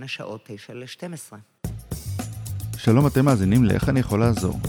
בין 0.00 0.04
השעות 0.04 0.40
9 0.46 0.74
ל-12. 0.74 1.36
שלום, 2.76 3.06
אתם 3.06 3.24
מאזינים 3.24 3.64
ל"איך 3.64 3.88
אני 3.88 4.00
יכול 4.00 4.20
לעזור". 4.20 4.60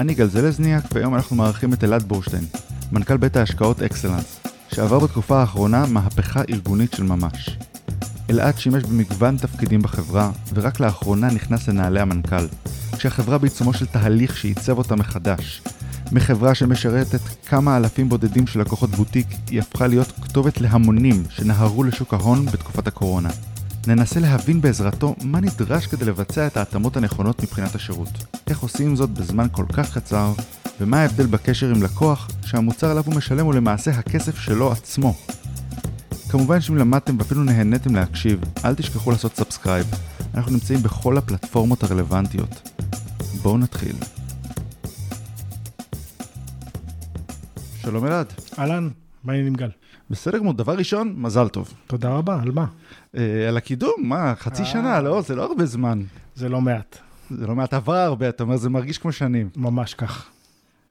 אני 0.00 0.14
גל 0.14 0.26
זלזניאק, 0.26 0.84
והיום 0.92 1.14
אנחנו 1.14 1.36
מארחים 1.36 1.72
את 1.72 1.84
אלעד 1.84 2.02
בורשטיין, 2.02 2.44
מנכ"ל 2.92 3.16
בית 3.16 3.36
ההשקעות 3.36 3.82
אקסלנס, 3.82 4.40
שעבר 4.74 4.98
בתקופה 4.98 5.40
האחרונה 5.40 5.86
מהפכה 5.86 6.42
ארגונית 6.50 6.92
של 6.92 7.02
ממש. 7.02 7.58
אלעד 8.30 8.58
שימש 8.58 8.82
במגוון 8.82 9.36
תפקידים 9.36 9.82
בחברה, 9.82 10.30
ורק 10.54 10.80
לאחרונה 10.80 11.30
נכנס 11.30 11.68
לנעלי 11.68 12.00
המנכ"ל, 12.00 12.46
כשהחברה 12.96 13.38
בעיצומו 13.38 13.72
של 13.72 13.86
תהליך 13.86 14.36
שעיצב 14.36 14.78
אותה 14.78 14.96
מחדש. 14.96 15.62
מחברה 16.12 16.54
שמשרתת 16.54 17.20
כמה 17.46 17.76
אלפים 17.76 18.08
בודדים 18.08 18.46
של 18.46 18.60
לקוחות 18.60 18.90
בוטיק, 18.90 19.26
היא 19.50 19.60
הפכה 19.60 19.86
להיות 19.86 20.12
כתובת 20.22 20.60
להמונים 20.60 21.22
שנהרו 21.28 21.84
לשוק 21.84 22.14
ההון 22.14 22.46
בתקופת 22.46 22.86
הקורונה. 22.86 23.30
ננסה 23.86 24.20
להבין 24.20 24.60
בעזרתו 24.60 25.14
מה 25.22 25.40
נדרש 25.40 25.86
כדי 25.86 26.04
לבצע 26.04 26.46
את 26.46 26.56
ההתאמות 26.56 26.96
הנכונות 26.96 27.42
מבחינת 27.42 27.74
השירות. 27.74 28.08
איך 28.46 28.60
עושים 28.60 28.96
זאת 28.96 29.10
בזמן 29.10 29.46
כל 29.52 29.64
כך 29.72 29.98
קצר, 29.98 30.32
ומה 30.80 31.00
ההבדל 31.00 31.26
בקשר 31.26 31.70
עם 31.70 31.82
לקוח 31.82 32.30
שהמוצר 32.44 32.90
עליו 32.90 33.04
הוא 33.06 33.14
משלם 33.14 33.46
הוא 33.46 33.54
למעשה 33.54 33.90
הכסף 33.90 34.38
שלו 34.38 34.72
עצמו. 34.72 35.14
כמובן 36.30 36.60
שאם 36.60 36.76
למדתם 36.76 37.18
ואפילו 37.18 37.44
נהניתם 37.44 37.94
להקשיב, 37.94 38.40
אל 38.64 38.74
תשכחו 38.74 39.10
לעשות 39.10 39.36
subscribe. 39.36 39.86
אנחנו 40.34 40.52
נמצאים 40.52 40.82
בכל 40.82 41.18
הפלטפורמות 41.18 41.82
הרלוונטיות. 41.82 42.70
בואו 43.42 43.58
נתחיל. 43.58 43.96
שלום 47.82 48.06
אלעד. 48.06 48.26
אהלן, 48.58 48.88
מה 49.24 49.32
העניינים 49.32 49.54
גל? 49.54 49.70
בסדר 50.10 50.38
גמור, 50.38 50.52
דבר 50.52 50.74
ראשון, 50.74 51.14
מזל 51.16 51.48
טוב. 51.48 51.74
תודה 51.86 52.08
רבה, 52.08 52.42
על 52.42 52.50
מה? 52.50 52.66
אה, 53.16 53.48
על 53.48 53.56
הקידום, 53.56 53.94
מה, 53.98 54.34
חצי 54.38 54.62
אה. 54.62 54.66
שנה, 54.66 55.00
לא? 55.00 55.20
זה 55.22 55.34
לא 55.36 55.42
הרבה 55.42 55.66
זמן. 55.66 56.02
זה 56.34 56.48
לא 56.48 56.60
מעט, 56.60 56.98
זה 57.30 57.46
לא 57.46 57.54
מעט 57.54 57.74
עבר 57.74 57.96
הרבה, 57.96 58.28
אתה 58.28 58.42
אומר, 58.42 58.56
זה 58.56 58.70
מרגיש 58.70 58.98
כמו 58.98 59.12
שנים. 59.12 59.48
ממש 59.56 59.94
כך. 59.94 60.28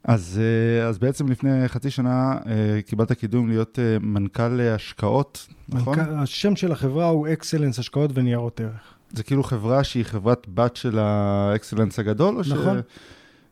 אז, 0.04 0.42
אה, 0.82 0.88
אז 0.88 0.98
בעצם 0.98 1.28
לפני 1.28 1.68
חצי 1.68 1.90
שנה 1.90 2.38
קיבלת 2.86 3.12
קידום 3.12 3.48
להיות 3.50 3.80
מנכ"ל 4.02 4.60
השקעות, 4.62 5.48
נכון? 5.70 6.00
מנכ"ל- 6.00 6.14
השם 6.14 6.56
של 6.56 6.72
החברה 6.72 7.06
הוא 7.06 7.28
אקסלנס 7.34 7.80
השקעות 7.80 8.12
וניירות 8.14 8.62
ערך. 8.62 8.94
זה 9.14 9.24
כאילו 9.24 9.44
חברה 9.44 9.84
שהיא 9.84 10.04
חברת 10.06 10.48
בת 10.48 10.76
של 10.76 11.00
האקסלנס 11.00 12.00
הגדול? 12.00 12.38
או 12.38 12.44
ש... 12.44 12.52
נכון. 12.52 12.82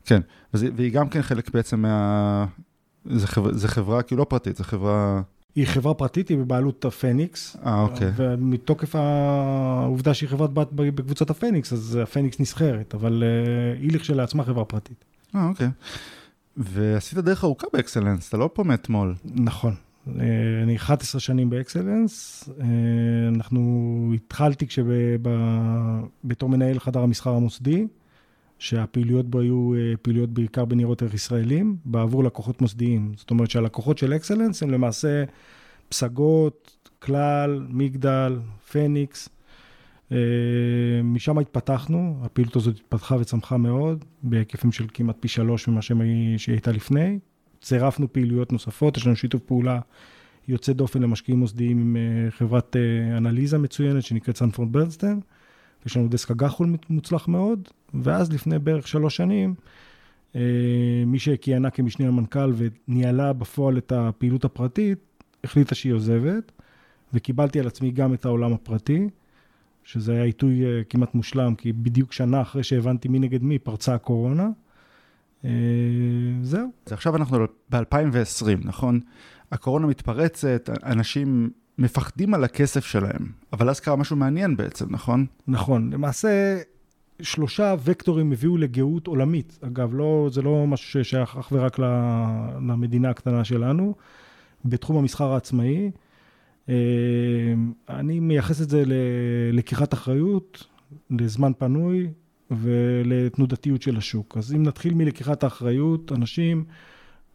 כן, 0.06 0.22
וזה, 0.54 0.70
והיא 0.76 0.92
גם 0.92 1.10
כן 1.10 1.22
חלק 1.22 1.50
בעצם 1.50 1.82
מה... 1.82 2.46
זה, 3.06 3.28
חבר, 3.28 3.54
זה 3.54 3.68
חברה 3.68 4.02
כאילו 4.04 4.20
לא 4.20 4.26
פרטית, 4.30 4.56
זה 4.58 4.64
חברה... 4.64 5.22
היא 5.58 5.66
חברה 5.66 5.94
פרטית, 5.94 6.30
היא 6.30 6.38
בבעלות 6.38 6.86
הפניקס. 6.86 7.58
אה, 7.66 7.82
אוקיי. 7.82 8.12
ומתוקף 8.16 8.96
העובדה 8.96 10.14
שהיא 10.14 10.30
חברת 10.30 10.54
בת 10.54 10.68
בקבוצת 10.72 11.30
הפניקס, 11.30 11.74
אז 11.74 12.00
הפניקס 12.04 12.40
נסחרת, 12.40 12.96
אבל 12.96 13.24
אה, 13.24 13.80
היא 13.82 13.92
לכשלעצמה 13.94 14.44
חברה 14.44 14.66
פרטית. 14.66 15.06
אה, 15.36 15.48
אוקיי. 15.48 15.68
ועשית 16.58 17.18
דרך 17.18 17.44
ארוכה 17.44 17.68
באקסלנס, 17.74 18.30
אתה 18.30 18.38
לא 18.38 18.50
פה 18.54 18.64
מאתמול. 18.64 19.16
נכון. 19.26 19.74
אה, 20.08 20.24
אני 20.64 20.76
11 20.76 21.22
שנים 21.22 21.50
באקסלנס, 21.50 22.44
אה, 22.60 22.66
אנחנו 23.36 24.12
התחלתי 24.16 24.66
בתור 26.24 26.50
מנהל 26.50 26.80
חדר 26.80 27.00
המסחר 27.00 27.34
המוסדי, 27.34 27.88
שהפעילויות 28.60 29.30
בו 29.30 29.40
היו 29.40 29.74
אה, 29.76 29.94
פעילויות 30.02 30.30
בעיקר 30.30 30.66
בניירות 30.66 31.02
ערך 31.02 31.14
ישראלים, 31.14 31.78
בעבור 31.86 32.24
לקוחות 32.24 32.62
מוסדיים. 32.62 33.12
זאת 33.16 33.30
אומרת 33.32 33.50
שהלקוחות 33.50 33.98
של 33.98 34.14
אקסלנס 34.14 34.64
הם 34.64 34.70
למעשה 34.70 35.24
פסגות, 35.90 36.90
כלל, 37.00 37.68
מגדל, 37.70 38.40
פניקס. 38.72 39.30
אה, 40.12 40.18
משם 41.04 41.38
התפתחנו, 41.40 42.20
הפעילות 42.24 42.56
הזאת 42.56 42.76
התפתחה 42.76 43.16
וצמחה 43.20 43.58
מאוד, 43.58 44.06
בהיקפים 44.24 44.72
של 44.72 44.86
כמעט 44.94 45.16
פי 45.20 45.28
שלוש 45.28 45.68
ממה 45.68 45.82
שהיא 45.82 46.38
הייתה 46.48 46.72
לפני. 46.72 47.20
צירפנו 47.62 48.14
פעילויות 48.14 48.52
נוספות, 48.52 48.98
יש 48.98 49.06
לנו 49.06 49.16
שיתוף 49.16 49.42
פעולה 49.42 49.80
יוצא 50.48 50.74
דופן 50.74 51.02
למשקיעים 51.02 51.40
מוסדיים 51.40 51.80
עם 51.80 51.98
אה, 51.98 52.32
חברת 52.32 52.76
אנליזה 53.18 53.58
מצוינת 53.58 54.04
שנקראת 54.04 54.38
סנפורד 54.38 54.72
ברנסטן. 54.72 55.20
יש 55.86 55.98
לנו 55.98 56.08
דסק 56.08 56.32
הגחול 56.32 56.76
מוצלח 56.90 57.28
מאוד, 57.28 57.68
ואז 57.94 58.34
לפני 58.34 58.60
בערך 58.60 58.88
שלוש 58.88 59.16
שנים, 59.16 59.56
אה, 60.36 60.42
מי 61.06 61.20
שכיהנה 61.20 61.70
כמשנה 61.70 62.08
למנכ"ל 62.08 62.54
וניהלה 62.56 63.34
בפועל 63.34 63.78
את 63.78 63.92
הפעילות 63.92 64.46
הפרטית, 64.46 65.00
החליטה 65.44 65.76
שהיא 65.76 65.94
עוזבת, 65.94 66.52
וקיבלתי 67.14 67.60
על 67.60 67.68
עצמי 67.68 67.92
גם 67.92 68.14
את 68.14 68.26
העולם 68.26 68.54
הפרטי, 68.54 69.10
שזה 69.84 70.12
היה 70.12 70.24
עיתוי 70.24 70.66
אה, 70.66 70.84
כמעט 70.90 71.16
מושלם, 71.16 71.56
כי 71.56 71.74
בדיוק 71.74 72.14
שנה 72.14 72.42
אחרי 72.42 72.64
שהבנתי 72.64 73.08
מי 73.08 73.20
נגד 73.20 73.44
מי 73.44 73.60
פרצה 73.60 73.94
הקורונה. 73.94 74.50
אה, 75.46 75.50
זהו. 76.42 76.72
אז 76.86 76.94
עכשיו 76.94 77.16
אנחנו 77.16 77.38
ב-2020, 77.70 78.48
נכון? 78.64 79.00
הקורונה 79.52 79.88
מתפרצת, 79.88 80.70
אנשים 80.84 81.50
מפחדים 81.78 82.34
על 82.34 82.44
הכסף 82.44 82.86
שלהם, 82.86 83.32
אבל 83.54 83.70
אז 83.70 83.80
קרה 83.80 83.96
משהו 83.96 84.16
מעניין 84.16 84.58
בעצם, 84.58 84.86
נכון? 84.90 85.26
נכון, 85.48 85.94
למעשה 85.94 86.58
שלושה 87.22 87.76
וקטורים 87.84 88.32
הביאו 88.32 88.58
לגאות 88.58 89.08
עולמית. 89.08 89.60
אגב, 89.62 89.94
לא, 89.94 90.30
זה 90.32 90.42
לא 90.42 90.68
משהו 90.68 91.04
ששייך 91.04 91.38
אך 91.38 91.50
ורק 91.52 91.80
למדינה 91.80 93.10
הקטנה 93.10 93.44
שלנו, 93.44 93.96
בתחום 94.66 94.98
המסחר 94.98 95.34
העצמאי. 95.34 95.92
אה, 96.70 96.76
אני 97.90 98.20
מייחס 98.20 98.62
את 98.62 98.70
זה 98.70 98.84
ללקיחת 98.86 99.94
אחריות, 99.94 100.68
לזמן 101.10 101.52
פנוי 101.58 102.10
ולתנודתיות 102.52 103.82
של 103.82 103.98
השוק. 103.98 104.38
אז 104.38 104.54
אם 104.54 104.64
נתחיל 104.64 104.94
מלקיחת 104.94 105.44
האחריות, 105.44 106.12
אנשים 106.12 106.64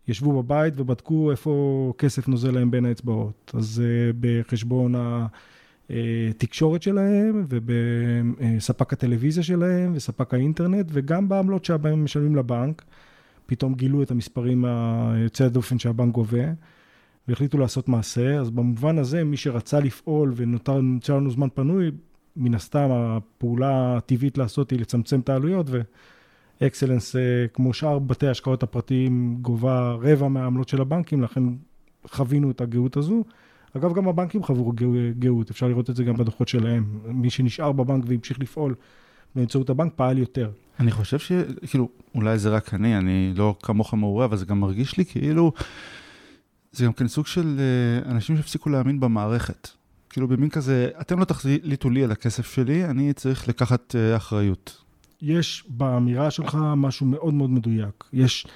ישבו 0.09 0.43
בבית 0.43 0.75
ובדקו 0.77 1.31
איפה 1.31 1.93
כסף 1.99 2.29
נוזל 2.29 2.51
להם 2.51 2.71
בין 2.71 2.85
האצבעות. 2.85 3.53
אז 3.55 3.83
אה, 3.85 4.11
בחשבון 4.21 4.95
התקשורת 5.91 6.83
שלהם, 6.83 7.47
ובספק 7.49 8.93
הטלוויזיה 8.93 9.43
שלהם, 9.43 9.93
וספק 9.95 10.35
האינטרנט, 10.35 10.87
וגם 10.93 11.29
בעמלות 11.29 11.65
שהם 11.65 12.05
משלמים 12.05 12.37
לבנק. 12.37 12.83
פתאום 13.47 13.75
גילו 13.75 14.03
את 14.03 14.11
המספרים 14.11 14.65
היוצאי 14.65 15.47
הדופן 15.47 15.79
שהבנק 15.79 16.15
גובה, 16.15 16.45
והחליטו 17.29 17.59
לעשות 17.59 17.89
מעשה. 17.89 18.41
אז 18.41 18.51
במובן 18.51 18.99
הזה, 18.99 19.25
מי 19.25 19.37
שרצה 19.37 19.81
לפעול 19.81 20.33
ונותר 20.37 21.17
לנו 21.17 21.31
זמן 21.31 21.49
פנוי, 21.55 21.91
מן 22.37 22.55
הסתם 22.55 22.89
הפעולה 22.91 23.97
הטבעית 23.97 24.39
לעשות 24.39 24.71
היא 24.71 24.81
לצמצם 24.81 25.21
את 25.21 25.29
העלויות, 25.29 25.67
ואקסלנס, 25.71 25.87
אה, 26.63 26.69
כמו 27.55 27.75
שאר 27.75 27.99
בתי 27.99 28.27
ההשקעות 28.27 28.63
הפרטיים, 28.63 29.39
גובה 29.43 29.93
רבע 29.93 30.29
מהעמלות 30.29 30.69
של 30.69 30.81
הבנקים, 30.81 31.23
לכן 31.23 31.43
חווינו 32.07 32.51
את 32.51 32.61
הגאות 32.61 32.97
הזו. 32.97 33.25
אגב, 33.77 33.95
גם 33.95 34.09
הבנקים 34.09 34.43
חוו 34.43 34.73
גא- 34.73 34.87
גאות, 35.19 35.51
אפשר 35.51 35.69
לראות 35.69 35.91
את 35.91 35.97
זה 35.97 36.05
גם 36.05 36.17
בדוחות 36.17 36.49
שלהם. 36.49 36.85
מי 37.05 37.31
שנשאר 37.31 37.73
בבנק 37.73 38.05
והמשיך 38.07 38.41
לפעול 38.41 38.75
באמצעות 39.35 39.71
הבנק, 39.71 39.93
פעל 39.97 40.19
יותר. 40.19 40.51
אני 40.81 40.91
חושב 40.91 41.19
שכאילו, 41.19 41.89
אולי 42.15 42.39
זה 42.39 42.49
רק 42.49 42.75
אני, 42.75 42.99
אני 42.99 43.33
לא 43.37 43.55
כמוך 43.63 43.95
מעורה, 43.95 44.25
אבל 44.25 44.37
זה 44.37 44.45
גם 44.45 44.61
מרגיש 44.61 44.99
לי 44.99 45.05
כאילו, 45.05 45.53
זה 46.73 46.85
גם 46.85 46.93
כן 46.93 47.09
סוג 47.09 47.27
של 47.27 47.61
אה, 47.61 48.11
אנשים 48.11 48.37
שהפסיקו 48.37 48.71
להאמין 48.71 49.01
במערכת. 49.01 49.69
כאילו 50.11 50.29
במין 50.29 50.51
כזה, 50.51 50.89
אתם 51.01 51.19
לא 51.19 51.25
תחליטו 51.25 51.91
לי 51.91 52.05
על 52.05 52.13
הכסף 52.13 52.55
שלי, 52.55 52.85
אני 52.85 53.13
צריך 53.13 53.49
לקחת 53.49 53.95
אה, 53.97 54.17
אחריות. 54.17 54.83
יש 55.23 55.65
באמירה 55.69 56.31
שלך 56.31 56.59
משהו 56.77 57.07
מאוד 57.07 57.35
מאוד 57.35 57.51
מדויק. 57.51 58.05
יש, 58.13 58.47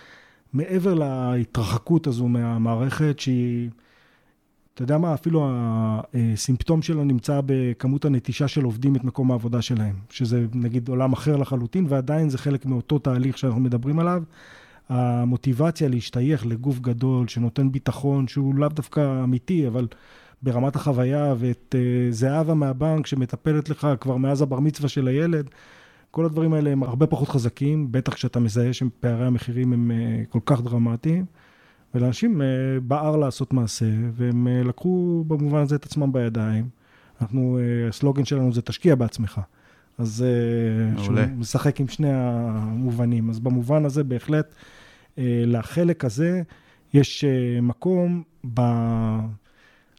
מעבר 0.52 0.94
להתרחקות 0.94 2.06
הזו 2.06 2.28
מהמערכת, 2.28 3.20
שהיא, 3.20 3.70
אתה 4.74 4.82
יודע 4.82 4.98
מה, 4.98 5.14
אפילו 5.14 5.50
הסימפטום 6.14 6.82
שלה 6.82 7.04
נמצא 7.04 7.40
בכמות 7.46 8.04
הנטישה 8.04 8.48
של 8.48 8.64
עובדים 8.64 8.96
את 8.96 9.04
מקום 9.04 9.30
העבודה 9.30 9.62
שלהם, 9.62 9.94
שזה 10.10 10.46
נגיד 10.54 10.88
עולם 10.88 11.12
אחר 11.12 11.36
לחלוטין, 11.36 11.86
ועדיין 11.88 12.30
זה 12.30 12.38
חלק 12.38 12.66
מאותו 12.66 12.98
תהליך 12.98 13.38
שאנחנו 13.38 13.60
מדברים 13.60 13.98
עליו. 13.98 14.22
המוטיבציה 14.88 15.88
להשתייך 15.88 16.46
לגוף 16.46 16.78
גדול 16.78 17.28
שנותן 17.28 17.72
ביטחון, 17.72 18.28
שהוא 18.28 18.54
לאו 18.54 18.68
דווקא 18.68 19.24
אמיתי, 19.24 19.66
אבל 19.66 19.86
ברמת 20.42 20.76
החוויה, 20.76 21.34
ואת 21.38 21.74
אה, 21.78 22.12
זהבה 22.12 22.54
מהבנק 22.54 23.06
שמטפלת 23.06 23.70
לך 23.70 23.88
כבר 24.00 24.16
מאז 24.16 24.42
הבר 24.42 24.60
מצווה 24.60 24.88
של 24.88 25.08
הילד. 25.08 25.50
כל 26.16 26.24
הדברים 26.24 26.52
האלה 26.52 26.70
הם 26.70 26.82
הרבה 26.82 27.06
פחות 27.06 27.28
חזקים, 27.28 27.92
בטח 27.92 28.14
כשאתה 28.14 28.40
מזהה 28.40 28.72
שפערי 28.72 29.26
המחירים 29.26 29.72
הם 29.72 29.90
אה, 29.90 30.22
כל 30.28 30.38
כך 30.46 30.62
דרמטיים. 30.62 31.24
ולאנשים 31.94 32.42
אה, 32.42 32.46
בער 32.82 33.16
לעשות 33.16 33.52
מעשה, 33.52 33.86
והם 34.12 34.48
אה, 34.48 34.62
לקחו 34.62 35.24
במובן 35.26 35.62
הזה 35.62 35.76
את 35.76 35.84
עצמם 35.84 36.12
בידיים. 36.12 36.68
אנחנו, 37.20 37.58
הסלוגן 37.88 38.24
שלנו 38.24 38.52
זה 38.52 38.62
תשקיע 38.62 38.94
בעצמך. 38.94 39.40
אז 39.98 40.24
שהוא. 40.98 41.14
משחק 41.36 41.80
עם 41.80 41.88
שני 41.88 42.12
המובנים. 42.12 43.30
אז 43.30 43.38
במובן 43.38 43.84
הזה 43.84 44.04
בהחלט, 44.04 44.54
לחלק 45.18 46.04
הזה 46.04 46.42
יש 46.94 47.24
מקום 47.62 48.22
ב... 48.54 48.60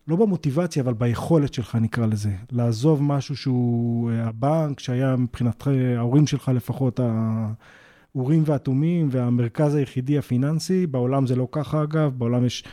לא 0.07 0.15
במוטיבציה, 0.15 0.83
אבל 0.83 0.93
ביכולת 0.93 1.53
שלך, 1.53 1.75
נקרא 1.75 2.05
לזה. 2.05 2.31
לעזוב 2.51 3.03
משהו 3.03 3.37
שהוא 3.37 4.11
אה, 4.11 4.27
הבנק, 4.27 4.79
שהיה 4.79 5.15
מבחינת 5.15 5.67
אה, 5.67 5.97
ההורים 5.97 6.27
שלך 6.27 6.51
לפחות, 6.55 6.99
האורים 6.99 8.43
והתומים, 8.45 9.07
והמרכז 9.11 9.75
היחידי 9.75 10.17
הפיננסי. 10.17 10.87
בעולם 10.87 11.27
זה 11.27 11.35
לא 11.35 11.47
ככה, 11.51 11.83
אגב. 11.83 12.13
בעולם 12.17 12.45
יש 12.45 12.63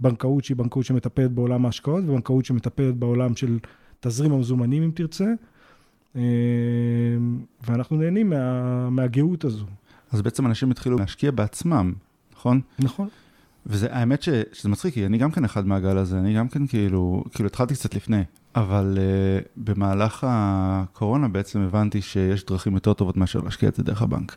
בנקאות 0.00 0.44
שהיא 0.44 0.56
בנקאות 0.56 0.84
שמטפלת 0.84 1.30
בעולם 1.30 1.66
ההשקעות, 1.66 2.04
ובנקאות 2.04 2.44
שמטפלת 2.44 2.94
בעולם 2.94 3.36
של 3.36 3.58
תזרים 4.00 4.32
המזומנים, 4.32 4.82
אם 4.82 4.90
תרצה. 4.94 5.32
אה, 6.16 6.22
ואנחנו 7.66 7.96
נהנים 7.96 8.30
מה, 8.30 8.90
מהגאות 8.90 9.44
הזו. 9.44 9.64
אז 10.12 10.22
בעצם 10.22 10.46
אנשים 10.46 10.70
התחילו 10.70 10.96
להשקיע 10.96 11.30
בעצמם, 11.30 11.92
נכון? 12.32 12.60
נכון. 12.78 13.08
וזה, 13.66 13.86
האמת 13.90 14.22
ש, 14.22 14.28
שזה 14.52 14.68
מצחיק, 14.68 14.94
כי 14.94 15.06
אני 15.06 15.18
גם 15.18 15.30
כן 15.30 15.44
אחד 15.44 15.66
מהגל 15.66 15.98
הזה, 15.98 16.18
אני 16.18 16.34
גם 16.34 16.48
כן 16.48 16.66
כאילו, 16.66 17.24
כאילו 17.30 17.46
התחלתי 17.46 17.74
קצת 17.74 17.94
לפני, 17.94 18.22
אבל 18.56 18.98
uh, 18.98 19.48
במהלך 19.56 20.26
הקורונה 20.28 21.28
בעצם 21.28 21.60
הבנתי 21.60 22.02
שיש 22.02 22.46
דרכים 22.46 22.74
יותר 22.74 22.92
טובות 22.92 23.16
מאשר 23.16 23.40
להשקיע 23.40 23.68
את 23.68 23.74
זה 23.74 23.82
דרך 23.82 24.02
הבנק. 24.02 24.36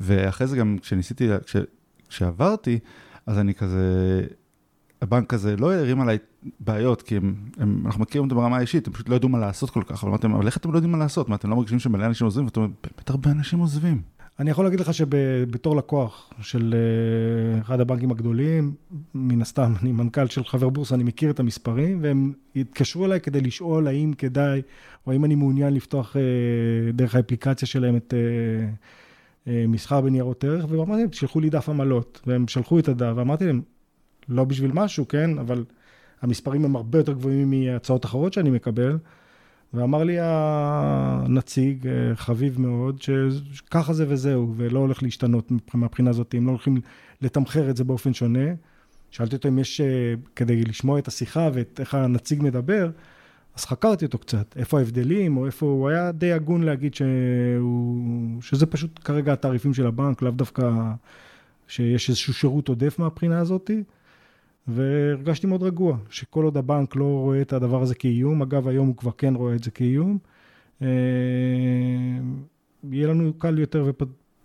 ואחרי 0.00 0.46
זה 0.46 0.56
גם 0.56 0.76
כשניסיתי, 0.82 1.28
כש, 1.46 1.56
כשעברתי, 2.08 2.78
אז 3.26 3.38
אני 3.38 3.54
כזה, 3.54 4.22
הבנק 5.02 5.34
הזה 5.34 5.56
לא 5.56 5.74
הרים 5.74 6.00
עליי 6.00 6.18
בעיות, 6.60 7.02
כי 7.02 7.16
הם, 7.16 7.34
הם, 7.58 7.82
אנחנו 7.86 8.00
מכירים 8.00 8.24
אותם 8.24 8.36
ברמה 8.36 8.56
האישית, 8.56 8.86
הם 8.86 8.92
פשוט 8.92 9.08
לא 9.08 9.14
ידעו 9.14 9.28
מה 9.28 9.38
לעשות 9.38 9.70
כל 9.70 9.82
כך, 9.86 10.02
אבל 10.02 10.10
אמרתם, 10.10 10.34
אבל 10.34 10.46
איך 10.46 10.56
אתם 10.56 10.72
לא 10.72 10.76
יודעים 10.76 10.92
מה 10.92 10.98
לעשות? 10.98 11.28
מה, 11.28 11.36
אתם 11.36 11.50
לא 11.50 11.56
מרגישים 11.56 11.78
שמלא 11.78 12.06
אנשים 12.06 12.24
עוזבים? 12.24 12.44
ואתם 12.44 12.60
אומרים, 12.60 12.76
באמת 12.82 13.10
הרבה 13.10 13.30
אנשים 13.30 13.58
עוזבים. 13.58 14.02
אני 14.38 14.50
יכול 14.50 14.64
להגיד 14.64 14.80
לך 14.80 14.94
שבתור 14.94 15.76
לקוח 15.76 16.30
של 16.40 16.74
אה, 16.74 17.60
אחד 17.60 17.80
הבנקים 17.80 18.10
הגדולים, 18.10 18.74
מן 19.14 19.42
הסתם, 19.42 19.72
אני 19.82 19.92
מנכ"ל 19.92 20.26
של 20.26 20.44
חבר 20.44 20.68
בורסה, 20.68 20.94
אני 20.94 21.04
מכיר 21.04 21.30
את 21.30 21.40
המספרים, 21.40 21.98
והם 22.02 22.32
התקשרו 22.56 23.06
אליי 23.06 23.20
כדי 23.20 23.40
לשאול 23.40 23.86
האם 23.86 24.12
כדאי, 24.18 24.62
או 25.06 25.12
האם 25.12 25.24
אני 25.24 25.34
מעוניין 25.34 25.74
לפתוח 25.74 26.16
אה, 26.16 26.92
דרך 26.92 27.14
האפליקציה 27.14 27.68
שלהם 27.68 27.96
את 27.96 28.14
אה, 29.46 29.64
מסחר 29.68 30.00
בניירות 30.00 30.44
ערך, 30.44 30.64
ואמרתי 30.68 31.00
להם, 31.00 31.08
תשלחו 31.08 31.40
לי 31.40 31.50
דף 31.50 31.68
עמלות, 31.68 32.20
והם 32.26 32.48
שלחו 32.48 32.78
את 32.78 32.88
הדף, 32.88 33.12
ואמרתי 33.16 33.44
להם, 33.46 33.60
לא 34.28 34.44
בשביל 34.44 34.70
משהו, 34.74 35.08
כן, 35.08 35.38
אבל 35.38 35.64
המספרים 36.22 36.64
הם 36.64 36.76
הרבה 36.76 36.98
יותר 36.98 37.12
גבוהים 37.12 37.50
מהצעות 37.50 38.04
אחרות 38.04 38.32
שאני 38.32 38.50
מקבל. 38.50 38.98
ואמר 39.74 40.04
לי 40.04 40.16
הנציג, 40.20 41.86
אה, 41.86 42.16
חביב 42.16 42.60
מאוד, 42.60 43.02
שככה 43.02 43.92
זה 43.92 44.04
וזהו, 44.08 44.54
ולא 44.56 44.78
הולך 44.78 45.02
להשתנות 45.02 45.52
מהבחינה 45.74 46.10
הזאת, 46.10 46.34
הם 46.34 46.46
לא 46.46 46.50
הולכים 46.50 46.80
לתמחר 47.22 47.70
את 47.70 47.76
זה 47.76 47.84
באופן 47.84 48.14
שונה. 48.14 48.48
שאלתי 49.10 49.36
אותו 49.36 49.48
אם 49.48 49.58
יש, 49.58 49.80
אה, 49.80 50.14
כדי 50.36 50.64
לשמוע 50.64 50.98
את 50.98 51.08
השיחה 51.08 51.50
ואת 51.54 51.80
איך 51.80 51.94
הנציג 51.94 52.42
מדבר, 52.42 52.90
אז 53.56 53.64
חקרתי 53.64 54.04
אותו 54.04 54.18
קצת, 54.18 54.56
איפה 54.56 54.78
ההבדלים, 54.78 55.36
או 55.36 55.46
איפה, 55.46 55.66
הוא 55.66 55.88
היה 55.88 56.12
די 56.12 56.32
הגון 56.32 56.62
להגיד 56.62 56.94
שהוא, 56.94 58.42
שזה 58.42 58.66
פשוט 58.66 59.00
כרגע 59.04 59.32
התעריפים 59.32 59.74
של 59.74 59.86
הבנק, 59.86 60.22
לאו 60.22 60.30
דווקא 60.30 60.72
שיש 61.68 62.08
איזשהו 62.08 62.34
שירות 62.34 62.68
עודף 62.68 62.98
מהבחינה 62.98 63.38
הזאתי. 63.38 63.82
והרגשתי 64.68 65.46
מאוד 65.46 65.62
רגוע, 65.62 65.96
שכל 66.10 66.44
עוד 66.44 66.56
הבנק 66.56 66.96
לא 66.96 67.04
רואה 67.04 67.40
את 67.40 67.52
הדבר 67.52 67.82
הזה 67.82 67.94
כאיום, 67.94 68.42
אגב, 68.42 68.68
היום 68.68 68.88
הוא 68.88 68.96
כבר 68.96 69.10
כן 69.18 69.34
רואה 69.34 69.54
את 69.54 69.64
זה 69.64 69.70
כאיום, 69.70 70.18
אה, 70.82 70.88
יהיה 72.90 73.08
לנו 73.08 73.32
קל 73.34 73.58
יותר 73.58 73.90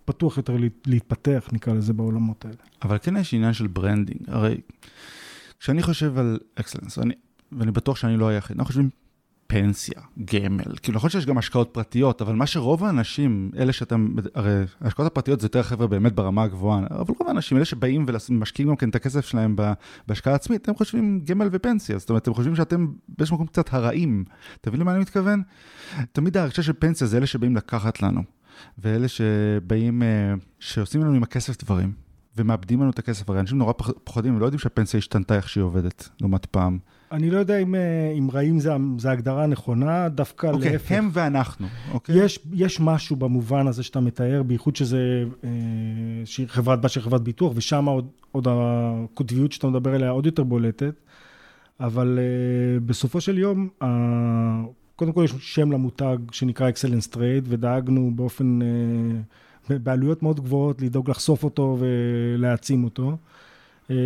ופתוח 0.04 0.36
יותר 0.36 0.56
להתפתח, 0.86 1.48
נקרא 1.52 1.74
לזה, 1.74 1.92
בעולמות 1.92 2.44
האלה. 2.44 2.56
אבל 2.82 2.98
כן 2.98 3.16
יש 3.16 3.34
עניין 3.34 3.52
של 3.52 3.66
branding, 3.66 4.20
הרי 4.26 4.60
כשאני 5.60 5.82
חושב 5.82 6.18
על 6.18 6.38
אקסלנס, 6.54 6.98
ואני, 6.98 7.14
ואני 7.52 7.70
בטוח 7.70 7.96
שאני 7.96 8.16
לא 8.16 8.28
היחיד, 8.28 8.56
אנחנו 8.56 8.66
חושבים 8.66 8.90
פנסיה, 9.46 10.00
גמל, 10.24 10.76
כאילו 10.82 10.98
להיות 11.02 11.12
שיש 11.12 11.26
גם 11.26 11.38
השקעות 11.38 11.70
פרטיות, 11.72 12.22
אבל 12.22 12.34
מה 12.34 12.46
שרוב 12.46 12.84
האנשים, 12.84 13.50
אלה 13.58 13.72
שאתם, 13.72 14.14
הרי 14.34 14.64
ההשקעות 14.80 15.06
הפרטיות 15.06 15.40
זה 15.40 15.44
יותר 15.44 15.62
חבר'ה 15.62 15.86
באמת 15.86 16.12
ברמה 16.12 16.42
הגבוהה, 16.42 16.80
אבל 16.90 17.14
רוב 17.18 17.28
האנשים, 17.28 17.56
אלה 17.56 17.64
שבאים 17.64 18.06
ומשקיעים 18.28 18.68
גם 18.68 18.76
כן 18.76 18.88
את 18.88 18.94
הכסף 18.94 19.26
שלהם 19.26 19.56
בהשקעה 20.08 20.34
עצמית, 20.34 20.68
הם 20.68 20.74
חושבים 20.74 21.20
גמל 21.24 21.48
ופנסיה, 21.52 21.98
זאת 21.98 22.08
אומרת, 22.10 22.26
הם 22.26 22.34
חושבים 22.34 22.56
שאתם 22.56 22.86
באיזשהו 23.08 23.34
מקום 23.36 23.46
קצת 23.46 23.74
הרעים, 23.74 24.24
אתה 24.60 24.70
מבין 24.70 24.80
למה 24.80 24.92
אני 24.92 25.00
מתכוון? 25.00 25.42
תמיד 26.12 26.36
ההרגשה 26.36 26.62
של 26.62 26.72
פנסיה 26.78 27.06
זה 27.06 27.16
אלה 27.16 27.26
שבאים 27.26 27.56
לקחת 27.56 28.02
לנו, 28.02 28.22
ואלה 28.78 29.08
שבאים, 29.08 30.02
שעושים 30.58 31.00
לנו 31.00 31.14
עם 31.14 31.22
הכסף 31.22 31.64
דברים, 31.64 31.92
ומאבדים 32.36 32.80
לנו 32.80 32.90
את 32.90 32.98
הכסף, 32.98 33.30
הרי 33.30 33.40
אנשים 33.40 33.58
נורא 33.58 33.72
פוחדים, 34.04 34.34
הם 34.34 34.40
לא 34.40 34.46
יודעים 34.46 34.58
שהפנסיה 34.58 34.98
השתנתה 34.98 35.36
איך 35.36 35.48
שהיא 35.48 35.64
עובדת, 35.64 36.08
לעומת 36.20 36.46
פעם. 36.46 36.78
אני 37.12 37.30
לא 37.30 37.38
יודע 37.38 37.58
אם, 37.58 37.74
אם 38.18 38.28
רעים 38.32 38.60
זה, 38.60 38.72
זה 38.98 39.10
הגדרה 39.10 39.46
נכונה, 39.46 40.08
דווקא 40.08 40.46
okay, 40.46 40.58
להפך. 40.58 40.92
הם 40.92 41.10
ואנחנו, 41.12 41.66
אוקיי? 41.92 42.14
Okay? 42.14 42.24
יש, 42.24 42.38
יש 42.52 42.80
משהו 42.80 43.16
במובן 43.16 43.66
הזה 43.66 43.82
שאתה 43.82 44.00
מתאר, 44.00 44.42
בייחוד 44.42 44.76
שזה 44.76 45.24
אה, 45.44 45.50
חברת 46.46 46.80
בת 46.80 46.90
של 46.90 47.00
חברת 47.00 47.22
ביטוח, 47.22 47.52
ושם 47.56 47.84
עוד, 47.84 48.08
עוד 48.32 48.48
הקוטביות 48.50 49.52
שאתה 49.52 49.66
מדבר 49.66 49.94
עליה 49.94 50.10
עוד 50.10 50.26
יותר 50.26 50.44
בולטת, 50.44 50.94
אבל 51.80 52.18
אה, 52.18 52.80
בסופו 52.80 53.20
של 53.20 53.38
יום, 53.38 53.68
אה, 53.82 53.88
קודם 54.96 55.12
כל 55.12 55.22
יש 55.24 55.34
שם 55.40 55.72
למותג 55.72 56.16
שנקרא 56.32 56.70
Excellence 56.70 57.14
Trade, 57.14 57.44
ודאגנו 57.44 58.12
באופן, 58.14 58.58
אה, 58.62 59.78
בעלויות 59.78 60.22
מאוד 60.22 60.40
גבוהות 60.40 60.82
לדאוג 60.82 61.10
לחשוף 61.10 61.44
אותו 61.44 61.78
ולהעצים 61.80 62.84
אותו. 62.84 63.16
אה, 63.90 63.96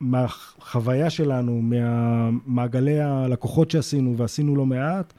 מהחוויה 0.00 1.10
שלנו, 1.10 1.62
מהמעגלי 1.62 3.00
הלקוחות 3.00 3.70
שעשינו, 3.70 4.16
ועשינו 4.16 4.56
לא 4.56 4.66
מעט, 4.66 5.12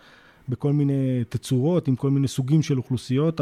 בכל 0.49 0.73
מיני 0.73 1.23
תצורות, 1.29 1.87
עם 1.87 1.95
כל 1.95 2.09
מיני 2.09 2.27
סוגים 2.27 2.61
של 2.61 2.77
אוכלוסיות, 2.77 3.41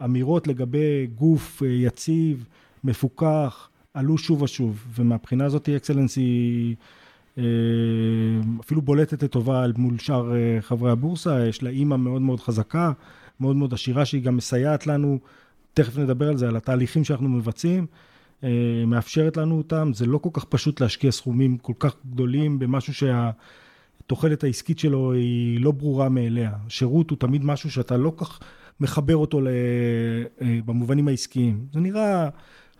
האמירות 0.00 0.46
לגבי 0.46 1.06
גוף 1.14 1.62
יציב, 1.66 2.46
מפוקח, 2.84 3.68
עלו 3.94 4.18
שוב 4.18 4.42
ושוב, 4.42 4.84
ומהבחינה 4.94 5.44
הזאת 5.44 5.68
אקסלנס 5.68 6.16
היא 6.16 6.76
אפילו 8.60 8.82
בולטת 8.82 9.22
לטובה 9.22 9.64
מול 9.76 9.98
שאר 9.98 10.32
חברי 10.60 10.90
הבורסה, 10.90 11.46
יש 11.46 11.62
לה 11.62 11.70
אימא 11.70 11.96
מאוד 11.96 12.22
מאוד 12.22 12.40
חזקה, 12.40 12.92
מאוד 13.40 13.56
מאוד 13.56 13.74
עשירה, 13.74 14.04
שהיא 14.04 14.22
גם 14.22 14.36
מסייעת 14.36 14.86
לנו, 14.86 15.18
תכף 15.74 15.98
נדבר 15.98 16.28
על 16.28 16.36
זה, 16.36 16.48
על 16.48 16.56
התהליכים 16.56 17.04
שאנחנו 17.04 17.28
מבצעים. 17.28 17.86
מאפשרת 18.86 19.36
לנו 19.36 19.58
אותם, 19.58 19.90
זה 19.94 20.06
לא 20.06 20.18
כל 20.18 20.30
כך 20.32 20.44
פשוט 20.44 20.80
להשקיע 20.80 21.10
סכומים 21.10 21.58
כל 21.58 21.72
כך 21.78 21.96
גדולים 22.10 22.58
במשהו 22.58 22.94
שהתוחלת 22.94 24.44
העסקית 24.44 24.78
שלו 24.78 25.12
היא 25.12 25.60
לא 25.60 25.70
ברורה 25.70 26.08
מאליה. 26.08 26.52
שירות 26.68 27.10
הוא 27.10 27.18
תמיד 27.18 27.44
משהו 27.44 27.70
שאתה 27.70 27.96
לא 27.96 28.12
כך 28.16 28.40
מחבר 28.80 29.16
אותו 29.16 29.40
במובנים 30.64 31.08
העסקיים. 31.08 31.66
זה 31.72 31.80
נראה 31.80 32.28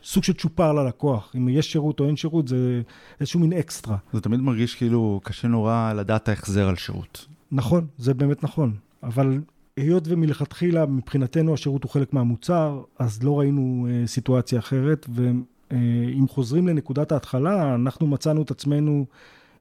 סוג 0.05 0.25
של 0.25 0.33
צ'ופר 0.33 0.73
ללקוח, 0.73 1.33
אם 1.37 1.49
יש 1.49 1.73
שירות 1.73 2.01
או 2.01 2.07
אין 2.07 2.17
שירות 2.17 2.49
זה 2.49 2.83
איזשהו 3.21 3.41
מין 3.41 3.53
אקסטרה. 3.53 3.97
זה 4.13 4.21
תמיד 4.21 4.41
מרגיש 4.41 4.75
כאילו 4.75 5.21
קשה 5.25 5.49
נורא 5.49 5.93
לדעת 5.97 6.29
ההחזר 6.29 6.69
על 6.69 6.77
שירות. 6.77 7.27
נכון, 7.53 7.87
זה 7.99 8.15
באמת 8.15 8.45
נכון, 8.45 8.75
אבל 9.03 9.41
היות 9.77 10.05
ומלכתחילה 10.09 10.87
מבחינתנו 10.87 11.55
השירות 11.55 11.83
הוא 11.83 11.91
חלק 11.91 12.13
מהמוצר, 12.13 12.83
אז 12.99 13.23
לא 13.23 13.39
ראינו 13.39 13.87
אה, 13.91 14.07
סיטואציה 14.07 14.59
אחרת, 14.59 15.07
ואם 15.15 16.25
חוזרים 16.29 16.69
לנקודת 16.69 17.13
ההתחלה, 17.13 17.75
אנחנו 17.75 18.07
מצאנו 18.07 18.43
את 18.43 18.51
עצמנו 18.51 19.07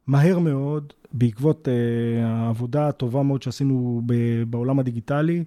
מהר 0.07 0.39
מאוד, 0.39 0.93
בעקבות 1.12 1.67
אה, 1.67 2.27
העבודה 2.27 2.88
הטובה 2.88 3.24
מאוד 3.24 3.41
שעשינו 3.41 4.01
ב- 4.05 4.43
בעולם 4.43 4.79
הדיגיטלי, 4.79 5.43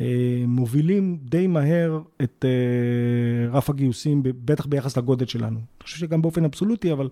אה, 0.00 0.44
מובילים 0.48 1.18
די 1.22 1.46
מהר 1.46 2.00
את 2.22 2.44
אה, 2.44 3.50
רף 3.50 3.70
הגיוסים, 3.70 4.22
בטח 4.22 4.66
ביחס 4.66 4.96
לגודל 4.96 5.26
שלנו. 5.26 5.58
אני 5.58 5.82
חושב 5.82 5.98
שגם 5.98 6.22
באופן 6.22 6.44
אבסולוטי, 6.44 6.92
אבל 6.92 7.08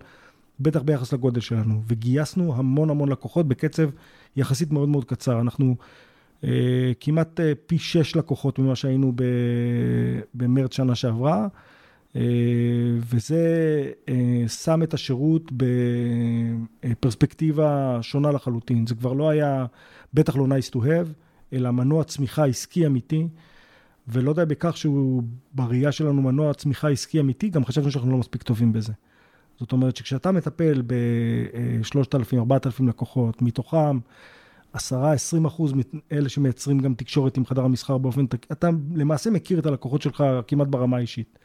בטח 0.59 0.81
ביחס 0.81 1.13
לגודל 1.13 1.41
שלנו. 1.41 1.81
וגייסנו 1.87 2.55
המון 2.55 2.89
המון 2.89 3.09
לקוחות 3.09 3.47
בקצב 3.47 3.89
יחסית 4.35 4.71
מאוד 4.71 4.89
מאוד 4.89 5.05
קצר. 5.05 5.41
אנחנו... 5.41 5.75
Uh, 6.43 6.45
כמעט 6.99 7.39
uh, 7.39 7.43
פי 7.67 7.77
שש 7.77 8.15
לקוחות 8.15 8.59
ממה 8.59 8.75
שהיינו 8.75 9.13
במרץ 10.33 10.73
שנה 10.73 10.95
שעברה, 10.95 11.47
אה, 12.15 12.21
וזה 12.99 13.43
אה, 14.09 14.43
שם 14.47 14.83
את 14.83 14.93
השירות 14.93 15.51
בפרספקטיבה 16.81 17.99
שונה 18.01 18.31
לחלוטין. 18.31 18.87
זה 18.87 18.95
כבר 18.95 19.13
לא 19.13 19.29
היה, 19.29 19.65
בטח 20.13 20.35
לא 20.35 20.45
nice 20.45 20.69
to 20.75 20.75
have, 20.75 21.07
אלא 21.53 21.71
מנוע 21.71 22.03
צמיחה 22.03 22.45
עסקי 22.45 22.85
אמיתי, 22.85 23.27
ולא 24.07 24.33
די 24.33 24.45
בכך 24.47 24.77
שהוא 24.77 25.23
בראייה 25.53 25.91
שלנו 25.91 26.21
מנוע 26.21 26.53
צמיחה 26.53 26.89
עסקי 26.89 27.19
אמיתי, 27.19 27.49
גם 27.49 27.65
חשבנו 27.65 27.91
שאנחנו 27.91 28.11
לא 28.11 28.17
מספיק 28.17 28.43
טובים 28.43 28.73
בזה. 28.73 28.93
זאת 29.59 29.71
אומרת 29.71 29.95
שכשאתה 29.95 30.31
מטפל 30.31 30.81
ב-3,000-4,000 30.87 32.83
לקוחות, 32.87 33.41
מתוכם 33.41 33.99
10-20 34.75 34.79
אחוז 35.47 35.73
מאלה 35.73 36.29
שמייצרים 36.29 36.79
גם 36.79 36.93
תקשורת 36.93 37.37
עם 37.37 37.45
חדר 37.45 37.63
המסחר 37.65 37.97
באופן, 37.97 38.25
אתה 38.51 38.69
למעשה 38.95 39.29
מכיר 39.29 39.59
את 39.59 39.65
הלקוחות 39.65 40.01
שלך 40.01 40.23
כמעט 40.47 40.67
ברמה 40.67 40.97
האישית. 40.97 41.39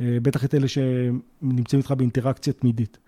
אה, 0.00 0.18
בטח 0.22 0.44
את 0.44 0.54
אלה 0.54 0.68
שנמצאים 0.68 1.80
איתך 1.80 1.90
באינטראקציה 1.90 2.52
תמידית. 2.52 2.98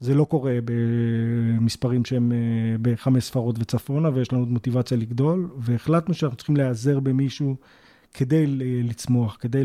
זה 0.00 0.14
לא 0.14 0.24
קורה 0.24 0.58
במספרים 0.64 2.04
שהם 2.04 2.32
אה, 2.32 2.38
בחמש 2.82 3.24
ספרות 3.24 3.56
וצפונה, 3.58 4.10
ויש 4.14 4.32
לנו 4.32 4.46
מוטיבציה 4.46 4.96
לגדול, 4.96 5.48
והחלטנו 5.58 6.14
שאנחנו 6.14 6.36
צריכים 6.36 6.56
להיעזר 6.56 7.00
במישהו 7.00 7.56
כדי 8.14 8.44
לצמוח, 8.82 9.36
כדי 9.40 9.62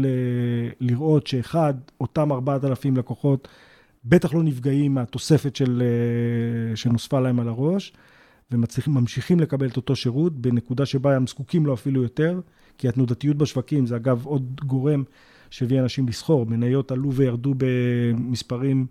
לראות 0.80 1.28
שאחד, 1.28 1.74
אותם 2.02 2.32
4,000 2.32 2.98
לקוחות, 2.98 3.48
בטח 4.06 4.34
לא 4.34 4.44
נפגעים 4.44 4.94
מהתוספת 4.94 5.56
של, 5.56 5.84
אה, 5.86 6.76
שנוספה 6.76 7.20
להם 7.20 7.40
על 7.40 7.48
הראש, 7.48 7.94
וממשיכים 8.52 9.40
לקבל 9.40 9.68
את 9.68 9.78
אותו 9.78 9.96
שירות 9.96 10.34
בנקודה 10.42 10.86
שבה 10.86 11.16
הם 11.16 11.28
זקוקים 11.28 11.66
לו 11.66 11.74
אפילו 11.74 12.04
יותר, 12.04 12.40
כי 12.78 12.88
התנודתיות 12.88 13.38
בשווקים 13.38 13.86
זה 13.86 13.96
אגב 13.96 14.26
עוד 14.26 14.62
גורם 14.66 15.04
שהביא 15.50 15.80
אנשים 15.80 16.08
לסחור. 16.08 16.46
מניות 16.46 16.92
עלו 16.92 17.14
וירדו 17.14 17.54
במספרים 17.58 18.88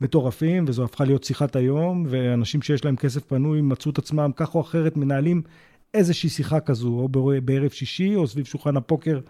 מטורפים, 0.00 0.64
וזו 0.68 0.84
הפכה 0.84 1.04
להיות 1.04 1.24
שיחת 1.24 1.56
היום, 1.56 2.06
ואנשים 2.08 2.62
שיש 2.62 2.84
להם 2.84 2.96
כסף 2.96 3.24
פנוי 3.24 3.60
מצאו 3.60 3.90
את 3.90 3.98
עצמם 3.98 4.30
כך 4.36 4.54
או 4.54 4.60
אחרת 4.60 4.96
מנהלים 4.96 5.42
איזושהי 5.94 6.28
שיחה 6.28 6.60
כזו, 6.60 6.88
או 6.88 7.08
בערב 7.44 7.70
שישי, 7.70 8.14
או 8.14 8.26
סביב 8.26 8.44
שולחן 8.44 8.76
הפוקר 8.76 9.20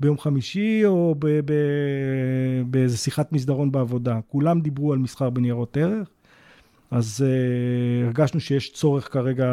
ביום 0.00 0.18
חמישי, 0.18 0.82
או 0.84 1.14
באיזה 2.66 2.96
שיחת 2.96 3.32
מסדרון 3.32 3.72
בעבודה. 3.72 4.20
כולם 4.28 4.60
דיברו 4.60 4.92
על 4.92 4.98
מסחר 4.98 5.30
בניירות 5.30 5.76
ערך, 5.76 6.08
אז 6.94 7.24
uh, 7.24 8.06
הרגשנו 8.06 8.40
שיש 8.40 8.72
צורך 8.72 9.12
כרגע 9.12 9.46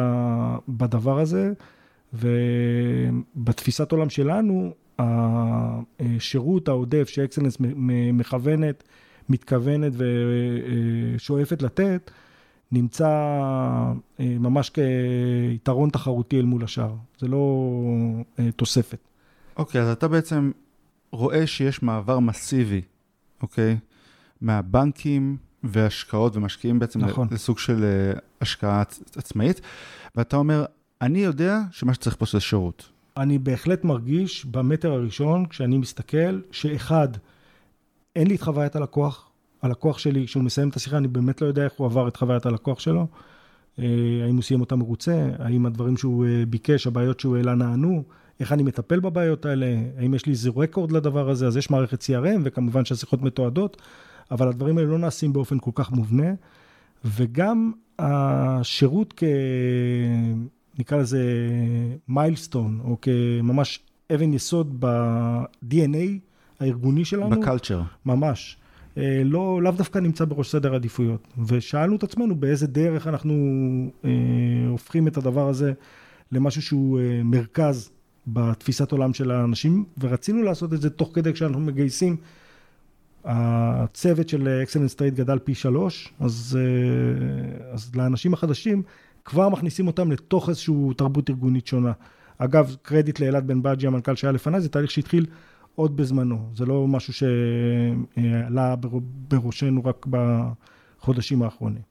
בדבר 0.68 1.18
הזה, 1.18 1.52
ובתפיסת 2.14 3.92
עולם 3.92 4.10
שלנו, 4.10 4.74
השירות 4.98 6.68
העודף 6.68 7.08
שאקסלנס 7.08 7.56
מכוונת, 8.12 8.84
מתכוונת 9.28 9.92
ושואפת 9.96 11.62
לתת, 11.62 12.10
נמצא 12.72 13.08
אה, 13.08 13.94
ממש 14.20 14.70
כיתרון 14.70 15.90
תחרותי 15.90 16.38
אל 16.38 16.44
מול 16.44 16.64
השאר. 16.64 16.94
זה 17.18 17.28
לא 17.28 17.66
אה, 18.38 18.52
תוספת. 18.52 18.98
אוקיי, 19.56 19.80
okay, 19.80 19.84
אז 19.84 19.90
אתה 19.90 20.08
בעצם 20.08 20.50
רואה 21.12 21.46
שיש 21.46 21.82
מעבר 21.82 22.18
מסיבי, 22.18 22.80
אוקיי? 23.42 23.72
Okay, 23.72 23.76
מהבנקים 24.40 25.36
והשקעות 25.64 26.36
ומשקיעים 26.36 26.78
בעצם 26.78 27.00
נכון. 27.00 27.28
לסוג 27.30 27.58
של 27.58 27.84
אה, 27.84 28.18
השקעה 28.40 28.82
עצמאית, 29.16 29.60
ואתה 30.16 30.36
אומר, 30.36 30.64
אני 31.00 31.18
יודע 31.18 31.58
שמה 31.70 31.94
שצריך 31.94 32.16
פה 32.16 32.26
זה 32.32 32.40
שירות. 32.40 32.88
אני 33.16 33.38
בהחלט 33.38 33.84
מרגיש 33.84 34.44
במטר 34.44 34.92
הראשון, 34.92 35.46
כשאני 35.46 35.78
מסתכל, 35.78 36.40
שאחד, 36.50 37.08
אין 38.16 38.26
לי 38.26 38.34
את 38.34 38.42
חוויית 38.42 38.76
הלקוח. 38.76 39.28
הלקוח 39.62 39.98
שלי, 39.98 40.26
כשהוא 40.26 40.42
מסיים 40.42 40.68
את 40.68 40.76
השיחה, 40.76 40.96
אני 40.96 41.08
באמת 41.08 41.42
לא 41.42 41.46
יודע 41.46 41.64
איך 41.64 41.72
הוא 41.76 41.86
עבר 41.86 42.08
את 42.08 42.16
חוויית 42.16 42.46
הלקוח 42.46 42.80
שלו. 42.80 43.06
אה, 43.78 43.84
האם 44.24 44.34
הוא 44.34 44.42
סיים 44.42 44.60
אותה 44.60 44.76
מרוצה, 44.76 45.28
האם 45.38 45.66
הדברים 45.66 45.96
שהוא 45.96 46.26
אה, 46.26 46.42
ביקש, 46.48 46.86
הבעיות 46.86 47.20
שהוא 47.20 47.36
העלה 47.36 47.54
נענו, 47.54 48.02
איך 48.40 48.52
אני 48.52 48.62
מטפל 48.62 49.00
בבעיות 49.00 49.46
האלה, 49.46 49.66
האם 49.98 50.14
יש 50.14 50.26
לי 50.26 50.32
איזה 50.32 50.50
רקורד 50.56 50.92
לדבר 50.92 51.30
הזה, 51.30 51.46
אז 51.46 51.56
יש 51.56 51.70
מערכת 51.70 52.02
CRM, 52.02 52.40
וכמובן 52.44 52.84
שהשיחות 52.84 53.22
מתועדות, 53.22 53.82
אבל 54.32 54.48
הדברים 54.48 54.78
האלה 54.78 54.88
לא 54.88 54.98
נעשים 54.98 55.32
באופן 55.32 55.58
כל 55.58 55.70
כך 55.74 55.92
מובנה, 55.92 56.32
וגם 57.04 57.72
השירות 57.98 59.14
כ... 59.16 59.24
נקרא 60.78 60.98
לזה 60.98 61.22
מיילסטון, 62.08 62.80
או 62.84 62.96
כממש 63.00 63.80
אבן 64.14 64.32
יסוד 64.32 64.76
ב-DNA 64.78 66.18
הארגוני 66.60 67.04
שלנו. 67.04 67.40
ב 67.40 67.45
culture. 67.45 67.82
ממש. 68.06 68.56
אה, 68.98 69.22
לא, 69.24 69.62
לאו 69.62 69.72
דווקא 69.72 69.98
נמצא 69.98 70.24
בראש 70.24 70.50
סדר 70.50 70.72
העדיפויות. 70.72 71.28
ושאלנו 71.46 71.96
את 71.96 72.02
עצמנו 72.02 72.36
באיזה 72.36 72.66
דרך 72.66 73.06
אנחנו 73.06 73.34
אה, 74.04 74.10
הופכים 74.68 75.08
את 75.08 75.16
הדבר 75.16 75.48
הזה 75.48 75.72
למשהו 76.32 76.62
שהוא 76.62 77.00
אה, 77.00 77.20
מרכז 77.24 77.90
בתפיסת 78.26 78.92
עולם 78.92 79.14
של 79.14 79.30
האנשים, 79.30 79.84
ורצינו 79.98 80.42
לעשות 80.42 80.72
את 80.72 80.80
זה 80.80 80.90
תוך 80.90 81.10
כדי 81.14 81.32
כשאנחנו 81.32 81.60
מגייסים. 81.60 82.16
הצוות 83.24 84.28
של 84.28 84.48
Excellence 84.62 84.94
Trade 84.94 85.14
גדל 85.14 85.38
פי 85.38 85.54
שלוש, 85.54 86.12
אז, 86.20 86.58
אה, 86.60 87.72
אז 87.72 87.94
לאנשים 87.94 88.34
החדשים 88.34 88.82
כבר 89.24 89.48
מכניסים 89.48 89.86
אותם 89.86 90.12
לתוך 90.12 90.48
איזושהי 90.48 90.74
תרבות 90.96 91.30
ארגונית 91.30 91.66
שונה. 91.66 91.92
אגב, 92.38 92.76
קרדיט 92.82 93.20
לאלעד 93.20 93.46
בן 93.46 93.62
בג'י, 93.62 93.86
המנכ"ל 93.86 94.14
שהיה 94.14 94.32
לפניי, 94.32 94.60
זה 94.60 94.68
תהליך 94.68 94.90
שהתחיל 94.90 95.26
עוד 95.74 95.96
בזמנו. 95.96 96.50
זה 96.54 96.66
לא 96.66 96.88
משהו 96.88 97.12
שעלה 97.12 98.74
בראשנו 99.28 99.84
רק 99.84 100.06
בחודשים 100.10 101.42
האחרונים. 101.42 101.82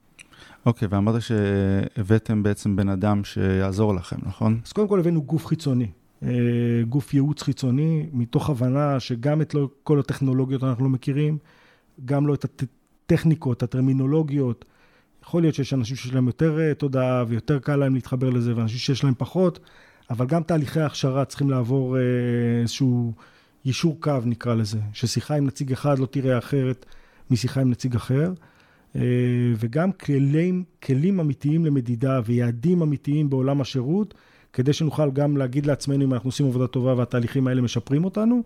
אוקיי, 0.66 0.88
okay, 0.88 0.92
ואמרת 0.92 1.22
שהבאתם 1.22 2.44
בעצם 2.44 2.76
בן 2.76 2.90
אדם 2.90 3.24
שיעזור 3.24 3.96
לכם, 3.96 4.18
נכון? 4.24 4.60
אז 4.66 4.72
קודם 4.72 4.88
כל 4.88 5.00
הבאנו 5.00 5.24
גוף 5.24 5.46
חיצוני. 5.46 5.88
אה, 6.24 6.84
גוף 6.90 7.13
ייעוץ 7.13 7.42
חיצוני, 7.42 8.06
מתוך 8.13 8.50
הבנה 8.50 9.00
שגם 9.00 9.42
את 9.42 9.54
לא, 9.54 9.70
כל 9.84 10.00
הטכנולוגיות 10.00 10.63
אנחנו 10.63 10.84
לא 10.84 10.90
מכירים, 10.90 11.38
גם 12.06 12.28
לא 12.28 12.34
את 12.34 12.46
הטכניקות, 12.46 13.63
הטרמינולוגיות, 13.63 14.66
יכול 15.24 15.42
להיות 15.42 15.56
שיש 15.56 15.74
אנשים 15.74 15.96
שיש 15.96 16.13
להם 16.13 16.28
יותר 16.28 16.60
אה, 16.60 16.74
תודעה 16.74 17.24
ויותר 17.28 17.60
קל 17.60 17.75
להם 17.75 17.96
להתחבר 17.96 18.30
לזה, 18.30 18.56
ואנשים 18.56 18.78
שיש 18.78 19.04
להם 19.04 19.13
פחות, 19.18 19.60
אבל 20.10 20.25
גם 20.25 20.44
תהליכי 20.44 20.80
ההכשרה 20.80 21.25
צריכים 21.25 21.50
לעבור 21.50 21.98
אה, 21.98 22.01
איזשהו 22.62 23.13
יישור 23.66 23.98
קו, 24.00 24.18
נקרא 24.25 24.54
לזה, 24.54 24.80
ששיחה 24.94 25.36
עם 25.36 25.46
נציג 25.46 25.72
אחד 25.72 26.00
לא 26.00 26.06
תראה 26.06 26.38
אחרת 26.38 26.86
משיחה 27.32 27.62
עם 27.62 27.70
נציג 27.70 27.96
אחר, 27.96 28.34
וגם 29.56 29.92
כלים, 29.92 30.63
כלים 30.84 31.20
אמיתיים 31.20 31.66
למדידה 31.66 32.22
ויעדים 32.25 32.82
אמיתיים 32.82 33.30
בעולם 33.30 33.62
השירות, 33.62 34.13
כדי 34.53 34.74
שנוכל 34.74 35.12
גם 35.12 35.38
להגיד 35.38 35.65
לעצמנו 35.65 36.03
אם 36.03 36.13
אנחנו 36.13 36.27
עושים 36.27 36.46
עבודה 36.46 36.67
טובה 36.67 36.93
והתהליכים 36.98 37.48
האלה 37.48 37.62
משפרים 37.62 38.05
אותנו, 38.05 38.43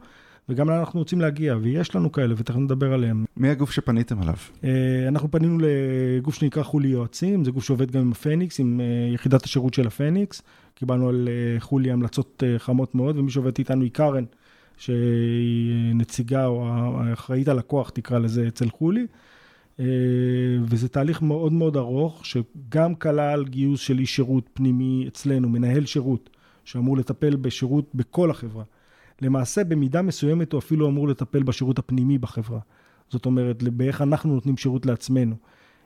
וגם 0.50 0.70
לאן 0.70 0.80
אנחנו 0.80 1.00
רוצים 1.00 1.22
להגיע, 1.22 1.56
ויש 1.62 1.96
לנו 1.96 2.12
כאלה, 2.12 2.34
ותכף 2.38 2.58
נדבר 2.58 2.94
עליהם. 2.94 3.26
מי 3.38 3.50
הגוף 3.50 3.72
שפניתם 3.72 4.22
עליו? 4.22 4.36
אה, 4.64 5.08
אנחנו 5.08 5.32
פנינו 5.32 5.58
לגוף 5.62 6.36
שנקרא 6.36 6.64
חולי 6.64 6.88
יועצים, 6.88 7.44
זה 7.44 7.52
גוף 7.52 7.64
שעובד 7.64 7.92
גם 7.92 8.02
עם 8.02 8.12
הפניקס, 8.12 8.60
עם 8.60 8.82
אה, 8.82 9.14
יחידת 9.14 9.44
השירות 9.44 9.74
של 9.74 9.88
הפניקס. 9.88 10.42
קיבלנו 10.76 11.10
על 11.10 11.30
אה, 11.32 11.60
חולי 11.60 11.92
המלצות 11.92 12.44
חמות 12.58 12.96
מאוד, 12.96 13.18
ומי 13.18 13.32
שעובד 13.32 13.58
איתנו 13.58 13.82
היא 13.82 13.92
קארן, 13.92 14.24
שהיא 14.78 15.96
נציגה 15.96 16.46
או 16.46 16.68
האחראית 16.68 17.48
הלקוח, 17.48 17.90
תקרא 17.90 18.20
לזה, 18.20 18.48
אצל 18.48 18.70
חולי. 18.70 19.08
וזה 20.64 20.90
תהליך 20.90 21.22
מאוד 21.22 21.54
מאוד 21.54 21.78
ארוך, 21.78 22.26
שגם 22.26 22.96
כלל 22.96 23.46
גיוס 23.46 23.80
של 23.80 24.00
איש 24.00 24.16
שירות 24.16 24.50
פנימי 24.54 25.06
אצלנו, 25.08 25.50
מנהל 25.50 25.86
שירות, 25.86 26.30
שאמור 26.64 26.98
לטפל 26.98 27.36
בשירות 27.36 27.96
בכל 27.96 28.32
החברה. 28.32 28.64
למעשה 29.22 29.64
במידה 29.64 30.02
מסוימת 30.02 30.52
הוא 30.52 30.60
אפילו 30.60 30.88
אמור 30.88 31.08
לטפל 31.08 31.44
בשירות 31.44 31.80
הפנימי 31.80 32.18
בחברה. 32.18 32.60
זאת 33.10 33.26
אומרת, 33.26 33.64
באיך 33.64 34.02
אנחנו 34.02 34.34
נותנים 34.34 34.58
שירות 34.58 34.86
לעצמנו. 34.86 35.36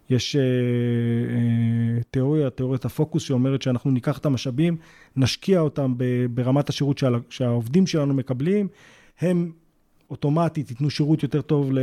יש 0.10 0.36
אה, 0.36 0.41
אה, 0.41 2.03
תיאוריה, 2.12 2.50
תיאוריית 2.50 2.86
הפוקוס, 2.86 3.24
שאומרת 3.24 3.62
שאנחנו 3.62 3.91
ניקח 3.91 4.17
את 4.17 4.25
המשאבים, 4.25 4.77
נשקיע 5.15 5.60
אותם 5.60 5.93
ברמת 6.34 6.69
השירות 6.69 6.98
שה, 6.98 7.08
שהעובדים 7.29 7.88
שלנו 7.88 8.13
מקבלים, 8.13 8.67
הם 9.19 9.51
אוטומטית 10.10 10.70
ייתנו 10.70 10.89
שירות 10.89 11.24
יותר 11.24 11.42
טוב 11.42 11.72
ל, 11.72 11.80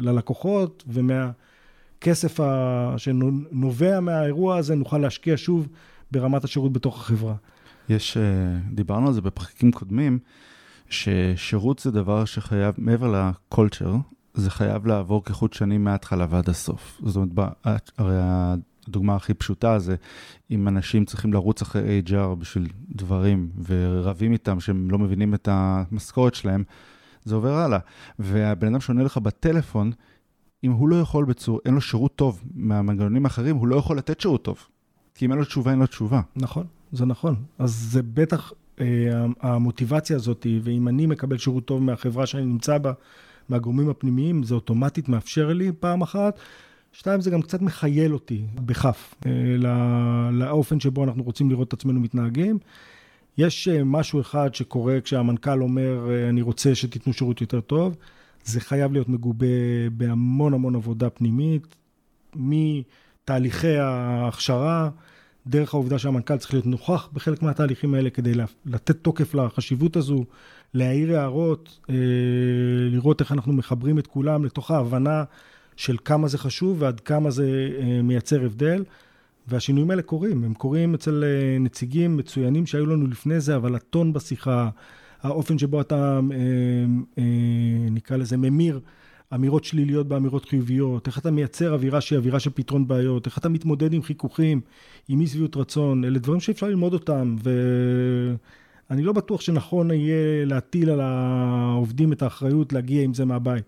ללקוחות, 0.00 0.84
ומהכסף 0.86 2.40
ה, 2.40 2.94
שנובע 2.96 4.00
מהאירוע 4.00 4.56
הזה 4.56 4.74
נוכל 4.74 4.98
להשקיע 4.98 5.34
שוב 5.36 5.68
ברמת 6.10 6.44
השירות 6.44 6.72
בתוך 6.72 7.00
החברה. 7.00 7.34
יש, 7.88 8.16
אה, 8.16 8.22
דיברנו 8.72 9.06
על 9.06 9.12
זה 9.12 9.20
בפרקים 9.20 9.72
קודמים, 9.72 10.18
ששירות 10.90 11.78
זה 11.78 11.90
דבר 11.90 12.24
שחייב, 12.24 12.74
מעבר 12.78 13.12
לקולצ'ר, 13.12 13.94
זה 14.34 14.50
חייב 14.50 14.86
לעבור 14.86 15.24
כחוט 15.24 15.52
שנים 15.52 15.84
מההתחלה 15.84 16.26
ועד 16.30 16.48
הסוף. 16.48 17.00
זאת 17.04 17.16
אומרת, 17.16 17.90
הרי 17.98 18.16
הדוגמה 18.20 19.16
הכי 19.16 19.34
פשוטה 19.34 19.78
זה 19.78 19.96
אם 20.50 20.68
אנשים 20.68 21.04
צריכים 21.04 21.32
לרוץ 21.32 21.62
אחרי 21.62 22.02
HR 22.06 22.34
בשביל 22.38 22.68
דברים 22.88 23.50
ורבים 23.66 24.32
איתם 24.32 24.60
שהם 24.60 24.90
לא 24.90 24.98
מבינים 24.98 25.34
את 25.34 25.48
המשכורת 25.50 26.34
שלהם, 26.34 26.64
זה 27.24 27.34
עובר 27.34 27.54
הלאה. 27.54 27.78
והבן 28.18 28.66
אדם 28.66 28.80
שעונה 28.80 29.02
לך 29.02 29.18
בטלפון, 29.18 29.92
אם 30.64 30.72
הוא 30.72 30.88
לא 30.88 30.96
יכול 30.96 31.24
בצור, 31.24 31.60
אין 31.64 31.74
לו 31.74 31.80
שירות 31.80 32.16
טוב 32.16 32.42
מהמנגנונים 32.54 33.24
האחרים, 33.24 33.56
הוא 33.56 33.68
לא 33.68 33.76
יכול 33.76 33.98
לתת 33.98 34.20
שירות 34.20 34.44
טוב. 34.44 34.66
כי 35.14 35.26
אם 35.26 35.30
אין 35.30 35.38
לו 35.38 35.44
תשובה, 35.44 35.70
אין 35.70 35.78
לו 35.78 35.86
תשובה. 35.86 36.20
נכון, 36.36 36.66
זה 36.92 37.06
נכון. 37.06 37.34
אז 37.58 37.70
זה 37.74 38.02
בטח 38.02 38.52
אה, 38.80 38.86
המוטיבציה 39.40 40.16
הזאת, 40.16 40.46
ואם 40.62 40.88
אני 40.88 41.06
מקבל 41.06 41.38
שירות 41.38 41.64
טוב 41.64 41.82
מהחברה 41.82 42.26
שאני 42.26 42.44
נמצא 42.44 42.78
בה, 42.78 42.92
מהגורמים 43.48 43.88
הפנימיים, 43.88 44.42
זה 44.42 44.54
אוטומטית 44.54 45.08
מאפשר 45.08 45.52
לי 45.52 45.72
פעם 45.80 46.02
אחת. 46.02 46.38
שתיים, 46.92 47.20
זה 47.20 47.30
גם 47.30 47.42
קצת 47.42 47.62
מחייל 47.62 48.14
אותי 48.14 48.44
בכף 48.54 49.14
אה, 49.26 49.30
לאופן 50.32 50.80
שבו 50.80 51.04
אנחנו 51.04 51.22
רוצים 51.22 51.50
לראות 51.50 51.68
את 51.68 51.72
עצמנו 51.72 52.00
מתנהגים. 52.00 52.58
יש 53.38 53.68
אה, 53.68 53.84
משהו 53.84 54.20
אחד 54.20 54.54
שקורה 54.54 55.00
כשהמנכ"ל 55.00 55.62
אומר, 55.62 56.10
אה, 56.10 56.28
אני 56.28 56.42
רוצה 56.42 56.74
שתיתנו 56.74 57.12
שירות 57.12 57.40
יותר 57.40 57.60
טוב, 57.60 57.96
זה 58.44 58.60
חייב 58.60 58.92
להיות 58.92 59.08
מגובה 59.08 59.46
בהמון 59.92 60.54
המון 60.54 60.74
עבודה 60.74 61.10
פנימית, 61.10 61.76
מתהליכי 62.36 63.76
ההכשרה, 63.76 64.90
דרך 65.46 65.74
העובדה 65.74 65.98
שהמנכ"ל 65.98 66.36
צריך 66.36 66.52
להיות 66.54 66.66
נוכח 66.66 67.08
בחלק 67.12 67.42
מהתהליכים 67.42 67.94
האלה 67.94 68.10
כדי 68.10 68.32
לתת 68.66 68.96
תוקף 68.96 69.34
לחשיבות 69.34 69.96
הזו, 69.96 70.24
להעיר 70.74 71.18
הערות, 71.18 71.78
אה, 71.90 71.94
לראות 72.90 73.20
איך 73.20 73.32
אנחנו 73.32 73.52
מחברים 73.52 73.98
את 73.98 74.06
כולם 74.06 74.44
לתוך 74.44 74.70
ההבנה 74.70 75.24
של 75.76 75.96
כמה 76.04 76.28
זה 76.28 76.38
חשוב 76.38 76.82
ועד 76.82 77.00
כמה 77.00 77.30
זה 77.30 77.70
מייצר 78.02 78.44
הבדל. 78.44 78.84
והשינויים 79.48 79.90
האלה 79.90 80.02
קורים, 80.02 80.44
הם 80.44 80.54
קורים 80.54 80.94
אצל 80.94 81.24
אה, 81.24 81.58
נציגים 81.58 82.16
מצוינים 82.16 82.66
שהיו 82.66 82.86
לנו 82.86 83.06
לפני 83.06 83.40
זה, 83.40 83.56
אבל 83.56 83.74
הטון 83.74 84.12
בשיחה, 84.12 84.68
האופן 85.22 85.58
שבו 85.58 85.80
אתה, 85.80 86.20
נקרא 87.90 88.16
לזה, 88.16 88.36
ממיר 88.36 88.80
אמירות 89.34 89.64
שליליות 89.64 90.08
באמירות 90.08 90.44
חיוביות, 90.44 91.06
איך 91.06 91.18
אתה 91.18 91.30
מייצר 91.30 91.74
אווירה 91.74 92.00
שהיא 92.00 92.18
אווירה 92.18 92.40
של 92.40 92.50
פתרון 92.54 92.88
בעיות, 92.88 93.26
איך 93.26 93.38
אתה 93.38 93.48
מתמודד 93.48 93.92
עם 93.92 94.02
חיכוכים, 94.02 94.60
עם 95.08 95.20
אי 95.20 95.26
שביעות 95.26 95.56
רצון, 95.56 96.04
אלה 96.04 96.18
דברים 96.18 96.40
שאפשר 96.40 96.66
ללמוד 96.66 96.92
אותם, 96.92 97.36
ואני 98.90 99.02
לא 99.02 99.12
בטוח 99.12 99.40
שנכון 99.40 99.90
יהיה 99.90 100.44
להטיל 100.44 100.90
על 100.90 101.00
העובדים 101.00 102.12
את 102.12 102.22
האחריות 102.22 102.72
להגיע 102.72 103.02
עם 103.02 103.14
זה 103.14 103.24
מהבית. 103.24 103.64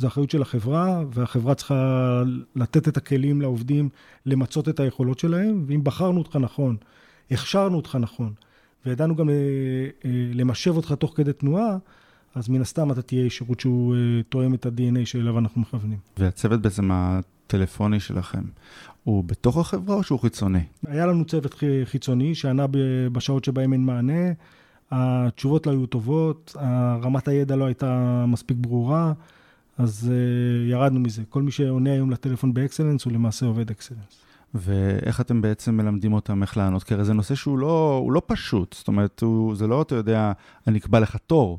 זו 0.00 0.06
אחריות 0.06 0.30
של 0.30 0.42
החברה, 0.42 1.02
והחברה 1.14 1.54
צריכה 1.54 2.22
לתת 2.56 2.88
את 2.88 2.96
הכלים 2.96 3.40
לעובדים 3.40 3.88
למצות 4.26 4.68
את 4.68 4.80
היכולות 4.80 5.18
שלהם, 5.18 5.64
ואם 5.66 5.84
בחרנו 5.84 6.18
אותך 6.18 6.36
נכון, 6.36 6.76
הכשרנו 7.30 7.76
אותך 7.76 7.98
נכון, 8.00 8.32
וידענו 8.86 9.16
גם 9.16 9.28
אה, 9.28 9.34
אה, 10.04 10.10
למשב 10.34 10.76
אותך 10.76 10.92
תוך 10.92 11.12
כדי 11.16 11.32
תנועה, 11.32 11.76
אז 12.34 12.48
מן 12.48 12.60
הסתם 12.60 12.92
אתה 12.92 13.02
תהיה 13.02 13.30
שירות 13.30 13.60
שהוא 13.60 13.94
uh, 13.94 13.98
תואם 14.28 14.54
את 14.54 14.66
ה-DNA 14.66 15.04
שאליו 15.04 15.38
אנחנו 15.38 15.60
מכוונים. 15.60 15.98
והצוות 16.18 16.60
בעצם 16.60 16.90
הטלפוני 16.92 18.00
שלכם, 18.00 18.42
הוא 19.04 19.24
בתוך 19.24 19.56
החברה 19.58 19.96
או 19.96 20.02
שהוא 20.02 20.20
חיצוני? 20.20 20.62
היה 20.86 21.06
לנו 21.06 21.24
צוות 21.24 21.54
חיצוני 21.84 22.34
שענה 22.34 22.66
בשעות 23.12 23.44
שבהם 23.44 23.72
אין 23.72 23.84
מענה, 23.84 24.32
התשובות 24.90 25.66
לא 25.66 25.72
היו 25.72 25.86
טובות, 25.86 26.56
רמת 27.02 27.28
הידע 27.28 27.56
לא 27.56 27.64
הייתה 27.64 28.24
מספיק 28.28 28.56
ברורה, 28.60 29.12
אז 29.82 30.10
uh, 30.10 30.70
ירדנו 30.70 31.00
מזה. 31.00 31.22
כל 31.28 31.42
מי 31.42 31.50
שעונה 31.50 31.92
היום 31.92 32.10
לטלפון 32.10 32.54
באקסלנס 32.54 33.04
הוא 33.04 33.12
למעשה 33.12 33.46
עובד 33.46 33.70
אקסלנס. 33.70 34.24
ואיך 34.54 35.20
אתם 35.20 35.42
בעצם 35.42 35.76
מלמדים 35.76 36.12
אותם 36.12 36.42
איך 36.42 36.56
לענות? 36.56 36.82
כי 36.82 36.94
הרי 36.94 37.04
זה 37.04 37.12
נושא 37.12 37.34
שהוא 37.34 37.58
לא, 37.58 38.06
לא 38.10 38.22
פשוט, 38.26 38.74
זאת 38.78 38.88
אומרת, 38.88 39.20
הוא, 39.22 39.56
זה 39.56 39.66
לא, 39.66 39.82
אתה 39.82 39.94
יודע, 39.94 40.32
אני 40.66 40.78
אקבע 40.78 41.00
לך 41.00 41.16
תור. 41.26 41.58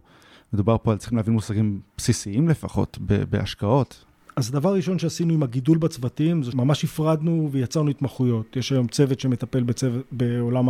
מדובר 0.54 0.78
פה 0.84 0.92
על 0.92 0.98
צריכים 0.98 1.18
להבין 1.18 1.34
מושגים 1.34 1.80
בסיסיים 1.98 2.50
לפחות, 2.50 2.98
בהשקעות. 3.30 4.06
אז 4.36 4.50
הדבר 4.50 4.70
הראשון 4.70 5.00
שעשינו 5.00 5.34
עם 5.34 5.44
הגידול 5.44 5.78
בצוותים, 5.78 6.44
זה 6.44 6.52
ממש 6.56 6.84
הפרדנו 6.84 7.50
ויצרנו 7.52 7.90
התמחויות. 7.90 8.56
יש 8.56 8.72
היום 8.72 8.88
צוות 8.88 9.20
שמטפל 9.20 9.64
בצוות, 9.64 10.06
בעולם 10.12 10.70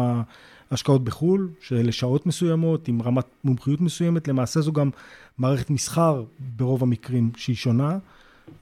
ההשקעות 0.72 1.04
בחו"ל, 1.04 1.50
שאלה 1.60 1.92
שעות 1.92 2.26
מסוימות, 2.26 2.88
עם 2.88 3.02
רמת 3.02 3.26
מומחיות 3.44 3.82
מסוימת. 3.82 4.28
למעשה 4.28 4.62
זו 4.62 4.72
גם 4.72 4.90
מערכת 5.38 5.70
מסחר 5.70 6.24
ברוב 6.40 6.84
המקרים 6.84 7.32
שהיא 7.38 7.56
שונה, 7.56 7.98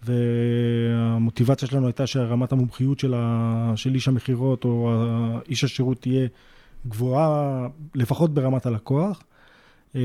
והמוטיבציה 0.04 1.68
שלנו 1.68 1.86
הייתה 1.86 2.08
שרמת 2.08 2.52
המומחיות 2.52 3.00
של, 3.00 3.14
ה... 3.18 3.74
של 3.76 3.96
איש 3.96 4.08
המכירות 4.08 4.66
או 4.66 4.92
איש 5.50 5.64
השירות 5.64 6.02
תהיה 6.02 6.28
גבוהה, 6.88 7.68
לפחות 7.96 8.34
ברמת 8.34 8.66
הלקוח. 8.66 9.24
אה, 9.96 10.02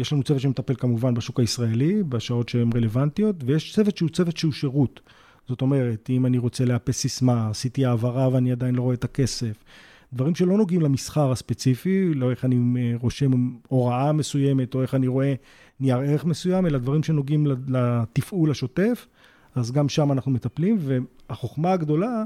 יש 0.00 0.12
לנו 0.12 0.22
צוות 0.22 0.40
שמטפל 0.40 0.74
כמובן 0.74 1.14
בשוק 1.14 1.40
הישראלי, 1.40 2.02
בשעות 2.02 2.48
שהן 2.48 2.70
רלוונטיות, 2.74 3.36
ויש 3.44 3.74
צוות 3.74 3.96
שהוא 3.96 4.08
צוות 4.08 4.36
שהוא 4.36 4.52
שירות. 4.52 5.00
זאת 5.48 5.60
אומרת, 5.60 6.10
אם 6.10 6.26
אני 6.26 6.38
רוצה 6.38 6.64
לאפס 6.64 6.98
סיסמה, 6.98 7.48
עשיתי 7.50 7.86
העברה 7.86 8.28
ואני 8.32 8.52
עדיין 8.52 8.74
לא 8.74 8.82
רואה 8.82 8.94
את 8.94 9.04
הכסף, 9.04 9.64
דברים 10.14 10.34
שלא 10.34 10.56
נוגעים 10.56 10.80
למסחר 10.80 11.32
הספציפי, 11.32 12.14
לא 12.14 12.30
איך 12.30 12.44
אני 12.44 12.56
אה, 12.80 12.92
רושם 13.00 13.30
הוראה 13.68 14.12
מסוימת, 14.12 14.74
או 14.74 14.82
איך 14.82 14.94
אני 14.94 15.06
רואה 15.06 15.34
נייר 15.80 15.98
ערך 15.98 16.24
מסוים, 16.24 16.66
אלא 16.66 16.78
דברים 16.78 17.02
שנוגעים 17.02 17.46
לתפעול 17.68 18.50
השוטף, 18.50 19.06
אז 19.54 19.72
גם 19.72 19.88
שם 19.88 20.12
אנחנו 20.12 20.30
מטפלים, 20.30 20.78
והחוכמה 20.80 21.72
הגדולה 21.72 22.24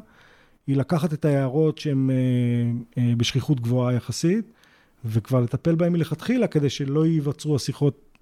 היא 0.66 0.76
לקחת 0.76 1.12
את 1.12 1.24
ההערות 1.24 1.78
שהן 1.78 2.10
אה, 2.98 3.12
בשכיחות 3.16 3.60
גבוהה 3.60 3.94
יחסית, 3.94 4.52
וכבר 5.04 5.40
לטפל 5.40 5.74
בהם 5.74 5.92
מלכתחילה, 5.92 6.46
כדי 6.46 6.70
שלא 6.70 7.06
ייווצרו 7.06 7.56
השיחות 7.56 8.16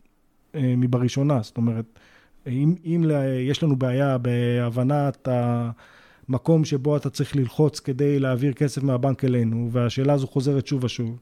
אה, 0.54 0.74
מבראשונה. 0.76 1.42
זאת 1.42 1.56
אומרת, 1.56 1.98
אם, 2.46 2.74
אם 2.84 3.04
יש 3.40 3.62
לנו 3.62 3.76
בעיה 3.76 4.18
בהבנת 4.18 5.28
המקום 6.28 6.64
שבו 6.64 6.96
אתה 6.96 7.10
צריך 7.10 7.36
ללחוץ 7.36 7.80
כדי 7.80 8.18
להעביר 8.18 8.52
כסף 8.52 8.82
מהבנק 8.82 9.24
אלינו, 9.24 9.68
והשאלה 9.72 10.12
הזו 10.12 10.26
חוזרת 10.26 10.66
שוב 10.66 10.84
ושוב, 10.84 11.18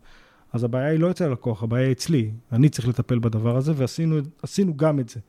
אז 0.52 0.64
הבעיה 0.64 0.88
היא 0.88 1.00
לא 1.00 1.10
אצל 1.10 1.24
הלקוח, 1.24 1.62
הבעיה 1.62 1.84
היא 1.84 1.92
אצלי. 1.92 2.30
אני 2.52 2.68
צריך 2.68 2.88
לטפל 2.88 3.18
בדבר 3.18 3.56
הזה, 3.56 3.72
ועשינו 3.76 4.76
גם 4.76 5.00
את 5.00 5.08
זה. 5.08 5.20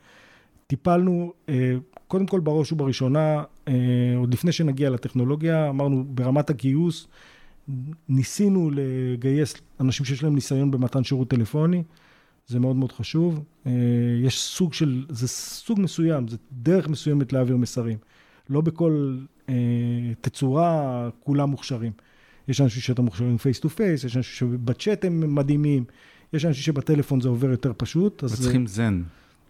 טיפלנו, 0.68 1.34
אה, 1.50 1.74
קודם 2.08 2.26
כל 2.26 2.40
בראש 2.40 2.72
ובראשונה, 2.72 3.44
אה, 3.68 3.74
עוד 4.18 4.34
לפני 4.34 4.52
שנגיע 4.52 4.90
לטכנולוגיה, 4.90 5.70
אמרנו 5.70 6.06
ברמת 6.08 6.50
הגיוס, 6.50 7.08
ניסינו 8.10 8.72
לגייס 8.74 9.56
אנשים 9.80 10.06
שיש 10.06 10.24
להם 10.24 10.36
ניסיון 10.36 10.72
במתן 10.72 11.04
שירות 11.04 11.28
טלפוני, 11.28 11.84
זה 12.48 12.60
מאוד 12.60 12.76
מאוד 12.76 12.92
חשוב. 12.92 13.44
אה, 13.66 13.72
יש 14.24 14.40
סוג 14.40 14.74
של, 14.74 15.06
זה 15.10 15.28
סוג 15.28 15.80
מסוים, 15.80 16.28
זה 16.28 16.38
דרך 16.52 16.88
מסוימת 16.88 17.34
להעביר 17.34 17.58
מסרים. 17.58 17.98
לא 18.50 18.62
בכל 18.62 19.18
אה, 19.50 19.54
תצורה 20.22 21.10
כולם 21.20 21.50
מוכשרים. 21.50 21.92
יש 22.48 22.62
אנשים 22.62 22.82
שאתה 22.82 23.02
מוכשרים 23.02 23.38
face 23.38 23.60
to 23.60 23.70
face, 23.70 24.04
יש 24.04 24.18
אנשים 24.18 24.50
שבצ'אט 24.50 25.06
הם 25.06 25.36
מדהימים, 25.36 25.84
יש 26.34 26.46
אנשים 26.46 26.64
שבטלפון 26.64 27.22
זה 27.22 27.30
עובר 27.30 27.50
יותר 27.50 27.72
פשוט. 27.78 28.24
וצריכים 28.24 28.68
זן. 28.68 29.04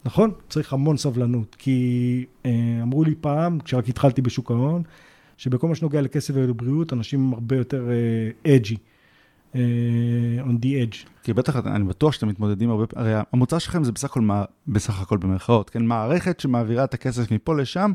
נכון, 0.05 0.31
צריך 0.49 0.73
המון 0.73 0.97
סבלנות. 0.97 1.55
כי 1.59 2.25
אה, 2.45 2.79
אמרו 2.81 3.03
לי 3.03 3.15
פעם, 3.21 3.59
כשרק 3.59 3.89
התחלתי 3.89 4.21
בשוק 4.21 4.51
ההון, 4.51 4.83
שבכל 5.37 5.67
מה 5.67 5.75
שנוגע 5.75 6.01
לכסף 6.01 6.33
ולבריאות, 6.37 6.93
אנשים 6.93 7.19
הם 7.19 7.33
הרבה 7.33 7.55
יותר 7.55 7.89
edgy. 8.47 8.75
אה, 8.75 8.79
אה, 9.55 10.47
on 10.47 10.63
the 10.63 10.65
edge. 10.65 11.07
כי 11.23 11.33
בטח, 11.33 11.55
אני 11.55 11.83
בטוח 11.83 12.13
שאתם 12.13 12.27
מתמודדים 12.27 12.69
הרבה, 12.69 12.85
הרי 12.95 13.13
המוצר 13.33 13.57
שלכם 13.57 13.83
זה 13.83 13.91
בסך 13.91 14.05
הכל, 14.05 14.27
בסך 14.67 15.01
הכל 15.01 15.17
במרכאות, 15.17 15.69
כן? 15.69 15.85
מערכת 15.85 16.39
שמעבירה 16.39 16.83
את 16.83 16.93
הכסף 16.93 17.31
מפה 17.31 17.55
לשם. 17.55 17.91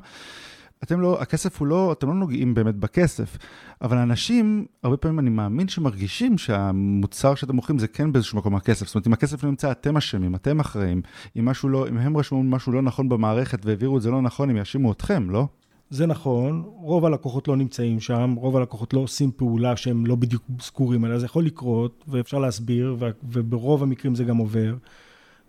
אתם 0.85 1.01
לא, 1.01 1.23
הכסף 1.23 1.61
הוא 1.61 1.67
לא, 1.67 1.93
אתם 1.93 2.09
לא 2.09 2.15
נוגעים 2.15 2.55
באמת 2.55 2.77
בכסף, 2.77 3.39
אבל 3.83 3.97
אנשים, 3.97 4.67
הרבה 4.83 4.97
פעמים 4.97 5.19
אני 5.19 5.31
מאמין 5.31 5.69
שמרגישים 5.69 6.39
שהמוצר 6.39 7.35
שאתם 7.35 7.57
מוכרים 7.57 7.79
זה 7.79 7.89
כן 7.89 8.13
באיזשהו 8.13 8.39
מקום 8.39 8.57
הכסף. 8.57 8.87
זאת 8.87 8.95
אומרת, 8.95 9.07
אם 9.07 9.13
הכסף 9.13 9.45
לא 9.45 9.51
נמצא, 9.51 9.71
אתם 9.71 9.97
אשמים, 9.97 10.35
אתם 10.35 10.61
אחראים. 10.61 11.03
אם 11.39 11.45
משהו 11.45 11.69
לא, 11.69 11.89
אם 11.89 11.99
הם 11.99 12.17
רשמו 12.17 12.43
משהו 12.43 12.73
לא 12.73 12.83
נכון 12.83 13.09
במערכת 13.09 13.67
והעבירו 13.67 13.97
את 13.97 14.03
זה 14.03 14.11
לא 14.11 14.23
נכון, 14.23 14.51
הם 14.51 14.57
יאשימו 14.57 14.93
אתכם, 14.93 15.31
לא? 15.31 15.47
זה 15.91 16.07
נכון, 16.07 16.63
רוב 16.67 17.05
הלקוחות 17.05 17.49
לא 17.49 17.57
נמצאים 17.57 18.01
שם, 18.01 18.35
רוב 18.37 18.57
הלקוחות 18.57 18.95
לא 18.95 19.01
עושים 19.01 19.31
פעולה 19.37 19.77
שהם 19.77 20.07
לא 20.07 20.15
בדיוק 20.15 20.43
סגורים 20.61 21.05
עליה, 21.05 21.19
זה 21.19 21.27
יכול 21.27 21.45
לקרות 21.45 22.05
ואפשר 22.09 22.39
להסביר, 22.39 22.97
וברוב 23.25 23.83
המקרים 23.83 24.15
זה 24.15 24.25
גם 24.25 24.37
עובר. 24.37 24.75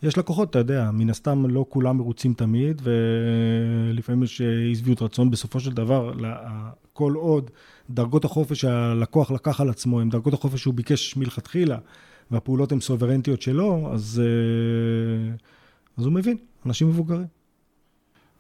יש 0.03 0.17
לקוחות, 0.17 0.49
אתה 0.49 0.59
יודע, 0.59 0.89
מן 0.93 1.09
הסתם 1.09 1.45
לא 1.45 1.65
כולם 1.69 1.97
מרוצים 1.97 2.33
תמיד, 2.33 2.81
ולפעמים 2.83 4.23
יש 4.23 4.41
אי 4.41 4.75
שביעות 4.75 5.01
רצון. 5.01 5.31
בסופו 5.31 5.59
של 5.59 5.71
דבר, 5.71 6.13
כל 6.93 7.13
עוד 7.13 7.51
דרגות 7.89 8.25
החופש 8.25 8.61
שהלקוח 8.61 9.31
לקח 9.31 9.61
על 9.61 9.69
עצמו, 9.69 10.01
הם 10.01 10.09
דרגות 10.09 10.33
החופש 10.33 10.61
שהוא 10.61 10.73
ביקש 10.73 11.17
מלכתחילה, 11.17 11.77
והפעולות 12.31 12.71
הן 12.71 12.79
סוברנטיות 12.79 13.41
שלו, 13.41 13.89
אז, 13.93 14.21
אה, 14.23 15.35
אז 15.97 16.05
הוא 16.05 16.13
מבין, 16.13 16.37
אנשים 16.65 16.89
מבוגרים. 16.89 17.27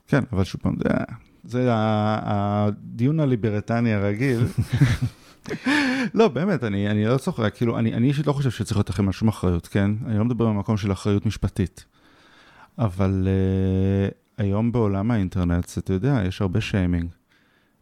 כן, 0.07 0.23
אבל 0.31 0.43
שוב 0.43 0.61
פעם, 0.61 0.75
זה... 0.77 0.89
זה 1.43 1.67
הדיון 1.71 3.19
הליברטני 3.19 3.93
הרגיל. 3.93 4.39
לא, 6.13 6.27
באמת, 6.27 6.63
אני, 6.63 6.89
אני 6.89 7.05
לא 7.05 7.17
צוחק, 7.17 7.55
כאילו, 7.55 7.79
אני, 7.79 8.07
אישית 8.07 8.27
לא 8.27 8.33
חושב 8.33 8.51
שצריך 8.51 8.77
להיות 8.77 8.89
לכם 8.89 9.07
על 9.07 9.13
שום 9.13 9.27
אחריות, 9.27 9.67
כן? 9.67 9.91
אני 10.05 10.17
לא 10.17 10.25
מדבר 10.25 10.45
במקום 10.45 10.77
של 10.77 10.91
אחריות 10.91 11.25
משפטית. 11.25 11.85
אבל 12.77 13.27
uh, 13.27 14.13
היום 14.37 14.71
בעולם 14.71 15.11
האינטרנט, 15.11 15.77
אתה 15.77 15.93
יודע, 15.93 16.21
יש 16.27 16.41
הרבה 16.41 16.61
שיימינג, 16.61 17.09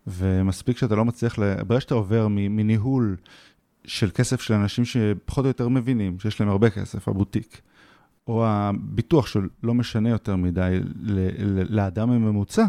ומספיק 0.08 0.78
שאתה 0.78 0.96
לא 0.96 1.06
מצליח, 1.06 1.40
ל... 1.40 1.64
ברגע 1.64 1.82
שאתה 1.82 1.94
עובר 1.94 2.28
מניהול 2.30 3.16
של 3.86 4.10
כסף 4.14 4.42
של 4.42 4.54
אנשים 4.54 4.86
שפחות 4.86 5.46
או 5.46 5.48
יותר 5.48 5.70
מבינים, 5.70 6.20
שיש 6.20 6.40
להם 6.40 6.50
הרבה 6.50 6.70
כסף, 6.70 7.08
הבוטיק, 7.08 7.62
או 8.28 8.46
הביטוח 8.48 9.28
שלא 9.28 9.74
משנה 9.74 10.10
יותר 10.10 10.36
מדי 10.36 10.80
לאדם 11.70 12.12
הממוצע, 12.12 12.66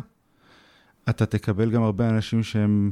אתה 1.09 1.27
תקבל 1.27 1.71
גם 1.71 1.83
הרבה 1.83 2.09
אנשים 2.09 2.43
שהם 2.43 2.91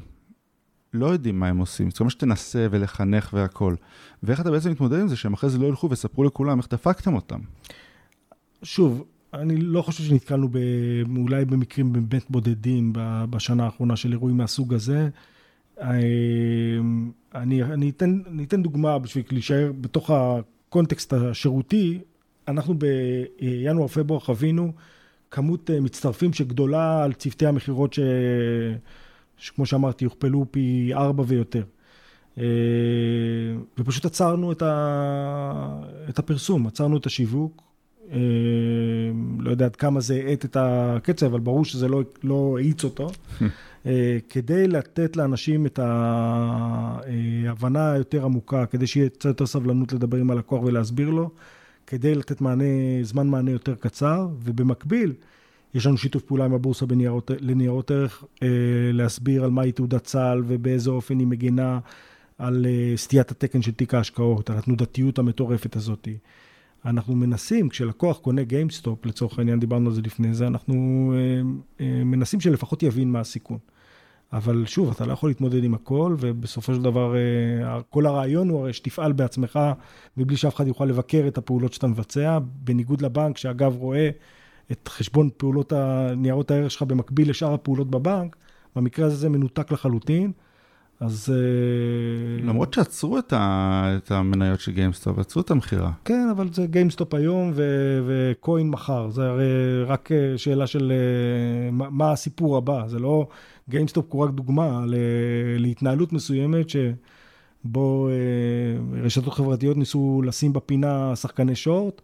לא 0.94 1.06
יודעים 1.06 1.40
מה 1.40 1.48
הם 1.48 1.58
עושים. 1.58 1.90
זאת 1.90 2.00
אומרת 2.00 2.12
שתנסה 2.12 2.66
ולחנך 2.70 3.30
והכול. 3.32 3.76
ואיך 4.22 4.40
אתה 4.40 4.50
בעצם 4.50 4.70
מתמודד 4.70 5.00
עם 5.00 5.08
זה 5.08 5.16
שהם 5.16 5.32
אחרי 5.32 5.50
זה 5.50 5.58
לא 5.58 5.66
ילכו 5.66 5.90
ויספרו 5.90 6.24
לכולם 6.24 6.58
איך 6.58 6.68
דפקתם 6.70 7.14
אותם? 7.14 7.38
שוב, 8.62 9.04
אני 9.34 9.56
לא 9.56 9.82
חושב 9.82 10.04
שנתקלנו 10.04 10.48
ב, 10.48 10.58
אולי 11.16 11.44
במקרים 11.44 11.92
באמת 11.92 12.30
בודדים 12.30 12.92
בשנה 13.30 13.64
האחרונה 13.64 13.96
של 13.96 14.12
אירועים 14.12 14.36
מהסוג 14.36 14.74
הזה. 14.74 15.08
אה, 15.80 15.98
אני, 17.34 17.62
אני, 17.62 17.90
אתן, 17.90 18.20
אני 18.30 18.44
אתן 18.44 18.62
דוגמה 18.62 18.98
בשביל 18.98 19.24
להישאר 19.30 19.72
בתוך 19.80 20.10
הקונטקסט 20.10 21.12
השירותי. 21.12 21.98
אנחנו 22.48 22.74
בינואר-פברואר 22.78 24.20
חווינו 24.20 24.72
כמות 25.30 25.70
אה, 25.70 25.80
מצטרפים 25.80 26.32
שגדולה 26.32 27.04
על 27.04 27.12
צוותי 27.12 27.46
המכירות 27.46 27.92
ש... 27.92 28.00
שכמו 29.38 29.66
שאמרתי, 29.66 30.04
יוכפלו 30.04 30.46
פי 30.50 30.90
ארבע 30.94 31.24
ויותר. 31.26 31.62
אה, 32.38 32.44
ופשוט 33.78 34.04
עצרנו 34.04 34.52
את, 34.52 34.62
ה... 34.62 35.80
את 36.08 36.18
הפרסום, 36.18 36.66
עצרנו 36.66 36.96
את 36.96 37.06
השיווק. 37.06 37.62
אה, 38.12 38.18
לא 39.38 39.50
יודע 39.50 39.64
עד 39.64 39.76
כמה 39.76 40.00
זה 40.00 40.22
האט 40.26 40.44
את 40.44 40.56
הקצב, 40.60 41.26
אבל 41.26 41.40
ברור 41.40 41.64
שזה 41.64 41.88
לא, 41.88 42.02
לא 42.24 42.56
האיץ 42.58 42.84
אותו. 42.84 43.10
אה, 43.86 44.18
כדי 44.28 44.68
לתת 44.68 45.16
לאנשים 45.16 45.66
את 45.66 45.78
ההבנה 45.82 47.92
היותר 47.92 48.24
עמוקה, 48.24 48.66
כדי 48.66 48.86
שיהיה 48.86 49.08
קצת 49.08 49.24
יותר 49.24 49.46
סבלנות 49.46 49.92
לדבר 49.92 50.18
עם 50.18 50.30
הלקוח 50.30 50.62
ולהסביר 50.62 51.10
לו, 51.10 51.30
כדי 51.86 52.14
לתת 52.14 52.40
מענה, 52.40 52.64
זמן 53.02 53.26
מענה 53.26 53.50
יותר 53.50 53.74
קצר, 53.74 54.28
ובמקביל, 54.42 55.12
יש 55.74 55.86
לנו 55.86 55.98
שיתוף 55.98 56.22
פעולה 56.22 56.44
עם 56.44 56.54
הבורסה 56.54 56.86
בניירות, 56.86 57.30
לניירות 57.40 57.90
ערך, 57.90 58.24
אה, 58.42 58.48
להסביר 58.92 59.44
על 59.44 59.50
מהי 59.50 59.72
תעודת 59.72 60.04
צה"ל 60.04 60.42
ובאיזה 60.46 60.90
אופן 60.90 61.18
היא 61.18 61.26
מגינה 61.26 61.78
על 62.38 62.66
אה, 62.68 62.96
סטיית 62.96 63.30
התקן 63.30 63.62
של 63.62 63.72
תיק 63.72 63.94
ההשקעות, 63.94 64.50
על 64.50 64.58
התנודתיות 64.58 65.18
המטורפת 65.18 65.76
הזאת. 65.76 66.08
אנחנו 66.84 67.14
מנסים, 67.16 67.68
כשלקוח 67.68 68.18
קונה 68.18 68.42
GameStop, 68.42 69.06
לצורך 69.06 69.38
העניין, 69.38 69.60
דיברנו 69.60 69.88
על 69.88 69.94
זה 69.94 70.00
לפני 70.02 70.34
זה, 70.34 70.46
אנחנו 70.46 71.12
אה, 71.16 71.40
אה, 71.80 72.04
מנסים 72.04 72.40
שלפחות 72.40 72.82
יבין 72.82 73.12
מה 73.12 73.20
הסיכון. 73.20 73.58
אבל 74.32 74.66
שוב, 74.66 74.90
אתה 74.90 75.06
לא 75.06 75.12
יכול 75.12 75.30
להתמודד 75.30 75.64
עם 75.64 75.74
הכל, 75.74 76.16
ובסופו 76.20 76.74
של 76.74 76.82
דבר, 76.82 77.14
אה, 77.16 77.82
כל 77.90 78.06
הרעיון 78.06 78.48
הוא 78.48 78.60
הרי 78.60 78.72
שתפעל 78.72 79.12
בעצמך, 79.12 79.58
מבלי 80.16 80.36
שאף 80.36 80.56
אחד 80.56 80.66
יוכל 80.66 80.84
לבקר 80.84 81.24
את 81.28 81.38
הפעולות 81.38 81.72
שאתה 81.72 81.86
מבצע, 81.86 82.38
בניגוד 82.42 83.02
לבנק, 83.02 83.38
שאגב 83.38 83.76
רואה 83.76 84.10
את 84.72 84.88
חשבון 84.88 85.28
פעולות 85.36 85.72
ניירות 86.16 86.50
הערך 86.50 86.70
שלך 86.70 86.82
במקביל 86.82 87.30
לשאר 87.30 87.54
הפעולות 87.54 87.90
בבנק, 87.90 88.36
במקרה 88.76 89.06
הזה 89.06 89.16
זה 89.16 89.28
מנותק 89.28 89.72
לחלוטין. 89.72 90.32
אז... 91.00 91.32
אה, 91.34 92.46
למרות 92.46 92.74
שעצרו 92.74 93.18
את, 93.18 93.32
ה... 93.32 93.96
את 93.96 94.10
המניות 94.10 94.60
של 94.60 94.72
GameStop, 94.72 95.18
עצרו 95.18 95.42
את 95.42 95.50
המכירה. 95.50 95.92
כן, 96.04 96.28
אבל 96.30 96.48
זה 96.52 96.66
GameStop 96.66 97.14
היום 97.14 97.52
ו... 97.54 97.62
ו 98.06 98.19
coin 98.19 98.70
מחר. 98.70 99.10
זה 99.10 99.28
הרי 99.28 99.82
רק 99.86 100.12
אה, 100.12 100.38
שאלה 100.38 100.66
של 100.66 100.92
אה, 100.92 101.70
מה 101.70 102.12
הסיפור 102.12 102.56
הבא. 102.56 102.84
זה 102.86 102.98
לא... 102.98 103.28
GameStop 103.68 104.06
הוא 104.08 104.24
רק 104.24 104.30
דוגמה 104.30 104.84
ל... 104.86 104.94
להתנהלות 105.58 106.12
מסוימת 106.12 106.66
שבו 106.68 108.08
רשתות 109.02 109.34
חברתיות 109.34 109.76
ניסו 109.76 110.22
לשים 110.24 110.52
בפינה 110.52 111.16
שחקני 111.16 111.54
short. 111.54 112.02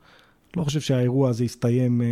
לא 0.56 0.64
חושב 0.64 0.80
שהאירוע 0.80 1.30
הזה 1.30 1.44
יסתיים 1.44 2.02
אה, 2.02 2.06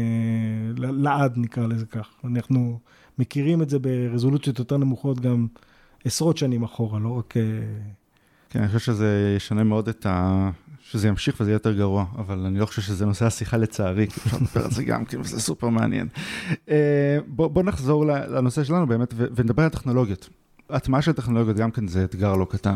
לעד, 0.76 1.32
נקרא 1.36 1.66
לזה 1.66 1.86
כך. 1.86 2.08
אנחנו 2.24 2.78
מכירים 3.18 3.62
את 3.62 3.70
זה 3.70 3.78
ברזולוציות 3.78 4.58
יותר 4.58 4.76
נמוכות 4.76 5.20
גם 5.20 5.46
עשרות 6.04 6.36
שנים 6.36 6.62
אחורה, 6.62 6.98
לא 6.98 7.08
רק... 7.08 7.36
אה... 7.36 7.42
כן, 8.50 8.58
אני 8.58 8.68
חושב 8.68 8.78
שזה 8.78 9.34
ישנה 9.36 9.64
מאוד 9.64 9.88
את 9.88 10.06
ה... 10.06 10.50
שזה 10.82 11.08
ימשיך 11.08 11.40
וזה 11.40 11.50
יהיה 11.50 11.56
יותר 11.56 11.72
גרוע, 11.72 12.04
אבל 12.18 12.38
אני 12.38 12.58
לא 12.58 12.66
חושב 12.66 12.82
שזה 12.82 13.06
נושא 13.06 13.26
השיחה 13.26 13.56
לצערי, 13.56 14.06
כי 14.06 14.20
אפשר 14.20 14.36
לדבר 14.36 14.64
על 14.64 14.70
זה 14.70 14.84
גם, 14.84 15.04
כי 15.04 15.16
זה 15.22 15.40
סופר 15.40 15.68
מעניין. 15.68 16.08
אה, 16.68 17.18
בוא, 17.26 17.48
בוא 17.48 17.62
נחזור 17.62 18.06
לנושא 18.06 18.64
שלנו 18.64 18.86
באמת 18.86 19.14
ונדבר 19.16 19.62
על 19.62 19.68
טכנולוגיות. 19.68 20.28
הטמעה 20.70 21.02
של 21.02 21.12
טכנולוגיות 21.12 21.56
גם 21.56 21.70
כן 21.70 21.88
זה 21.88 22.04
אתגר 22.04 22.36
לא 22.36 22.46
קטן. 22.50 22.74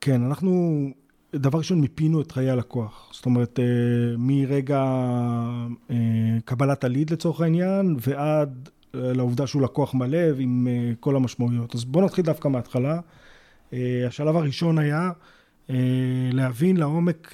כן, 0.00 0.22
אנחנו 0.22 0.90
דבר 1.34 1.58
ראשון, 1.58 1.80
מיפינו 1.80 2.20
את 2.20 2.32
חיי 2.32 2.50
הלקוח. 2.50 3.10
זאת 3.12 3.26
אומרת, 3.26 3.58
אה, 3.58 3.64
מרגע 4.18 4.84
אה, 5.90 5.96
קבלת 6.44 6.84
הליד 6.84 7.10
לצורך 7.10 7.40
העניין, 7.40 7.96
ועד 8.00 8.68
אה, 8.94 9.12
לעובדה 9.12 9.46
שהוא 9.46 9.62
לקוח 9.62 9.94
מלא 9.94 10.18
עם 10.38 10.68
כל 11.00 11.16
המשמעויות. 11.16 11.74
אז 11.74 11.84
בואו 11.84 12.04
נתחיל 12.04 12.24
דווקא 12.24 12.48
מההתחלה. 12.48 13.00
השלב 14.06 14.36
הראשון 14.36 14.78
היה 14.78 15.10
להבין 16.32 16.76
לעומק 16.76 17.32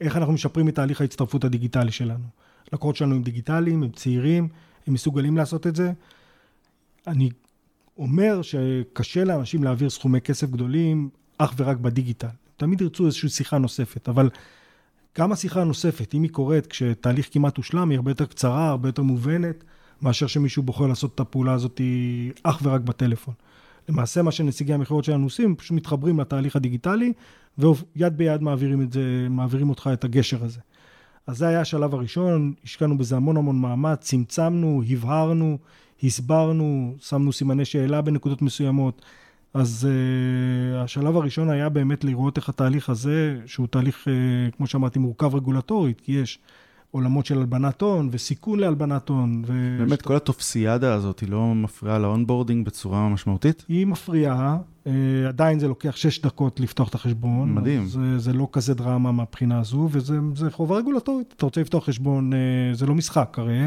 איך 0.00 0.16
אנחנו 0.16 0.32
משפרים 0.32 0.68
את 0.68 0.74
תהליך 0.74 1.00
ההצטרפות 1.00 1.44
הדיגיטלי 1.44 1.92
שלנו. 1.92 2.24
לקוחות 2.72 2.96
שלנו 2.96 3.14
הם 3.14 3.22
דיגיטליים, 3.22 3.82
הם 3.82 3.90
צעירים, 3.90 4.48
הם 4.86 4.94
מסוגלים 4.94 5.36
לעשות 5.36 5.66
את 5.66 5.76
זה. 5.76 5.92
אני 7.06 7.30
אומר 7.98 8.42
שקשה 8.42 9.24
לאנשים 9.24 9.64
להעביר 9.64 9.90
סכומי 9.90 10.20
כסף 10.20 10.50
גדולים 10.50 11.08
אך 11.38 11.54
ורק 11.56 11.76
בדיגיטל. 11.76 12.28
תמיד 12.56 12.80
ירצו 12.80 13.06
איזושהי 13.06 13.28
שיחה 13.28 13.58
נוספת, 13.58 14.08
אבל 14.08 14.30
גם 15.18 15.32
השיחה 15.32 15.60
הנוספת, 15.60 16.14
אם 16.14 16.22
היא 16.22 16.30
קורית 16.30 16.66
כשתהליך 16.66 17.28
כמעט 17.32 17.56
הושלם, 17.56 17.90
היא 17.90 17.96
הרבה 17.96 18.10
יותר 18.10 18.26
קצרה, 18.26 18.68
הרבה 18.68 18.88
יותר 18.88 19.02
מובנת, 19.02 19.64
מאשר 20.02 20.26
שמישהו 20.26 20.62
בוחר 20.62 20.86
לעשות 20.86 21.14
את 21.14 21.20
הפעולה 21.20 21.52
הזאת 21.52 21.80
אך 22.42 22.60
ורק 22.62 22.80
בטלפון. 22.80 23.34
למעשה, 23.88 24.22
מה 24.22 24.32
שנציגי 24.32 24.74
המכירות 24.74 25.04
שלנו 25.04 25.24
עושים, 25.24 25.56
פשוט 25.56 25.76
מתחברים 25.76 26.20
לתהליך 26.20 26.56
הדיגיטלי, 26.56 27.12
ויד 27.58 28.16
ביד 28.16 28.42
מעבירים, 28.42 28.82
את 28.82 28.92
זה, 28.92 29.26
מעבירים 29.30 29.70
אותך 29.70 29.90
את 29.92 30.04
הגשר 30.04 30.44
הזה. 30.44 30.60
אז 31.26 31.38
זה 31.38 31.48
היה 31.48 31.60
השלב 31.60 31.94
הראשון, 31.94 32.52
השקענו 32.64 32.98
בזה 32.98 33.16
המון 33.16 33.36
המון 33.36 33.60
מאמץ, 33.60 34.00
צמצמנו, 34.00 34.82
הבהרנו, 34.90 35.58
הסברנו, 36.02 36.94
שמנו 37.00 37.32
סימני 37.32 37.64
שאלה 37.64 38.02
בנקודות 38.02 38.42
מסוימות. 38.42 39.02
אז 39.56 39.88
uh, 39.88 40.76
השלב 40.84 41.16
הראשון 41.16 41.50
היה 41.50 41.68
באמת 41.68 42.04
לראות 42.04 42.36
איך 42.36 42.48
התהליך 42.48 42.90
הזה, 42.90 43.38
שהוא 43.46 43.66
תהליך, 43.66 44.04
uh, 44.04 44.56
כמו 44.56 44.66
שאמרתי, 44.66 44.98
מורכב 44.98 45.34
רגולטורית, 45.34 46.00
כי 46.00 46.12
יש 46.12 46.38
עולמות 46.90 47.26
של 47.26 47.38
הלבנת 47.38 47.80
הון 47.80 48.08
וסיכון 48.12 48.58
להלבנת 48.58 49.08
הון. 49.08 49.42
ו... 49.46 49.76
באמת, 49.78 50.02
כל 50.02 50.16
הטופסיאדה 50.16 50.94
הזאת, 50.94 51.20
היא 51.20 51.28
לא 51.28 51.54
מפריעה 51.54 51.98
ל 51.98 52.04
onboarding 52.04 52.66
בצורה 52.66 53.08
משמעותית? 53.08 53.64
היא 53.68 53.86
מפריעה, 53.86 54.58
אה, 54.84 54.88
עדיין 55.28 55.58
זה 55.58 55.68
לוקח 55.68 55.96
שש 55.96 56.20
דקות 56.20 56.60
לפתוח 56.60 56.88
את 56.88 56.94
החשבון. 56.94 57.54
מדהים. 57.54 57.86
זה, 57.86 58.18
זה 58.18 58.32
לא 58.32 58.48
כזה 58.52 58.74
דרמה 58.74 59.12
מהבחינה 59.12 59.60
הזו, 59.60 59.88
וזה 59.92 60.50
חובה 60.50 60.76
רגולטורית. 60.76 61.34
אתה 61.36 61.46
רוצה 61.46 61.60
לפתוח 61.60 61.84
חשבון, 61.84 62.32
אה, 62.32 62.36
זה 62.76 62.86
לא 62.86 62.94
משחק 62.94 63.38
הרי. 63.38 63.60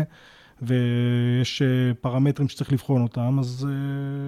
ויש 0.61 1.61
פרמטרים 2.01 2.49
שצריך 2.49 2.71
לבחון 2.73 3.01
אותם, 3.01 3.37
אז 3.39 3.67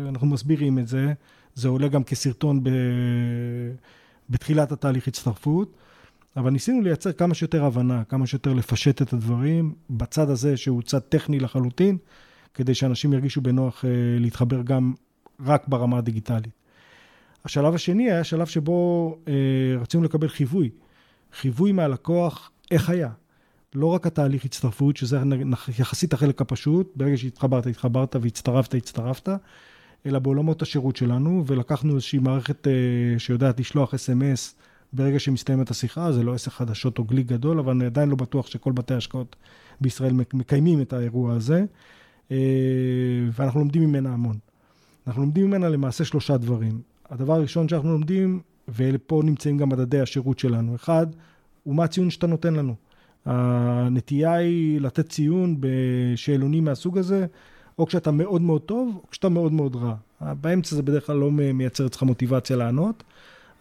אנחנו 0.09 0.27
מסבירים 0.27 0.79
את 0.79 0.87
זה. 0.87 1.13
זה 1.55 1.67
עולה 1.67 1.87
גם 1.87 2.03
כסרטון 2.03 2.63
ב... 2.63 2.69
בתחילת 4.29 4.71
התהליך 4.71 5.07
הצטרפות, 5.07 5.75
אבל 6.37 6.49
ניסינו 6.49 6.81
לייצר 6.81 7.11
כמה 7.11 7.33
שיותר 7.33 7.65
הבנה, 7.65 8.03
כמה 8.03 8.27
שיותר 8.27 8.53
לפשט 8.53 9.01
את 9.01 9.13
הדברים, 9.13 9.73
בצד 9.89 10.29
הזה 10.29 10.57
שהוא 10.57 10.81
צד 10.81 10.99
טכני 10.99 11.39
לחלוטין, 11.39 11.97
כדי 12.53 12.75
שאנשים 12.75 13.13
ירגישו 13.13 13.41
בנוח 13.41 13.85
אה, 13.85 13.89
להתחבר 14.19 14.61
גם 14.61 14.93
רק 15.45 15.67
ברמה 15.67 15.97
הדיגיטלית. 15.97 16.53
השלב 17.45 17.75
השני 17.75 18.11
היה 18.11 18.23
שלב 18.23 18.47
שבו 18.47 19.17
אה, 19.27 19.33
רצינו 19.81 20.03
לקבל 20.03 20.27
חיווי. 20.27 20.69
חיווי 21.33 21.71
מהלקוח, 21.71 22.51
איך 22.71 22.89
היה. 22.89 23.09
לא 23.75 23.85
רק 23.85 24.07
התהליך 24.07 24.45
הצטרפות, 24.45 24.97
שזה 24.97 25.19
יחסית 25.79 26.13
החלק 26.13 26.41
הפשוט, 26.41 26.91
ברגע 26.95 27.17
שהתחברת, 27.17 27.67
התחברת 27.67 28.15
והצטרפת, 28.21 28.73
הצטרפת, 28.73 29.29
אלא 30.05 30.19
בעולמות 30.19 30.61
השירות 30.61 30.95
שלנו, 30.95 31.43
ולקחנו 31.47 31.95
איזושהי 31.95 32.19
מערכת 32.19 32.67
uh, 32.67 33.19
שיודעת 33.19 33.59
לשלוח 33.59 33.93
אס.אם.אס 33.93 34.55
ברגע 34.93 35.19
שמסתיימת 35.19 35.71
השיחה, 35.71 36.11
זה 36.11 36.23
לא 36.23 36.33
עסק 36.33 36.51
חדשות 36.51 36.99
או 36.99 37.03
גליק 37.03 37.27
גדול, 37.27 37.59
אבל 37.59 37.71
אני 37.71 37.85
עדיין 37.85 38.09
לא 38.09 38.15
בטוח 38.15 38.47
שכל 38.47 38.71
בתי 38.71 38.93
ההשקעות 38.93 39.35
בישראל 39.81 40.13
מקיימים 40.33 40.81
את 40.81 40.93
האירוע 40.93 41.33
הזה, 41.33 41.65
uh, 42.29 42.31
ואנחנו 43.33 43.59
לומדים 43.59 43.83
ממנה 43.83 44.13
המון. 44.13 44.37
אנחנו 45.07 45.21
לומדים 45.21 45.47
ממנה 45.47 45.69
למעשה 45.69 46.05
שלושה 46.05 46.37
דברים. 46.37 46.81
הדבר 47.09 47.33
הראשון 47.33 47.69
שאנחנו 47.69 47.91
לומדים, 47.91 48.41
ופה 48.75 49.21
נמצאים 49.25 49.57
גם 49.57 49.69
מדדי 49.69 49.99
השירות 49.99 50.39
שלנו. 50.39 50.75
אחד, 50.75 51.07
הוא 51.63 51.75
מה 51.75 51.83
הציון 51.83 52.09
שאתה 52.09 52.27
נותן 52.27 52.53
לנו. 52.53 52.75
הנטייה 53.25 54.33
היא 54.33 54.81
לתת 54.81 55.09
ציון 55.09 55.57
בשאלונים 55.59 56.63
מהסוג 56.63 56.97
הזה, 56.97 57.25
או 57.79 57.85
כשאתה 57.85 58.11
מאוד 58.11 58.41
מאוד 58.41 58.61
טוב, 58.61 58.99
או 59.03 59.09
כשאתה 59.11 59.29
מאוד 59.29 59.51
מאוד 59.51 59.75
רע. 59.75 59.95
באמצע 60.41 60.75
זה 60.75 60.81
בדרך 60.81 61.05
כלל 61.05 61.15
לא 61.15 61.31
מייצר 61.31 61.85
אצלך 61.85 62.03
מוטיבציה 62.03 62.57
לענות. 62.57 63.03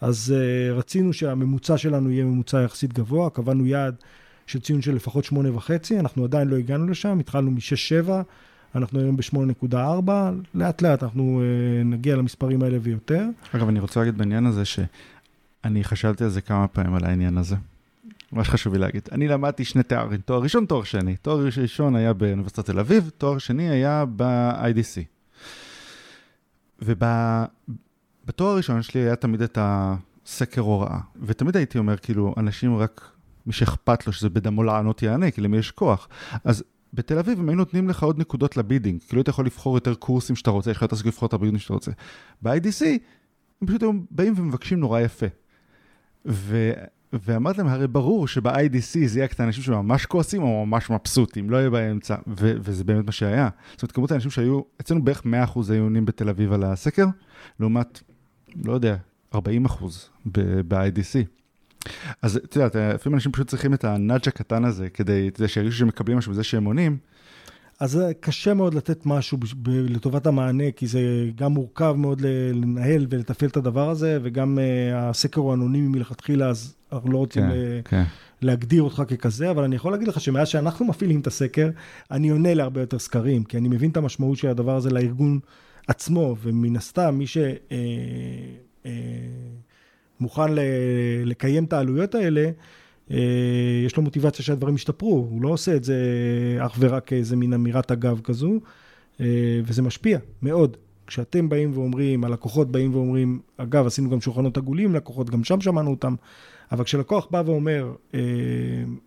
אז 0.00 0.34
uh, 0.36 0.78
רצינו 0.78 1.12
שהממוצע 1.12 1.78
שלנו 1.78 2.10
יהיה 2.10 2.24
ממוצע 2.24 2.62
יחסית 2.62 2.92
גבוה, 2.92 3.30
קבענו 3.30 3.66
יעד 3.66 3.94
של 4.46 4.60
ציון 4.60 4.82
של 4.82 4.94
לפחות 4.94 5.24
שמונה 5.24 5.56
וחצי, 5.56 6.00
אנחנו 6.00 6.24
עדיין 6.24 6.48
לא 6.48 6.56
הגענו 6.56 6.88
לשם, 6.88 7.18
התחלנו 7.18 7.50
מ-6-7, 7.50 8.10
אנחנו 8.74 9.00
היום 9.00 9.16
ב-8.4, 9.16 10.10
לאט 10.54 10.82
לאט 10.82 11.02
אנחנו 11.02 11.42
uh, 11.42 11.84
נגיע 11.84 12.16
למספרים 12.16 12.62
האלה 12.62 12.78
ויותר. 12.82 13.24
אגב, 13.54 13.68
אני 13.68 13.80
רוצה 13.80 14.00
להגיד 14.00 14.18
בעניין 14.18 14.46
הזה 14.46 14.64
שאני 14.64 15.84
חשבתי 15.84 16.24
על 16.24 16.30
זה 16.30 16.40
כמה 16.40 16.68
פעמים, 16.68 16.94
על 16.94 17.04
העניין 17.04 17.38
הזה. 17.38 17.56
מה 18.32 18.44
שחשוב 18.44 18.72
לי 18.72 18.78
להגיד. 18.78 19.08
אני 19.12 19.28
למדתי 19.28 19.64
שני 19.64 19.82
תארים, 19.82 20.20
תואר 20.20 20.42
ראשון, 20.42 20.64
תואר 20.64 20.82
שני. 20.82 21.16
תואר 21.16 21.46
ראשון 21.62 21.96
היה 21.96 22.12
באוניברסיטת 22.12 22.66
תל 22.66 22.78
אביב, 22.78 23.10
תואר 23.18 23.38
שני 23.38 23.70
היה 23.70 24.04
ב-IDC. 24.16 25.02
ובתואר 26.82 28.50
הראשון 28.50 28.82
שלי 28.82 29.00
היה 29.00 29.16
תמיד 29.16 29.42
את 29.42 29.58
הסקר 29.60 30.60
הוראה, 30.60 30.98
ותמיד 31.22 31.56
הייתי 31.56 31.78
אומר, 31.78 31.96
כאילו, 31.96 32.34
אנשים 32.36 32.76
רק, 32.76 33.10
מי 33.46 33.52
שאכפת 33.52 34.06
לו 34.06 34.12
שזה 34.12 34.28
בדמו 34.30 34.62
לענות 34.62 35.02
יענה, 35.02 35.30
כי 35.30 35.40
למי 35.40 35.56
יש 35.58 35.70
כוח. 35.70 36.08
אז 36.44 36.64
בתל 36.94 37.18
אביב 37.18 37.38
הם 37.38 37.48
היו 37.48 37.56
נותנים 37.56 37.88
לך 37.88 38.02
עוד 38.02 38.18
נקודות 38.18 38.56
ל 38.56 38.61
bidding, 38.61 39.00
כאילו 39.08 39.22
אתה 39.22 39.30
יכול 39.30 39.46
לבחור 39.46 39.76
יותר 39.76 39.94
קורסים 39.94 40.36
שאתה 40.36 40.50
רוצה, 40.50 40.70
יש 40.70 40.76
לך 40.76 40.82
יותר 40.82 40.96
סיכוי 40.96 41.10
לבחור 41.10 41.26
את 41.26 41.32
ה 41.32 41.36
bidding 41.36 41.58
שאתה 41.60 41.72
רוצה. 41.72 41.90
ב-IDC, 42.42 42.84
הם 43.60 43.66
פשוט 43.66 43.82
היו 43.82 43.92
באים 44.10 44.34
ומבקשים 44.36 44.80
נורא 44.80 45.00
יפה. 45.00 45.26
ו... 46.26 46.72
ואמרתי 47.12 47.58
להם, 47.58 47.68
הרי 47.68 47.86
ברור 47.86 48.28
שב-IDC 48.28 49.06
זה 49.06 49.18
יהיה 49.18 49.28
את 49.32 49.40
האנשים 49.40 49.62
שממש 49.62 50.06
כועסים 50.06 50.42
או 50.42 50.66
ממש 50.66 50.90
מבסוטים, 50.90 51.50
לא 51.50 51.56
יהיה 51.56 51.70
באמצע, 51.70 52.14
ו- 52.26 52.54
וזה 52.60 52.84
באמת 52.84 53.06
מה 53.06 53.12
שהיה. 53.12 53.48
זאת 53.72 53.82
אומרת, 53.82 53.92
כמות 53.92 54.12
האנשים 54.12 54.30
שהיו, 54.30 54.60
אצלנו 54.80 55.04
בערך 55.04 55.22
100% 55.54 55.58
היו 55.70 55.82
עונים 55.82 56.04
בתל 56.04 56.28
אביב 56.28 56.52
על 56.52 56.64
הסקר, 56.64 57.06
לעומת, 57.60 58.00
לא 58.64 58.72
יודע, 58.72 58.96
40% 59.34 59.38
ב-IDC. 60.26 61.26
אז 62.22 62.36
את 62.36 62.56
יודעת, 62.56 62.76
לפעמים 62.76 63.14
אנשים 63.14 63.32
פשוט 63.32 63.48
צריכים 63.48 63.74
את 63.74 63.84
הנאג' 63.84 64.28
הקטן 64.28 64.64
הזה, 64.64 64.90
כדי, 64.90 65.28
אתה 65.28 65.40
יודע, 65.40 65.48
שירגישו 65.48 65.78
שהם 65.78 65.88
מקבלים 65.88 66.18
משהו 66.18 66.32
בזה 66.32 66.44
שהם 66.44 66.64
עונים. 66.64 66.98
אז 67.80 68.00
קשה 68.20 68.54
מאוד 68.54 68.74
לתת 68.74 69.06
משהו 69.06 69.38
לטובת 69.66 70.26
המענה, 70.26 70.70
כי 70.76 70.86
זה 70.86 71.00
גם 71.34 71.52
מורכב 71.52 71.94
מאוד 71.98 72.20
לנהל 72.54 73.06
ולתפעל 73.10 73.48
את 73.48 73.56
הדבר 73.56 73.90
הזה, 73.90 74.18
וגם 74.22 74.58
uh, 74.58 74.62
הסקר 74.96 75.40
הוא 75.40 75.54
אנונימי 75.54 75.88
מלכתחילה, 75.88 76.48
אז 76.48 76.74
אנחנו 76.92 77.12
לא 77.12 77.18
רוצים 77.18 77.42
כן, 77.42 77.50
ל- 77.50 77.80
כן. 77.84 78.02
להגדיר 78.42 78.82
אותך 78.82 79.02
ככזה, 79.08 79.50
אבל 79.50 79.64
אני 79.64 79.76
יכול 79.76 79.92
להגיד 79.92 80.08
לך 80.08 80.20
שמאז 80.20 80.48
שאנחנו 80.48 80.86
מפעילים 80.86 81.20
את 81.20 81.26
הסקר, 81.26 81.70
אני 82.10 82.28
עונה 82.28 82.54
להרבה 82.54 82.80
יותר 82.80 82.98
סקרים, 82.98 83.44
כי 83.44 83.56
אני 83.58 83.68
מבין 83.68 83.90
את 83.90 83.96
המשמעות 83.96 84.38
של 84.38 84.48
הדבר 84.48 84.76
הזה 84.76 84.90
לארגון 84.90 85.38
עצמו, 85.88 86.36
ומן 86.42 86.76
הסתם, 86.76 87.14
מי 87.18 87.26
שמוכן 87.26 87.56
אה, 87.72 87.76
אה, 88.86 88.92
מוכן 90.20 90.52
ל- 90.54 90.58
לקיים 91.24 91.64
את 91.64 91.72
העלויות 91.72 92.14
האלה, 92.14 92.40
אה, 92.40 92.50
יש 93.86 93.96
לו 93.96 94.02
מוטיבציה 94.02 94.44
שהדברים 94.44 94.74
ישתפרו, 94.74 95.26
הוא 95.30 95.42
לא 95.42 95.48
עושה 95.48 95.76
את 95.76 95.84
זה 95.84 95.96
אך 96.60 96.76
ורק 96.78 97.06
כאיזה 97.06 97.36
מין 97.36 97.52
אמירת 97.52 97.90
אגב 97.90 98.20
כזו, 98.24 98.60
אה, 99.20 99.60
וזה 99.64 99.82
משפיע 99.82 100.18
מאוד. 100.42 100.76
כשאתם 101.06 101.48
באים 101.48 101.70
ואומרים, 101.74 102.24
הלקוחות 102.24 102.70
באים 102.70 102.94
ואומרים, 102.94 103.40
אגב, 103.56 103.86
עשינו 103.86 104.10
גם 104.10 104.20
שולחנות 104.20 104.56
עגולים 104.56 104.94
לקוחות, 104.94 105.30
גם 105.30 105.44
שם 105.44 105.60
שמענו 105.60 105.90
אותם, 105.90 106.14
אבל 106.72 106.84
כשלקוח 106.84 107.26
בא 107.30 107.42
ואומר, 107.46 107.92
אה, 108.14 108.20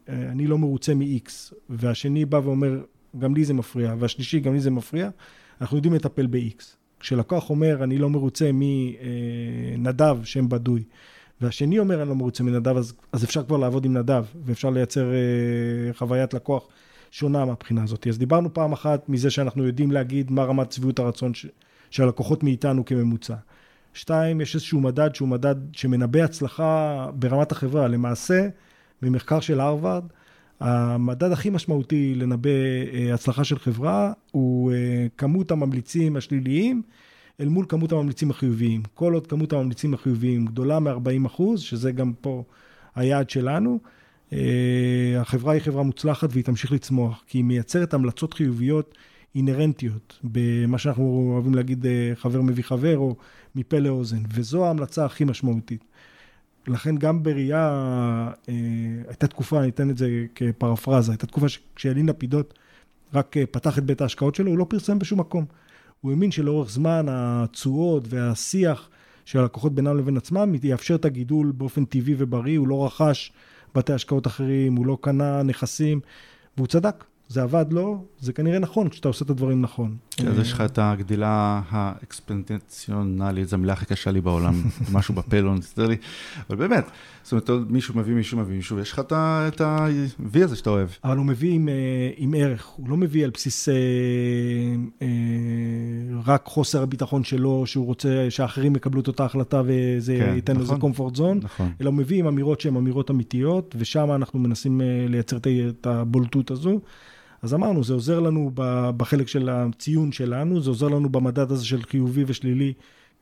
אה, 0.09 0.31
אני 0.31 0.47
לא 0.47 0.57
מרוצה 0.57 0.93
מ-X, 0.93 1.53
והשני 1.69 2.25
בא 2.25 2.37
ואומר, 2.43 2.81
גם 3.19 3.35
לי 3.35 3.45
זה 3.45 3.53
מפריע, 3.53 3.95
והשלישי, 3.99 4.39
גם 4.39 4.53
לי 4.53 4.59
זה 4.59 4.71
מפריע, 4.71 5.09
אנחנו 5.61 5.77
יודעים 5.77 5.93
לטפל 5.93 6.27
ב-X. 6.27 6.63
כשלקוח 6.99 7.49
אומר, 7.49 7.83
אני 7.83 7.97
לא 7.97 8.09
מרוצה 8.09 8.49
מנדב, 8.53 10.17
שם 10.23 10.49
בדוי, 10.49 10.83
והשני 11.41 11.79
אומר, 11.79 12.01
אני 12.01 12.09
לא 12.09 12.15
מרוצה 12.15 12.43
מנדב, 12.43 12.77
אז, 12.77 12.93
אז 13.11 13.23
אפשר 13.23 13.43
כבר 13.43 13.57
לעבוד 13.57 13.85
עם 13.85 13.97
נדב, 13.97 14.25
ואפשר 14.45 14.69
לייצר 14.69 15.11
אה, 15.13 15.93
חוויית 15.93 16.33
לקוח 16.33 16.67
שונה 17.11 17.45
מהבחינה 17.45 17.83
הזאת. 17.83 18.07
אז 18.07 18.17
דיברנו 18.17 18.53
פעם 18.53 18.73
אחת 18.73 19.09
מזה 19.09 19.29
שאנחנו 19.29 19.63
יודעים 19.67 19.91
להגיד 19.91 20.31
מה 20.31 20.43
רמת 20.43 20.71
שביעות 20.71 20.99
הרצון 20.99 21.33
ש, 21.33 21.45
של 21.89 22.03
הלקוחות 22.03 22.43
מאיתנו 22.43 22.85
כממוצע. 22.85 23.35
שתיים, 23.93 24.41
יש 24.41 24.55
איזשהו 24.55 24.81
מדד 24.81 25.15
שהוא 25.15 25.29
מדד 25.29 25.55
שמנבא 25.73 26.19
הצלחה 26.19 27.07
ברמת 27.15 27.51
החברה. 27.51 27.87
למעשה, 27.87 28.47
ממחקר 29.01 29.39
של 29.39 29.59
הרווארד, 29.59 30.03
המדד 30.59 31.31
הכי 31.31 31.49
משמעותי 31.49 32.15
לנבא 32.15 32.49
אה, 32.93 33.13
הצלחה 33.13 33.43
של 33.43 33.59
חברה 33.59 34.11
הוא 34.31 34.71
אה, 34.71 35.07
כמות 35.17 35.51
הממליצים 35.51 36.15
השליליים 36.15 36.81
אל 37.39 37.49
מול 37.49 37.65
כמות 37.69 37.91
הממליצים 37.91 38.31
החיוביים. 38.31 38.83
כל 38.93 39.13
עוד 39.13 39.27
כמות 39.27 39.53
הממליצים 39.53 39.93
החיוביים 39.93 40.45
גדולה 40.45 40.79
מ-40 40.79 41.27
אחוז, 41.27 41.61
שזה 41.61 41.91
גם 41.91 42.13
פה 42.21 42.43
היעד 42.95 43.29
שלנו, 43.29 43.79
אה, 44.33 45.21
החברה 45.21 45.53
היא 45.53 45.61
חברה 45.61 45.83
מוצלחת 45.83 46.29
והיא 46.31 46.43
תמשיך 46.43 46.71
לצמוח, 46.71 47.23
כי 47.27 47.37
היא 47.37 47.45
מייצרת 47.45 47.93
המלצות 47.93 48.33
חיוביות 48.33 48.95
אינהרנטיות, 49.35 50.19
במה 50.23 50.77
שאנחנו 50.77 51.31
אוהבים 51.33 51.55
להגיד 51.55 51.85
אה, 51.85 52.11
חבר 52.15 52.41
מביא 52.41 52.63
חבר 52.63 52.97
או 52.97 53.15
מפה 53.55 53.79
לאוזן, 53.79 54.23
וזו 54.33 54.65
ההמלצה 54.65 55.05
הכי 55.05 55.23
משמעותית. 55.23 55.83
לכן 56.67 56.97
גם 56.97 57.23
בראייה, 57.23 57.67
אה, 58.49 58.53
הייתה 59.07 59.27
תקופה, 59.27 59.59
אני 59.59 59.69
אתן 59.69 59.89
את 59.89 59.97
זה 59.97 60.25
כפרפרזה, 60.35 61.11
הייתה 61.11 61.27
תקופה 61.27 61.49
שכשאלין 61.49 62.09
לפידות 62.09 62.53
רק 63.13 63.35
פתח 63.51 63.77
את 63.77 63.83
בית 63.83 64.01
ההשקעות 64.01 64.35
שלו, 64.35 64.49
הוא 64.49 64.57
לא 64.57 64.65
פרסם 64.69 64.99
בשום 64.99 65.19
מקום. 65.19 65.45
הוא 66.03 66.11
האמין 66.11 66.31
שלאורך 66.31 66.69
זמן 66.69 67.05
התשואות 67.09 68.03
והשיח 68.09 68.89
של 69.25 69.39
הלקוחות 69.39 69.75
בינם 69.75 69.97
לבין 69.97 70.17
עצמם 70.17 70.55
יאפשר 70.63 70.95
את 70.95 71.05
הגידול 71.05 71.51
באופן 71.51 71.85
טבעי 71.85 72.15
ובריא, 72.17 72.57
הוא 72.59 72.67
לא 72.67 72.85
רכש 72.85 73.31
בתי 73.75 73.93
השקעות 73.93 74.27
אחרים, 74.27 74.75
הוא 74.75 74.85
לא 74.85 74.97
קנה 75.01 75.43
נכסים, 75.43 75.99
והוא 76.57 76.67
צדק. 76.67 77.03
זה 77.27 77.43
עבד 77.43 77.65
לו, 77.71 78.03
זה 78.19 78.33
כנראה 78.33 78.59
נכון 78.59 78.89
כשאתה 78.89 79.07
עושה 79.07 79.25
את 79.25 79.29
הדברים 79.29 79.61
נכון. 79.61 79.95
אז 80.27 80.39
יש 80.39 80.53
לך 80.53 80.61
את 80.61 80.79
הגדילה 80.81 81.61
האקספנטציונלית, 81.69 83.47
זו 83.47 83.55
המילה 83.55 83.73
הכי 83.73 83.85
קשה 83.85 84.11
לי 84.11 84.21
בעולם, 84.21 84.53
משהו 84.93 85.13
בפה 85.15 85.39
לא 85.39 85.55
נסתר 85.55 85.87
לי, 85.87 85.95
אבל 86.49 86.55
באמת, 86.55 86.85
זאת 87.23 87.49
אומרת, 87.49 87.67
מישהו 87.69 87.97
מביא 87.97 88.13
מישהו 88.13 88.37
מביא 88.37 88.55
מישהו, 88.55 88.77
ויש 88.77 88.91
לך 88.91 89.01
את 89.11 89.61
ה-V 89.61 90.43
הזה 90.43 90.55
שאתה 90.55 90.69
אוהב. 90.69 90.87
אבל 91.03 91.17
הוא 91.17 91.25
מביא 91.25 91.53
עם, 91.53 91.69
אה, 91.69 91.73
עם 92.17 92.33
ערך, 92.37 92.65
הוא 92.65 92.89
לא 92.89 92.97
מביא 92.97 93.23
על 93.23 93.31
בסיס 93.33 93.69
אה, 93.69 93.73
אה, 95.01 95.07
רק 96.25 96.45
חוסר 96.45 96.83
הביטחון 96.83 97.23
שלו, 97.23 97.63
שהוא 97.65 97.85
רוצה 97.85 98.25
שאחרים 98.29 98.75
יקבלו 98.75 99.01
את 99.01 99.07
אותה 99.07 99.25
החלטה 99.25 99.61
וזה 99.65 100.17
כן, 100.19 100.35
ייתן 100.35 100.55
לו 100.55 100.61
איזה 100.61 100.73
נכון. 100.73 100.91
comfort 100.91 101.17
zone, 101.17 101.43
נכון. 101.43 101.71
אלא 101.81 101.89
הוא 101.89 101.97
מביא 101.97 102.19
עם 102.19 102.27
אמירות 102.27 102.61
שהן 102.61 102.75
אמירות 102.75 103.11
אמיתיות, 103.11 103.75
ושם 103.79 104.11
אנחנו 104.11 104.39
מנסים 104.39 104.81
לייצר 105.07 105.37
את 105.69 105.87
הבולטות 105.87 106.51
הזו. 106.51 106.79
אז 107.43 107.53
אמרנו, 107.53 107.83
זה 107.83 107.93
עוזר 107.93 108.19
לנו 108.19 108.51
בחלק 108.97 109.27
של 109.27 109.49
הציון 109.49 110.11
שלנו, 110.11 110.61
זה 110.61 110.69
עוזר 110.69 110.87
לנו 110.87 111.09
במדד 111.09 111.51
הזה 111.51 111.65
של 111.65 111.83
חיובי 111.83 112.23
ושלילי. 112.27 112.73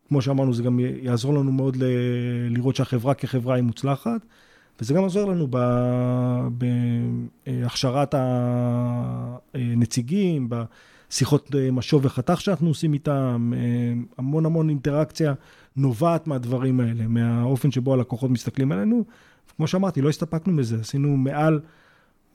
כמו 0.07 0.21
שאמרנו, 0.21 0.53
זה 0.53 0.63
גם 0.63 0.79
יעזור 0.79 1.33
לנו 1.33 1.51
מאוד 1.51 1.75
ל- 1.75 1.83
לראות 2.49 2.75
שהחברה 2.75 3.13
כחברה 3.13 3.55
היא 3.55 3.63
מוצלחת, 3.63 4.25
וזה 4.81 4.93
גם 4.93 5.03
עוזר 5.03 5.25
לנו 5.25 5.47
בהכשרת 7.47 8.15
הנציגים, 9.53 10.49
בשיחות 10.49 11.55
אה, 11.55 11.71
משוב 11.71 12.05
וחתך 12.05 12.41
שאנחנו 12.41 12.67
עושים 12.67 12.93
איתם, 12.93 13.53
אה, 13.55 13.59
המון 14.17 14.45
המון 14.45 14.69
אינטראקציה 14.69 15.33
נובעת 15.75 16.27
מהדברים 16.27 16.79
האלה, 16.79 17.07
מהאופן 17.07 17.71
שבו 17.71 17.93
הלקוחות 17.93 18.29
מסתכלים 18.31 18.71
עלינו. 18.71 19.03
כמו 19.57 19.67
שאמרתי, 19.67 20.01
לא 20.01 20.09
הסתפקנו 20.09 20.55
בזה, 20.55 20.79
עשינו 20.79 21.17
מעל... 21.17 21.59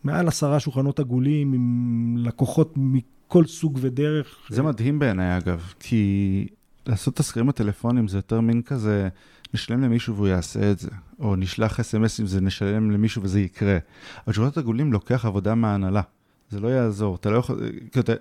מעל 0.05 0.29
עשרה 0.29 0.61
שולחנות 0.61 1.01
עגולים 1.01 1.53
עם 1.53 2.15
לקוחות 2.19 2.75
מכל 2.77 3.47
סוג 3.47 3.79
ודרך. 3.81 4.47
זה 4.51 4.63
מדהים 4.63 4.99
בעיניי 4.99 5.37
אגב, 5.37 5.73
כי 5.81 6.47
לעשות 6.87 7.15
את 7.15 7.21
הסקרים 7.21 7.49
הטלפונים 7.49 8.09
זה 8.09 8.19
יותר 8.19 8.41
מין 8.41 8.63
כזה, 8.63 9.09
נשלם 9.55 9.83
למישהו 9.83 10.15
והוא 10.15 10.29
יעשה 10.29 10.71
את 10.71 10.79
זה, 10.79 10.91
או 11.19 11.37
נשלח 11.37 11.81
אס.אם.אסים 11.81 12.27
זה 12.27 12.41
נשלם 12.41 12.91
למישהו 12.91 13.23
וזה 13.23 13.41
יקרה. 13.41 13.79
אבל 14.27 14.33
שולחנות 14.35 14.59
עגולים 14.59 14.93
לוקח 14.93 15.25
עבודה 15.25 15.55
מההנהלה, 15.55 16.03
זה 16.51 16.61
לא 16.61 16.69
יעזור, 16.69 17.15
אתה 17.15 17.31
לא 17.31 17.37
יכול, 17.37 17.63
אתה, 17.99 18.13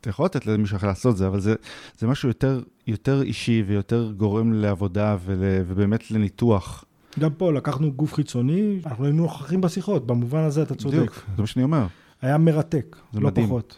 אתה 0.00 0.10
יכול 0.10 0.24
לתת 0.24 0.46
למישהו 0.46 0.76
אחר 0.76 0.86
לעשות 0.86 1.16
זה, 1.16 1.26
אבל 1.26 1.40
זה, 1.40 1.54
זה 1.98 2.06
משהו 2.06 2.28
יותר, 2.28 2.62
יותר 2.86 3.22
אישי 3.22 3.64
ויותר 3.66 4.12
גורם 4.16 4.52
לעבודה 4.52 5.16
ול, 5.24 5.38
ובאמת 5.66 6.10
לניתוח. 6.10 6.84
גם 7.18 7.30
פה 7.32 7.52
לקחנו 7.52 7.92
גוף 7.92 8.14
חיצוני, 8.14 8.80
אנחנו 8.86 9.04
היינו 9.04 9.22
נוכחים 9.22 9.60
בשיחות, 9.60 10.06
במובן 10.06 10.40
הזה 10.40 10.62
אתה 10.62 10.74
צודק. 10.74 10.96
בדיוק, 10.96 11.24
זה 11.36 11.42
מה 11.42 11.46
שאני 11.46 11.62
אומר. 11.62 11.86
היה 12.22 12.38
מרתק, 12.38 12.96
זה 13.12 13.20
לא 13.20 13.26
מדהים. 13.26 13.46
פחות. 13.46 13.76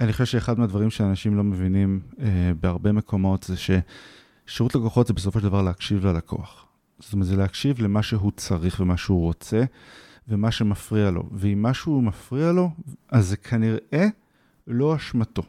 אני 0.00 0.12
חושב 0.12 0.24
שאחד 0.24 0.58
מהדברים 0.58 0.90
שאנשים 0.90 1.36
לא 1.36 1.44
מבינים 1.44 2.00
אה, 2.20 2.52
בהרבה 2.60 2.92
מקומות 2.92 3.42
זה 3.42 3.54
ששירות 4.46 4.74
לקוחות 4.74 5.06
זה 5.06 5.14
בסופו 5.14 5.40
של 5.40 5.46
דבר 5.46 5.62
להקשיב 5.62 6.06
ללקוח. 6.06 6.66
זאת 6.98 7.12
אומרת, 7.12 7.26
זה 7.26 7.36
להקשיב 7.36 7.82
למה 7.82 8.02
שהוא 8.02 8.32
צריך 8.36 8.80
ומה 8.80 8.96
שהוא 8.96 9.20
רוצה, 9.20 9.64
ומה 10.28 10.50
שמפריע 10.50 11.10
לו. 11.10 11.28
ואם 11.32 11.62
משהו 11.62 12.02
מפריע 12.02 12.52
לו, 12.52 12.70
אז 13.08 13.28
זה 13.28 13.36
כנראה 13.36 14.06
לא 14.66 14.96
אשמתו. 14.96 15.42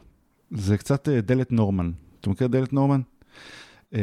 זה 0.50 0.78
קצת 0.78 1.08
אה, 1.08 1.20
דלת 1.20 1.52
נורמן. 1.52 1.90
אתה 2.20 2.30
מכיר 2.30 2.46
דלת 2.46 2.72
נורמן? 2.72 3.00
אה, 3.94 4.00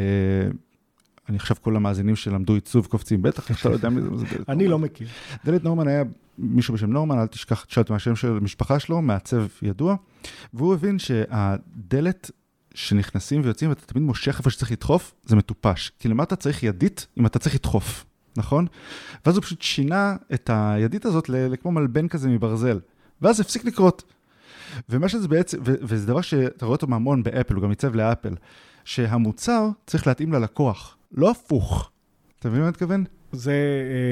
אני 1.30 1.38
עכשיו 1.38 1.58
כל 1.62 1.76
המאזינים 1.76 2.16
שלמדו 2.16 2.54
עיצוב 2.54 2.86
קופצים, 2.86 3.22
בטח 3.22 3.52
אתה 3.52 3.70
לא 3.70 3.74
יודע 3.74 3.90
מי 3.90 4.18
זה. 4.18 4.26
אני 4.48 4.68
לא 4.68 4.80
מכיר. 4.80 5.08
דלת 5.46 5.64
נורמן 5.64 5.88
היה 5.88 6.04
מישהו 6.38 6.74
בשם 6.74 6.92
נורמן, 6.92 7.20
אל 7.20 7.28
תשכח, 7.28 7.66
תשאל 7.66 7.84
את 7.84 7.92
השם 7.92 8.16
של 8.16 8.38
המשפחה 8.38 8.80
שלו, 8.80 9.02
מעצב 9.02 9.46
ידוע, 9.62 9.96
והוא 10.54 10.74
הבין 10.74 11.00
שהדלת 11.00 12.32
שנכנסים 12.74 13.42
ויוצאים 13.44 13.70
ואתה 13.70 13.86
תמיד 13.86 14.04
מושך 14.04 14.38
איפה 14.38 14.50
שצריך 14.50 14.72
לדחוף, 14.72 15.14
זה 15.26 15.36
מטופש. 15.36 15.92
כי 16.00 16.08
למה 16.08 16.24
אתה 16.24 16.36
צריך 16.36 16.64
ידית 16.64 17.08
אם 17.20 17.26
אתה 17.26 17.40
צריך 17.40 17.56
לדחוף, 17.56 18.06
נכון? 18.38 18.68
ואז 19.26 19.36
הוא 19.36 19.44
פשוט 19.44 19.62
שינה 19.62 20.16
את 20.34 20.50
הידית 20.54 21.06
הזאת 21.06 21.30
לכמו 21.30 21.72
מלבן 21.72 22.08
כזה 22.08 22.30
מברזל, 22.30 22.80
ואז 23.22 23.40
הפסיק 23.40 23.66
לקרות. 23.66 24.04
ומה 24.90 25.10
שזה 25.10 25.28
בעצם, 25.28 25.58
ו- 25.66 25.76
וזה 25.82 26.08
דבר 26.08 26.22
שאתה 26.22 26.66
רואה 26.66 26.76
אותו 26.76 26.88
מהמון 26.88 27.24
באפל, 27.24 27.54
הוא 27.54 27.64
גם 27.64 27.70
ייצב 27.70 27.96
לאפל, 27.96 28.36
שהמוצר 28.86 29.70
צריך 29.86 30.08
להתאים 30.08 30.34
ללקוח, 30.34 30.98
לא 31.12 31.32
הפוך. 31.32 31.92
אתה 32.40 32.50
מבין 32.50 32.60
מה 32.60 32.66
אני 32.66 32.72
מתכוון? 32.72 33.04
זה 33.32 33.54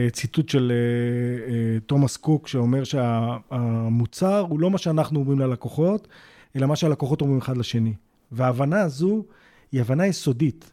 uh, 0.07 0.11
ציטוט 0.11 0.49
של 0.49 0.71
uh, 0.71 1.49
uh, 1.49 1.85
תומאס 1.85 2.17
קוק, 2.17 2.47
שאומר 2.47 2.83
שהמוצר 2.83 4.39
הוא 4.39 4.59
לא 4.59 4.71
מה 4.71 4.77
שאנחנו 4.77 5.19
אומרים 5.19 5.39
ללקוחות, 5.39 6.07
אלא 6.55 6.67
מה 6.67 6.75
שהלקוחות 6.75 7.21
אומרים 7.21 7.37
אחד 7.37 7.57
לשני. 7.57 7.93
וההבנה 8.31 8.81
הזו 8.81 9.23
היא 9.71 9.81
הבנה 9.81 10.07
יסודית. 10.07 10.71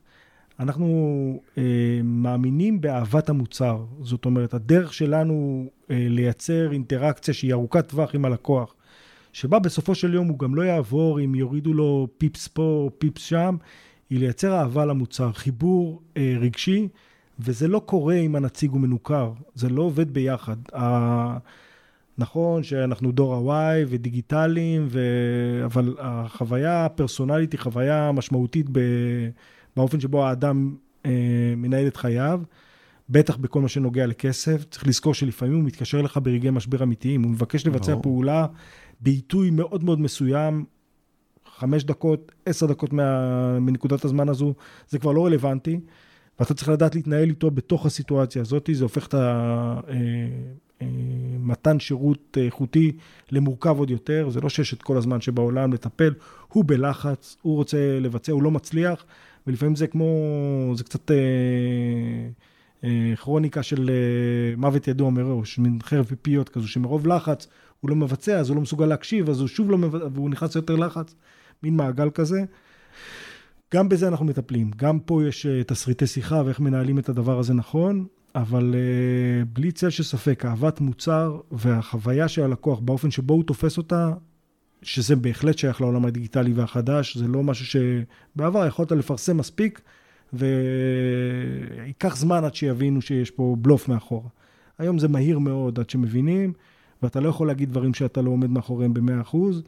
אנחנו 0.60 1.40
uh, 1.54 1.58
מאמינים 2.04 2.80
באהבת 2.80 3.28
המוצר. 3.28 3.84
זאת 4.02 4.24
אומרת, 4.24 4.54
הדרך 4.54 4.94
שלנו 4.94 5.66
uh, 5.68 5.88
לייצר 5.90 6.72
אינטראקציה 6.72 7.34
שהיא 7.34 7.52
ארוכת 7.52 7.88
טווח 7.88 8.14
עם 8.14 8.24
הלקוח, 8.24 8.74
שבה 9.32 9.58
בסופו 9.58 9.94
של 9.94 10.14
יום 10.14 10.28
הוא 10.28 10.38
גם 10.38 10.54
לא 10.54 10.62
יעבור 10.62 11.20
אם 11.20 11.34
יורידו 11.34 11.74
לו 11.74 12.08
פיפס 12.18 12.48
פה 12.48 12.62
או 12.62 12.90
פיפס 12.98 13.22
שם, 13.22 13.56
היא 14.10 14.18
לייצר 14.18 14.54
אהבה 14.54 14.84
למוצר, 14.84 15.32
חיבור 15.32 16.02
uh, 16.14 16.18
רגשי. 16.40 16.88
וזה 17.38 17.68
לא 17.68 17.78
קורה 17.78 18.14
אם 18.14 18.36
הנציג 18.36 18.70
הוא 18.70 18.80
מנוכר, 18.80 19.32
זה 19.54 19.68
לא 19.68 19.82
עובד 19.82 20.14
ביחד. 20.14 20.56
נכון 22.18 22.62
שאנחנו 22.62 23.12
דור 23.12 23.52
ה-Y 23.52 23.86
ודיגיטליים, 23.88 24.86
ו... 24.90 25.00
אבל 25.64 25.96
החוויה 25.98 26.84
הפרסונלית 26.84 27.52
היא 27.52 27.60
חוויה 27.60 28.12
משמעותית 28.12 28.66
ב... 28.72 28.80
באופן 29.76 30.00
שבו 30.00 30.26
האדם 30.26 30.74
אה, 31.06 31.54
מנהל 31.56 31.86
את 31.86 31.96
חייו, 31.96 32.40
בטח 33.08 33.36
בכל 33.36 33.60
מה 33.60 33.68
שנוגע 33.68 34.06
לכסף. 34.06 34.64
צריך 34.70 34.86
לזכור 34.86 35.14
שלפעמים 35.14 35.54
הוא 35.54 35.64
מתקשר 35.64 36.02
לך 36.02 36.18
ברגעי 36.22 36.50
משבר 36.50 36.82
אמיתיים, 36.82 37.22
הוא 37.22 37.30
מבקש 37.30 37.66
לבצע 37.66 37.96
פעולה 38.02 38.46
בעיתוי 39.00 39.50
מאוד 39.50 39.84
מאוד 39.84 40.00
מסוים, 40.00 40.64
חמש 41.58 41.84
דקות, 41.84 42.32
עשר 42.46 42.66
דקות 42.66 42.92
מה... 42.92 43.58
מנקודת 43.58 44.04
הזמן 44.04 44.28
הזו, 44.28 44.54
זה 44.88 44.98
כבר 44.98 45.12
לא 45.12 45.26
רלוונטי. 45.26 45.80
ואתה 46.40 46.54
צריך 46.54 46.68
לדעת 46.68 46.94
להתנהל 46.94 47.28
איתו 47.28 47.50
בתוך 47.50 47.86
הסיטואציה 47.86 48.42
הזאת, 48.42 48.70
זה 48.72 48.84
הופך 48.84 49.06
את 49.06 49.14
אה, 49.14 49.80
אה, 50.82 51.78
שירות 51.78 52.38
איכותי 52.40 52.92
למורכב 53.30 53.78
עוד 53.78 53.90
יותר, 53.90 54.30
זה 54.30 54.40
לא 54.40 54.48
שיש 54.48 54.74
את 54.74 54.82
כל 54.82 54.96
הזמן 54.96 55.20
שבעולם 55.20 55.72
לטפל, 55.72 56.14
הוא 56.48 56.64
בלחץ, 56.66 57.36
הוא 57.42 57.56
רוצה 57.56 57.98
לבצע, 58.00 58.32
הוא 58.32 58.42
לא 58.42 58.50
מצליח, 58.50 59.04
ולפעמים 59.46 59.76
זה 59.76 59.86
כמו, 59.86 60.06
זה 60.74 60.84
קצת 60.84 61.10
אה, 61.10 61.16
כרוניקה 63.16 63.62
של 63.62 63.90
מוות 64.56 64.88
ידוע 64.88 65.10
מראש, 65.10 65.58
מין 65.58 65.78
חרב 65.82 66.04
פיפיות 66.04 66.48
כזו, 66.48 66.68
שמרוב 66.68 67.06
לחץ 67.06 67.48
הוא 67.80 67.90
לא 67.90 67.96
מבצע, 67.96 68.38
אז 68.38 68.48
הוא 68.48 68.56
לא 68.56 68.62
מסוגל 68.62 68.86
להקשיב, 68.86 69.30
אז 69.30 69.40
הוא 69.40 69.48
שוב 69.48 69.70
לא 69.70 69.78
מבצע, 69.78 70.04
והוא 70.12 70.30
נכנס 70.30 70.54
ליותר 70.54 70.76
לחץ, 70.76 71.14
מין 71.64 71.76
מעגל 71.76 72.10
כזה. 72.10 72.44
גם 73.74 73.88
בזה 73.88 74.08
אנחנו 74.08 74.26
מטפלים. 74.26 74.70
גם 74.76 74.98
פה 74.98 75.24
יש 75.24 75.46
uh, 75.46 75.64
תסריטי 75.64 76.06
שיחה 76.06 76.42
ואיך 76.44 76.60
מנהלים 76.60 76.98
את 76.98 77.08
הדבר 77.08 77.38
הזה 77.38 77.54
נכון, 77.54 78.06
אבל 78.34 78.74
uh, 78.74 79.48
בלי 79.52 79.72
צל 79.72 79.90
של 79.90 80.02
ספק, 80.02 80.44
אהבת 80.44 80.80
מוצר 80.80 81.40
והחוויה 81.50 82.28
של 82.28 82.42
הלקוח 82.42 82.78
באופן 82.78 83.10
שבו 83.10 83.34
הוא 83.34 83.44
תופס 83.44 83.78
אותה, 83.78 84.12
שזה 84.82 85.16
בהחלט 85.16 85.58
שייך 85.58 85.80
לעולם 85.80 86.04
הדיגיטלי 86.04 86.52
והחדש, 86.52 87.16
זה 87.16 87.28
לא 87.28 87.42
משהו 87.42 87.66
שבעבר 87.66 88.66
יכולת 88.66 88.92
לפרסם 88.92 89.36
מספיק, 89.36 89.80
וייקח 90.32 92.16
זמן 92.16 92.44
עד 92.44 92.54
שיבינו 92.54 93.02
שיש 93.02 93.30
פה 93.30 93.56
בלוף 93.58 93.88
מאחורה. 93.88 94.28
היום 94.78 94.98
זה 94.98 95.08
מהיר 95.08 95.38
מאוד 95.38 95.80
עד 95.80 95.90
שמבינים, 95.90 96.52
ואתה 97.02 97.20
לא 97.20 97.28
יכול 97.28 97.46
להגיד 97.46 97.70
דברים 97.70 97.94
שאתה 97.94 98.22
לא 98.22 98.30
עומד 98.30 98.50
מאחוריהם 98.50 98.94
במאה 98.94 99.20
אחוז. 99.20 99.62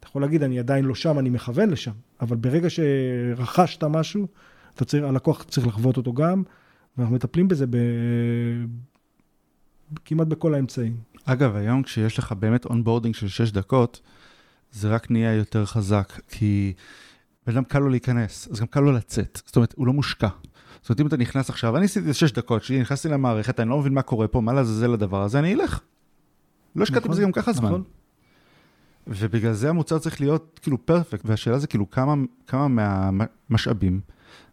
אתה 0.00 0.08
יכול 0.08 0.22
להגיד, 0.22 0.42
אני 0.42 0.58
עדיין 0.58 0.84
לא 0.84 0.94
שם, 0.94 1.18
אני 1.18 1.30
מכוון 1.30 1.70
לשם, 1.70 1.92
אבל 2.20 2.36
ברגע 2.36 2.68
שרכשת 2.70 3.84
משהו, 3.84 4.26
אתה 4.74 4.84
צריך, 4.84 5.04
הלקוח 5.04 5.42
צריך 5.42 5.66
לחוות 5.66 5.96
אותו 5.96 6.12
גם, 6.12 6.42
ואנחנו 6.96 7.14
מטפלים 7.14 7.48
בזה 7.48 7.66
ב... 7.66 7.76
כמעט 10.04 10.26
בכל 10.26 10.54
האמצעים. 10.54 10.96
אגב, 11.24 11.56
היום 11.56 11.82
כשיש 11.82 12.18
לך 12.18 12.32
באמת 12.32 12.64
onboarding 12.64 13.14
של 13.14 13.28
6 13.28 13.50
דקות, 13.50 14.00
זה 14.72 14.88
רק 14.88 15.10
נהיה 15.10 15.34
יותר 15.34 15.66
חזק, 15.66 16.12
כי 16.28 16.72
בן 17.46 17.52
אדם 17.52 17.64
קל 17.64 17.78
לו 17.78 17.88
להיכנס, 17.88 18.48
אז 18.52 18.60
גם 18.60 18.66
קל 18.66 18.80
לו 18.80 18.92
לצאת. 18.92 19.42
זאת 19.46 19.56
אומרת, 19.56 19.74
הוא 19.76 19.86
לא 19.86 19.92
מושקע. 19.92 20.28
זאת 20.80 20.88
אומרת, 20.90 21.00
אם 21.00 21.06
אתה 21.06 21.16
נכנס 21.16 21.50
עכשיו, 21.50 21.76
אני 21.76 21.84
עשיתי 21.84 22.14
6 22.14 22.32
דקות, 22.32 22.62
שלי, 22.62 22.80
נכנסתי 22.80 23.08
למערכת, 23.08 23.60
אני 23.60 23.68
לא 23.68 23.78
מבין 23.78 23.94
מה 23.94 24.02
קורה 24.02 24.28
פה, 24.28 24.40
מה 24.40 24.52
לעזאזל 24.52 24.94
הדבר 24.94 25.22
הזה, 25.22 25.38
אני 25.38 25.54
אלך. 25.54 25.80
לא 26.76 26.82
השקעתי 26.82 27.00
נכון, 27.00 27.10
בזה 27.10 27.22
גם 27.22 27.32
ככה 27.32 27.52
זמן. 27.52 27.80
ובגלל 29.06 29.52
זה 29.52 29.68
המוצר 29.68 29.98
צריך 29.98 30.20
להיות 30.20 30.60
כאילו 30.62 30.86
פרפקט, 30.86 31.22
והשאלה 31.24 31.58
זה 31.58 31.66
כאילו 31.66 31.90
כמה, 31.90 32.14
כמה 32.46 32.68
מהמשאבים 32.68 34.00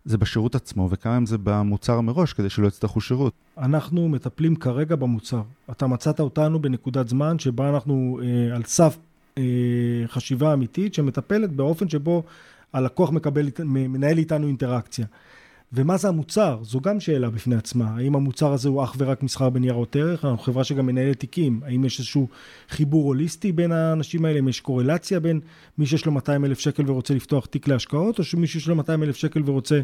זה 0.06 0.18
בשירות 0.18 0.56
עצמו 0.56 0.88
וכמה 0.92 1.26
זה 1.26 1.38
במוצר 1.44 2.02
מראש 2.02 2.34
כדי 2.34 2.50
שלא 2.50 2.68
יצטרכו 2.68 3.02
שירות. 3.02 3.34
אנחנו 3.58 4.10
מטפלים 4.10 4.56
כרגע 4.56 4.96
במוצר. 4.96 5.42
אתה 5.72 5.88
מצאת 5.88 6.20
אותנו 6.20 6.62
בנקודת 6.62 7.08
זמן 7.08 7.40
שבה 7.40 7.70
אנחנו 7.70 8.20
אה, 8.24 8.56
על 8.56 8.64
סף 8.64 8.98
אה, 9.38 9.44
חשיבה 10.08 10.54
אמיתית 10.54 10.94
שמטפלת 10.94 11.52
באופן 11.52 11.90
שבו 11.90 12.24
הלקוח 12.74 13.12
מקבל, 13.12 13.50
מנהל 13.66 14.18
איתנו 14.18 14.48
אינטראקציה. 14.48 15.06
ומה 15.74 15.98
זה 15.98 16.08
המוצר? 16.08 16.60
זו 16.64 16.80
גם 16.80 17.00
שאלה 17.00 17.30
בפני 17.30 17.56
עצמה. 17.56 17.86
האם 17.96 18.16
המוצר 18.16 18.54
הזה 18.54 18.70
הוא 18.70 18.84
אך 18.84 18.96
ורק 18.98 19.24
מסחר 19.24 19.50
בניירות 19.50 19.96
ערך? 19.96 20.26
אנחנו 20.26 20.38
חברה 20.38 20.64
שגם 20.64 20.86
מנהלת 20.86 21.20
תיקים. 21.20 21.60
האם 21.66 21.86
יש 21.86 22.00
איזשהו 22.00 22.28
חיבור 22.70 23.04
הוליסטי 23.06 23.52
בין 23.52 23.72
האנשים 23.72 24.26
האלה? 24.26 24.36
האם 24.36 24.48
יש 24.48 24.60
קורלציה 24.60 25.20
בין 25.20 25.40
מי 25.78 25.86
שיש 25.86 26.06
לו 26.06 26.12
200 26.12 26.46
אלף 26.46 26.60
שקל 26.60 26.92
ורוצה 26.92 27.14
לפתוח 27.14 27.46
תיק 27.46 27.68
להשקעות, 27.68 28.20
או 28.20 28.24
שמי 28.24 28.48
שיש 28.48 28.68
לו 28.68 28.76
200 28.76 29.04
אלף 29.04 29.16
שקל 29.16 29.42
ורוצה 29.46 29.82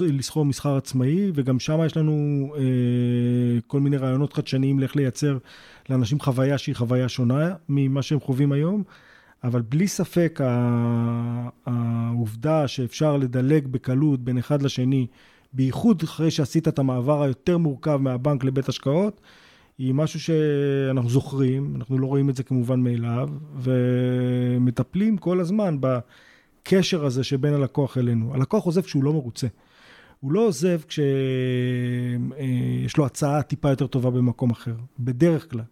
לסחור 0.00 0.44
מסחר 0.44 0.76
עצמאי? 0.76 1.30
וגם 1.34 1.58
שם 1.58 1.80
יש 1.86 1.96
לנו 1.96 2.46
אה, 2.56 2.62
כל 3.66 3.80
מיני 3.80 3.96
רעיונות 3.96 4.32
חדשניים 4.32 4.78
לאיך 4.78 4.96
לייצר 4.96 5.38
לאנשים 5.90 6.20
חוויה 6.20 6.58
שהיא 6.58 6.76
חוויה 6.76 7.08
שונה 7.08 7.54
ממה 7.68 8.02
שהם 8.02 8.20
חווים 8.20 8.52
היום. 8.52 8.82
אבל 9.44 9.62
בלי 9.62 9.88
ספק 9.88 10.40
העובדה 11.66 12.68
שאפשר 12.68 13.16
לדלג 13.16 13.66
בקלות 13.66 14.20
בין 14.20 14.38
אחד 14.38 14.62
לשני, 14.62 15.06
בייחוד 15.52 16.02
אחרי 16.02 16.30
שעשית 16.30 16.68
את 16.68 16.78
המעבר 16.78 17.22
היותר 17.22 17.58
מורכב 17.58 17.96
מהבנק 17.96 18.44
לבית 18.44 18.68
השקעות, 18.68 19.20
היא 19.78 19.94
משהו 19.94 20.20
שאנחנו 20.20 21.10
זוכרים, 21.10 21.76
אנחנו 21.76 21.98
לא 21.98 22.06
רואים 22.06 22.30
את 22.30 22.36
זה 22.36 22.42
כמובן 22.42 22.80
מאליו, 22.80 23.28
ומטפלים 23.56 25.16
כל 25.16 25.40
הזמן 25.40 25.78
בקשר 25.80 27.04
הזה 27.04 27.24
שבין 27.24 27.54
הלקוח 27.54 27.98
אלינו. 27.98 28.34
הלקוח 28.34 28.64
עוזב 28.64 28.80
כשהוא 28.80 29.04
לא 29.04 29.12
מרוצה. 29.12 29.46
הוא 30.20 30.32
לא 30.32 30.40
עוזב 30.46 30.80
כשיש 30.88 31.02
אה, 32.38 32.98
לו 32.98 33.06
הצעה 33.06 33.42
טיפה 33.42 33.70
יותר 33.70 33.86
טובה 33.86 34.10
במקום 34.10 34.50
אחר, 34.50 34.74
בדרך 34.98 35.50
כלל. 35.50 35.64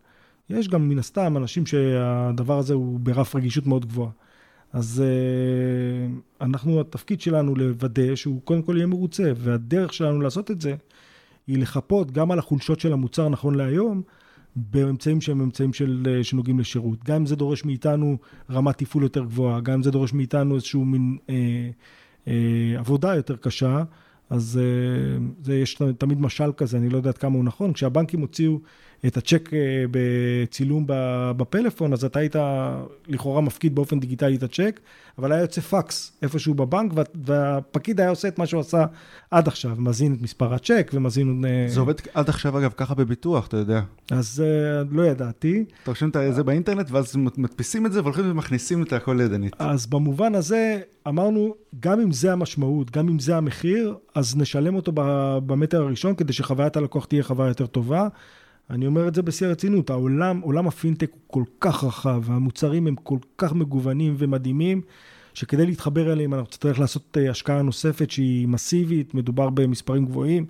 יש 0.51 0.69
גם 0.69 0.89
מן 0.89 0.99
הסתם 0.99 1.37
אנשים 1.37 1.67
שהדבר 1.67 2.59
הזה 2.59 2.75
הוא 2.75 3.01
ברף 3.01 3.35
רגישות 3.35 3.67
מאוד 3.67 3.87
גבוהה. 3.87 4.11
אז 4.73 5.03
uh, 5.05 6.45
אנחנו, 6.45 6.81
התפקיד 6.81 7.21
שלנו 7.21 7.55
לוודא 7.55 8.15
שהוא 8.15 8.41
קודם 8.45 8.63
כל 8.63 8.75
יהיה 8.77 8.87
מרוצה, 8.87 9.33
והדרך 9.37 9.93
שלנו 9.93 10.21
לעשות 10.21 10.51
את 10.51 10.61
זה 10.61 10.75
היא 11.47 11.59
לחפות 11.59 12.11
גם 12.11 12.31
על 12.31 12.39
החולשות 12.39 12.81
של 12.81 12.93
המוצר 12.93 13.29
נכון 13.29 13.55
להיום, 13.55 14.03
באמצעים 14.57 15.21
שהם 15.21 15.41
אמצעים 15.41 15.73
של, 15.73 16.07
uh, 16.21 16.25
שנוגעים 16.25 16.61
לשירות. 16.61 17.05
גם 17.05 17.17
אם 17.17 17.27
זה 17.27 17.37
דורש 17.37 17.65
מאיתנו 17.65 18.17
רמת 18.51 18.79
תפעול 18.79 19.03
יותר 19.03 19.25
גבוהה, 19.25 19.61
גם 19.61 19.75
אם 19.75 19.83
זה 19.83 19.91
דורש 19.91 20.13
מאיתנו 20.13 20.55
איזשהו 20.55 20.85
מין 20.85 21.19
uh, 21.27 21.31
uh, 22.25 22.29
עבודה 22.79 23.15
יותר 23.15 23.37
קשה, 23.37 23.83
אז 24.31 24.61
uh, 24.61 25.45
זה, 25.45 25.57
יש 25.57 25.83
תמיד 25.99 26.21
משל 26.21 26.53
כזה, 26.57 26.77
אני 26.77 26.89
לא 26.89 26.97
יודע 26.97 27.11
עד 27.11 27.19
כמה 27.19 27.37
הוא 27.37 27.45
נכון, 27.45 27.73
כשהבנקים 27.73 28.21
הוציאו 28.21 28.59
את 29.07 29.17
הצ'ק 29.17 29.51
אה, 29.55 29.59
בצילום 29.91 30.85
בפלאפון, 31.37 31.93
אז 31.93 32.05
אתה 32.05 32.19
היית 32.19 32.37
לכאורה 33.09 33.41
מפקיד 33.41 33.75
באופן 33.75 34.01
דיגיטלי 34.01 34.37
את 34.37 34.43
הצ'ק, 34.43 34.81
אבל 35.19 35.33
היה 35.33 35.41
יוצא 35.41 35.61
פקס 35.61 36.13
איפשהו 36.23 36.55
בבנק, 36.55 36.93
וה- 36.95 37.03
והפקיד 37.25 38.01
היה 38.01 38.11
עושה 38.11 38.29
את 38.29 38.39
מה 38.39 38.47
שהוא 38.47 38.61
עשה 38.61 38.85
עד 39.31 39.49
עכשיו, 39.49 39.77
מזין 39.79 40.15
את 40.15 40.23
מספר 40.23 40.55
הצ'ק 40.55 40.91
ומזין... 40.95 41.45
אה, 41.45 41.65
זה 41.69 41.81
עובד 41.81 41.95
עד 42.15 42.29
עכשיו, 42.29 42.59
אגב, 42.59 42.73
ככה 42.77 42.95
בביטוח, 42.95 43.47
אתה 43.47 43.57
יודע. 43.57 43.81
אז 44.11 44.45
אה, 44.47 44.83
לא 44.91 45.03
ידעתי. 45.03 45.65
אתה 45.83 45.91
רושם 45.91 46.09
את 46.09 46.35
זה 46.35 46.43
באינטרנט, 46.43 46.91
ואז 46.91 47.17
מדפיסים 47.17 47.87
את 47.87 47.93
זה, 47.93 48.01
והולכים 48.03 48.31
ומכניסים 48.31 48.83
את 48.83 48.93
הכל 48.93 49.19
ידנית. 49.23 49.53
אז 49.59 49.87
במובן 49.87 50.35
הזה, 50.35 50.81
אמרנו, 51.09 51.55
גם 51.81 52.01
אם 52.01 52.13
זה 52.13 52.33
המשמעות, 52.33 52.91
גם 52.91 53.09
אם 53.09 53.19
זה 53.19 53.37
המחיר, 53.37 53.95
אז 54.15 54.37
נשלם 54.37 54.75
אותו 54.75 54.93
במטר 55.47 55.83
הראשון, 55.83 56.15
כדי 56.15 56.33
שחוויית 56.33 56.77
הלקוח 56.77 57.05
תהיה 57.05 57.23
חוויה 57.23 57.49
יותר 57.49 57.67
טובה. 57.67 58.09
אני 58.71 58.87
אומר 58.87 59.09
את 59.09 59.15
זה 59.15 59.23
בשיא 59.23 59.47
הרצינות, 59.47 59.91
העולם, 59.91 60.41
עולם 60.41 60.69
הפינטק 60.69 61.11
הוא 61.13 61.21
כל 61.27 61.45
כך 61.61 61.85
רחב, 61.85 62.23
והמוצרים 62.25 62.87
הם 62.87 62.97
כל 62.97 63.19
כך 63.39 63.53
מגוונים 63.53 64.15
ומדהימים, 64.19 64.81
שכדי 65.35 65.67
להתחבר 65.67 66.13
אליהם 66.13 66.35
אנחנו 66.35 66.47
נצטרך 66.49 66.79
לעשות 66.79 67.17
אה, 67.21 67.31
השקעה 67.31 67.63
נוספת 67.63 68.11
שהיא 68.11 68.49
מסיבית, 68.49 69.15
מדובר 69.15 69.51
במספרים 69.51 70.07
גבוהים, 70.07 70.47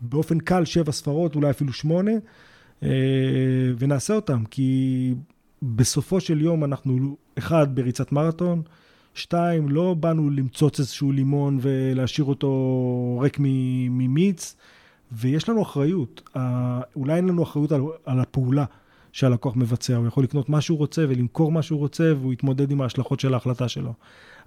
באופן 0.00 0.38
קל 0.38 0.64
שבע 0.64 0.92
ספרות, 0.92 1.34
אולי 1.34 1.50
אפילו 1.50 1.72
שמונה, 1.72 2.12
אה, 2.82 2.88
ונעשה 3.78 4.14
אותם, 4.14 4.44
כי 4.50 5.14
בסופו 5.62 6.20
של 6.20 6.40
יום 6.40 6.64
אנחנו, 6.64 7.16
אחד, 7.38 7.74
בריצת 7.74 8.12
מרתון, 8.12 8.62
שתיים, 9.14 9.68
לא 9.68 9.94
באנו 9.94 10.30
למצוץ 10.30 10.78
איזשהו 10.78 11.12
לימון 11.12 11.58
ולהשאיר 11.60 12.24
אותו 12.24 13.18
ריק 13.22 13.36
מ- 13.40 13.98
ממיץ, 13.98 14.56
ויש 15.12 15.48
לנו 15.48 15.62
אחריות. 15.62 16.30
אולי 16.96 17.14
אין 17.14 17.28
לנו 17.28 17.42
אחריות 17.42 17.72
על, 17.72 17.80
על 18.04 18.20
הפעולה 18.20 18.64
שהלקוח 19.12 19.56
מבצע, 19.56 19.96
הוא 19.96 20.06
יכול 20.06 20.24
לקנות 20.24 20.48
מה 20.48 20.60
שהוא 20.60 20.78
רוצה 20.78 21.04
ולמכור 21.08 21.52
מה 21.52 21.62
שהוא 21.62 21.78
רוצה, 21.78 22.12
והוא 22.20 22.32
יתמודד 22.32 22.70
עם 22.70 22.80
ההשלכות 22.80 23.20
של 23.20 23.34
ההחלטה 23.34 23.68
שלו. 23.68 23.92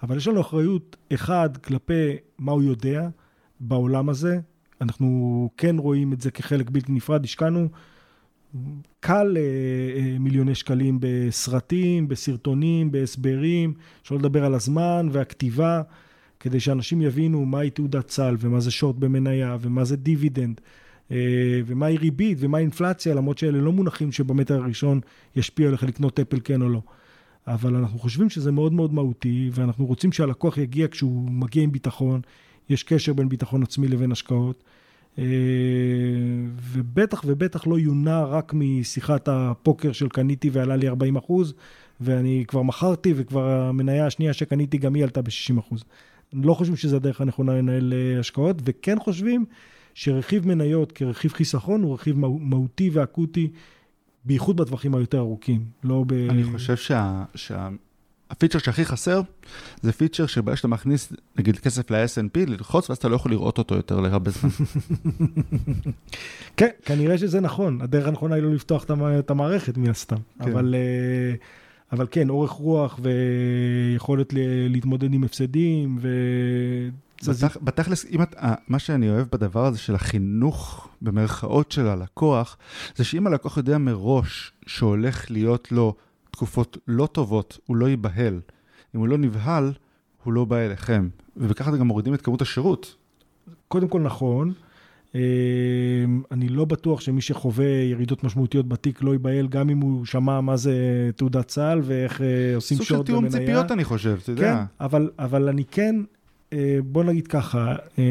אבל 0.04 0.18
יש 0.18 0.28
לנו 0.28 0.42
אחריות, 0.42 0.96
אחד, 1.14 1.58
כלפי 1.58 2.16
מה 2.38 2.52
הוא 2.52 2.64
יודע 2.64 3.10
בעולם 3.60 4.10
הזה. 4.10 4.40
אנחנו 4.82 5.50
כן 5.58 5.78
רואים 5.78 6.14
את 6.14 6.22
זה 6.22 6.32
כחלק 6.32 6.70
בלתי 6.70 6.92
נפרד, 6.92 7.24
השקענו 7.24 7.68
קל 9.00 9.38
אה, 9.38 9.42
אה, 9.42 10.20
מיליוני 10.20 10.56
שקלים 10.56 10.98
בסרטים, 11.02 12.08
בסרטונים, 12.08 12.92
בהסברים, 12.92 13.74
שלא 14.04 14.18
לדבר 14.18 14.46
על 14.46 14.54
הזמן 14.54 15.10
והכתיבה, 15.12 15.82
כדי 16.40 16.60
שאנשים 16.60 17.02
יבינו 17.02 17.46
מהי 17.46 17.70
תעודת 17.70 18.10
סל 18.10 18.36
ומה 18.40 18.60
זה 18.60 18.72
שורט 18.72 18.96
במניה 18.96 19.58
ומה 19.62 19.86
זה 19.86 19.96
דיבידנד. 19.96 20.62
אה, 21.12 21.62
ומהי 21.66 21.98
ריבית 21.98 22.38
ומהי 22.42 22.62
אינפלציה, 22.62 23.16
למרות 23.16 23.38
שאלה 23.38 23.58
לא 23.58 23.72
מונחים 23.72 24.12
שבמטר 24.12 24.56
הראשון 24.64 25.00
ישפיעו 25.36 25.70
עליך 25.70 25.84
לקנות 25.84 26.20
אפל 26.20 26.40
כן 26.44 26.62
או 26.62 26.70
לא. 26.70 26.82
אבל 27.48 27.76
אנחנו 27.76 28.00
חושבים 28.00 28.30
שזה 28.30 28.52
מאוד 28.52 28.74
מאוד 28.74 28.94
מהותי, 28.94 29.50
ואנחנו 29.54 29.86
רוצים 29.86 30.12
שהלקוח 30.12 30.58
יגיע 30.58 30.88
כשהוא 30.88 31.30
מגיע 31.32 31.64
עם 31.64 31.72
ביטחון, 31.72 32.22
יש 32.70 32.84
קשר 32.84 33.14
בין 33.14 33.30
ביטחון 33.30 33.64
עצמי 33.64 33.88
לבין 33.88 34.12
השקעות. 34.12 34.64
אה, 35.20 35.24
ובטח 36.62 37.24
ובטח 37.26 37.68
לא 37.68 37.80
יונע 37.80 38.24
רק 38.24 38.54
משיחת 38.54 39.28
הפוקר 39.32 39.92
של 39.92 40.10
קניתי 40.10 40.50
ועלה 40.50 40.76
לי 40.76 40.88
40 40.88 41.16
אחוז, 41.16 41.54
ואני 42.02 42.44
כבר 42.48 42.62
מכרתי 42.62 43.14
וכבר 43.16 43.50
המניה 43.52 44.06
השנייה 44.06 44.34
שקניתי 44.34 44.78
גם 44.78 44.94
היא 44.94 45.04
עלתה 45.04 45.22
ב-60 45.22 45.60
אחוז. 45.60 45.84
לא 46.34 46.54
חושבים 46.54 46.76
שזו 46.78 46.96
הדרך 46.96 47.22
הנכונה 47.22 47.54
לנהל 47.54 47.94
אה, 47.94 48.20
השקעות, 48.20 48.56
וכן 48.66 48.98
חושבים 49.00 49.46
שרכיב 49.94 50.48
מניות 50.48 50.92
כרכיב 50.92 51.34
חיסכון 51.34 51.84
הוא 51.84 51.94
רכיב 51.94 52.18
מהו- 52.18 52.40
מהותי 52.40 52.90
ואקוטי, 52.94 53.48
בייחוד 54.26 54.58
בטווחים 54.58 54.96
היותר 54.96 55.18
ארוכים, 55.20 55.66
לא 55.84 56.04
ב... 56.08 56.14
אני 56.30 56.44
חושב 56.44 56.76
שה... 56.76 57.24
שה... 57.36 57.70
הפיצ'ר 58.32 58.60
שהכי 58.60 58.86
חסר, 58.86 59.22
זה 59.82 59.92
פיצ'ר 59.92 60.26
שבא 60.26 60.56
שאתה 60.56 60.68
מכניס, 60.68 61.14
נגיד, 61.38 61.60
כסף 61.60 61.92
ל-S&P, 61.92 62.50
ללחוץ, 62.50 62.90
ואז 62.90 62.98
אתה 62.98 63.10
לא 63.10 63.16
יכול 63.16 63.32
לראות 63.32 63.58
אותו 63.58 63.76
יותר 63.76 64.00
להרבה 64.00 64.32
זמן. 64.32 64.50
כן, 66.58 66.70
כנראה 66.86 67.18
שזה 67.18 67.40
נכון. 67.42 67.82
הדרך 67.82 68.08
הנכונה 68.08 68.36
היא 68.36 68.44
לא 68.44 68.54
לפתוח 68.54 68.84
את 68.84 68.90
המ- 68.90 69.20
את 69.20 69.30
המערכת 69.30 69.78
מן 69.78 69.90
הסתם. 69.90 70.16
כן. 70.44 70.52
אבל, 70.52 70.76
אה, 70.76 71.36
אבל 71.92 72.08
כן, 72.12 72.30
אורך 72.30 72.52
רוח 72.52 73.00
ויכולת 73.04 74.34
להתמודד 74.70 75.14
עם 75.14 75.24
הפסדים, 75.24 75.98
ו... 76.02 76.10
בתכ- 77.24 77.60
בתכלס, 77.64 78.06
אם 78.06 78.22
את, 78.22 78.36
אה, 78.36 78.54
מה 78.68 78.80
שאני 78.80 79.10
אוהב 79.10 79.28
בדבר 79.32 79.66
הזה 79.66 79.78
של 79.78 79.96
החינוך, 79.96 80.88
במרכאות 81.02 81.72
של 81.72 81.88
הלקוח, 81.88 82.58
זה 82.96 83.04
שאם 83.04 83.28
הלקוח 83.28 83.58
יודע 83.58 83.78
מראש 83.78 84.54
שהולך 84.68 85.32
להיות 85.32 85.72
לו 85.72 85.96
תקופות 86.32 86.78
לא 86.88 87.06
טובות, 87.06 87.60
הוא 87.66 87.78
לא 87.78 87.90
ייבהל. 87.90 88.40
אם 88.96 89.00
הוא 89.00 89.08
לא 89.08 89.18
נבהל, 89.18 89.74
הוא 90.24 90.34
לא 90.34 90.46
בא 90.46 90.56
אליכם. 90.58 91.10
ובככה 91.38 91.70
אתם 91.70 91.80
גם 91.80 91.88
מורידים 91.88 92.14
את 92.14 92.22
כמות 92.22 92.42
השירות. 92.42 92.96
קודם 93.68 93.88
כל 93.88 94.02
נכון. 94.02 94.54
אה, 95.16 95.22
אני 96.32 96.50
לא 96.50 96.66
בטוח 96.66 97.02
שמי 97.02 97.22
שחווה 97.22 97.66
ירידות 97.66 98.24
משמעותיות 98.24 98.68
בתיק 98.68 99.04
לא 99.04 99.12
ייבהל, 99.12 99.48
גם 99.48 99.70
אם 99.70 99.80
הוא 99.80 100.06
שמע 100.06 100.42
מה 100.42 100.58
זה 100.58 100.74
תעודת 101.16 101.50
סל 101.50 101.80
ואיך 101.84 102.22
אה, 102.22 102.56
עושים 102.56 102.78
סוג 102.78 102.86
של 102.88 102.94
שורט 102.96 103.06
תיאום 103.06 103.26
במניה. 103.26 103.40
ציפיות, 103.40 103.72
אני 103.72 103.84
חושב, 103.84 104.18
אתה 104.24 104.26
כן, 104.26 104.32
יודע. 104.32 104.66
אבל, 104.80 105.10
אבל 105.20 105.50
אני 105.50 105.64
כן, 105.66 105.96
אה, 106.54 106.78
בוא 106.84 107.04
נגיד 107.04 107.28
ככה, 107.28 107.76
אה, 108.00 108.04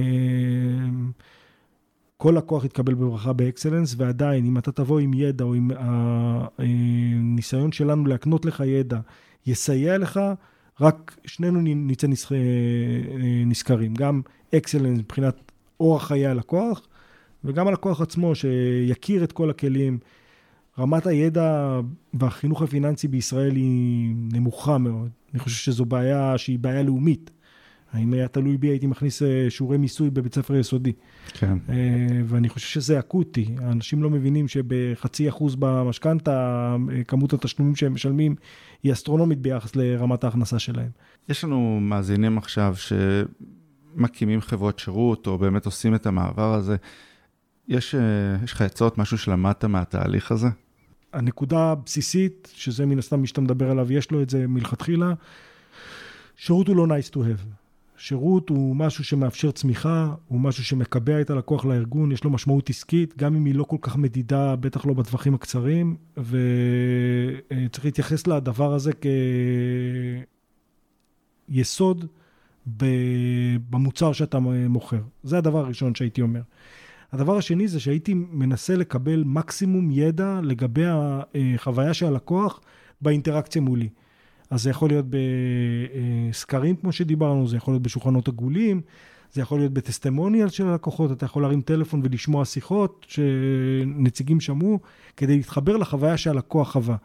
כל 2.16 2.34
לקוח 2.36 2.64
יתקבל 2.64 2.94
בברכה 2.94 3.32
באקסלנס, 3.32 3.94
ועדיין, 3.98 4.44
אם 4.46 4.58
אתה 4.58 4.72
תבוא 4.72 5.00
עם 5.00 5.14
ידע 5.14 5.44
או 5.44 5.54
עם 5.54 5.70
הניסיון 6.58 7.72
שלנו 7.72 8.06
להקנות 8.06 8.44
לך 8.44 8.62
ידע, 8.66 8.98
יסייע 9.46 9.98
לך, 9.98 10.20
רק 10.80 11.16
שנינו 11.26 11.60
נצא 11.64 12.06
נשכ- 12.06 12.32
נשכרים. 13.46 13.94
גם 13.94 14.20
אקסלנס 14.54 14.98
מבחינת 14.98 15.52
אורח 15.80 16.06
חיי 16.06 16.26
הלקוח, 16.26 16.87
וגם 17.44 17.68
הלקוח 17.68 18.00
עצמו, 18.00 18.34
שיכיר 18.34 19.24
את 19.24 19.32
כל 19.32 19.50
הכלים. 19.50 19.98
רמת 20.78 21.06
הידע 21.06 21.80
והחינוך 22.14 22.62
הפיננסי 22.62 23.08
בישראל 23.08 23.56
היא 23.56 24.14
נמוכה 24.32 24.78
מאוד. 24.78 25.10
אני 25.32 25.38
חושב 25.38 25.56
שזו 25.56 25.84
בעיה 25.84 26.38
שהיא 26.38 26.58
בעיה 26.58 26.82
לאומית. 26.82 27.30
אם 27.94 28.12
היה 28.12 28.28
תלוי 28.28 28.56
בי, 28.56 28.68
הייתי 28.68 28.86
מכניס 28.86 29.22
אה, 29.22 29.46
שיעורי 29.48 29.78
מיסוי 29.78 30.10
בבית 30.10 30.34
ספר 30.34 30.56
יסודי. 30.56 30.92
כן. 31.32 31.58
אה, 31.68 31.74
ואני 32.24 32.48
חושב 32.48 32.66
שזה 32.66 32.98
אקוטי. 32.98 33.54
האנשים 33.58 34.02
לא 34.02 34.10
מבינים 34.10 34.48
שבחצי 34.48 35.28
אחוז 35.28 35.56
במשכנתה, 35.56 36.76
אה, 36.92 37.04
כמות 37.04 37.32
התשלומים 37.32 37.76
שהם 37.76 37.94
משלמים 37.94 38.34
היא 38.82 38.92
אסטרונומית 38.92 39.38
ביחס 39.38 39.76
לרמת 39.76 40.24
ההכנסה 40.24 40.58
שלהם. 40.58 40.90
יש 41.28 41.44
לנו 41.44 41.78
מאזינים 41.80 42.38
עכשיו 42.38 42.74
שמקימים 43.96 44.40
חברות 44.40 44.78
שירות, 44.78 45.26
או 45.26 45.38
באמת 45.38 45.66
עושים 45.66 45.94
את 45.94 46.06
המעבר 46.06 46.54
הזה. 46.54 46.76
יש, 47.68 47.94
אה, 47.94 48.00
יש 48.44 48.52
לך 48.52 48.62
עצות, 48.62 48.98
משהו 48.98 49.18
שלמדת 49.18 49.64
מהתהליך 49.64 50.32
הזה? 50.32 50.48
הנקודה 51.12 51.58
הבסיסית, 51.58 52.52
שזה 52.54 52.86
מן 52.86 52.98
הסתם 52.98 53.20
מי 53.20 53.26
שאתה 53.26 53.40
מדבר 53.40 53.70
עליו, 53.70 53.92
יש 53.92 54.10
לו 54.10 54.22
את 54.22 54.30
זה 54.30 54.46
מלכתחילה, 54.46 55.14
שירות 56.36 56.68
הוא 56.68 56.76
לא 56.76 56.86
nice 56.86 57.10
to 57.14 57.16
have. 57.16 57.46
שירות 57.96 58.48
הוא 58.48 58.76
משהו 58.76 59.04
שמאפשר 59.04 59.50
צמיחה, 59.50 60.14
הוא 60.28 60.40
משהו 60.40 60.64
שמקבע 60.64 61.20
את 61.20 61.30
הלקוח 61.30 61.64
לארגון, 61.64 62.12
יש 62.12 62.24
לו 62.24 62.30
משמעות 62.30 62.70
עסקית, 62.70 63.16
גם 63.16 63.36
אם 63.36 63.44
היא 63.44 63.54
לא 63.54 63.64
כל 63.64 63.76
כך 63.80 63.96
מדידה, 63.96 64.56
בטח 64.56 64.86
לא 64.86 64.94
בטווחים 64.94 65.34
הקצרים, 65.34 65.96
וצריך 66.16 67.84
להתייחס 67.84 68.26
לדבר 68.26 68.74
הזה 68.74 68.92
כיסוד 71.50 72.06
במוצר 73.70 74.12
שאתה 74.12 74.38
מוכר. 74.68 75.02
זה 75.22 75.38
הדבר 75.38 75.58
הראשון 75.58 75.94
שהייתי 75.94 76.22
אומר. 76.22 76.40
הדבר 77.12 77.36
השני 77.36 77.68
זה 77.68 77.80
שהייתי 77.80 78.14
מנסה 78.14 78.76
לקבל 78.76 79.22
מקסימום 79.26 79.90
ידע 79.90 80.40
לגבי 80.42 80.84
החוויה 80.86 81.94
של 81.94 82.06
הלקוח 82.06 82.60
באינטראקציה 83.00 83.62
מולי. 83.62 83.88
אז 84.50 84.62
זה 84.62 84.70
יכול 84.70 84.88
להיות 84.88 85.06
בסקרים, 86.30 86.76
כמו 86.76 86.92
שדיברנו, 86.92 87.48
זה 87.48 87.56
יכול 87.56 87.74
להיות 87.74 87.82
בשולחנות 87.82 88.28
עגולים, 88.28 88.80
זה 89.32 89.40
יכול 89.40 89.58
להיות 89.58 89.72
בטסטימוניאל 89.72 90.48
של 90.48 90.66
הלקוחות, 90.66 91.12
אתה 91.12 91.24
יכול 91.24 91.42
להרים 91.42 91.60
טלפון 91.60 92.00
ולשמוע 92.04 92.44
שיחות 92.44 93.06
שנציגים 93.08 94.40
שמעו, 94.40 94.78
כדי 95.16 95.36
להתחבר 95.36 95.76
לחוויה 95.76 96.16
שהלקוח 96.16 96.72
חווה. 96.72 96.96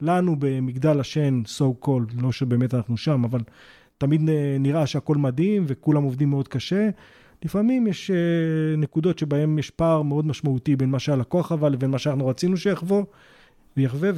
לנו 0.00 0.36
במגדל 0.38 1.00
השן, 1.00 1.42
so 1.46 1.86
called, 1.86 2.22
לא 2.22 2.32
שבאמת 2.32 2.74
אנחנו 2.74 2.96
שם, 2.96 3.24
אבל 3.24 3.40
תמיד 3.98 4.20
נראה 4.60 4.86
שהכל 4.86 5.16
מדהים 5.16 5.64
וכולם 5.66 6.02
עובדים 6.02 6.30
מאוד 6.30 6.48
קשה. 6.48 6.90
לפעמים 7.44 7.86
יש 7.86 8.10
אה, 8.10 8.16
נקודות 8.76 9.18
שבהן 9.18 9.58
יש 9.58 9.70
פער 9.70 10.02
מאוד 10.02 10.26
משמעותי 10.26 10.76
בין 10.76 10.90
מה 10.90 10.98
שהלקוח 10.98 11.46
חווה 11.46 11.68
לבין 11.68 11.90
מה 11.90 11.98
שאנחנו 11.98 12.26
רצינו 12.26 12.56
שיחוו. 12.56 13.04
ויחווה, 13.76 14.10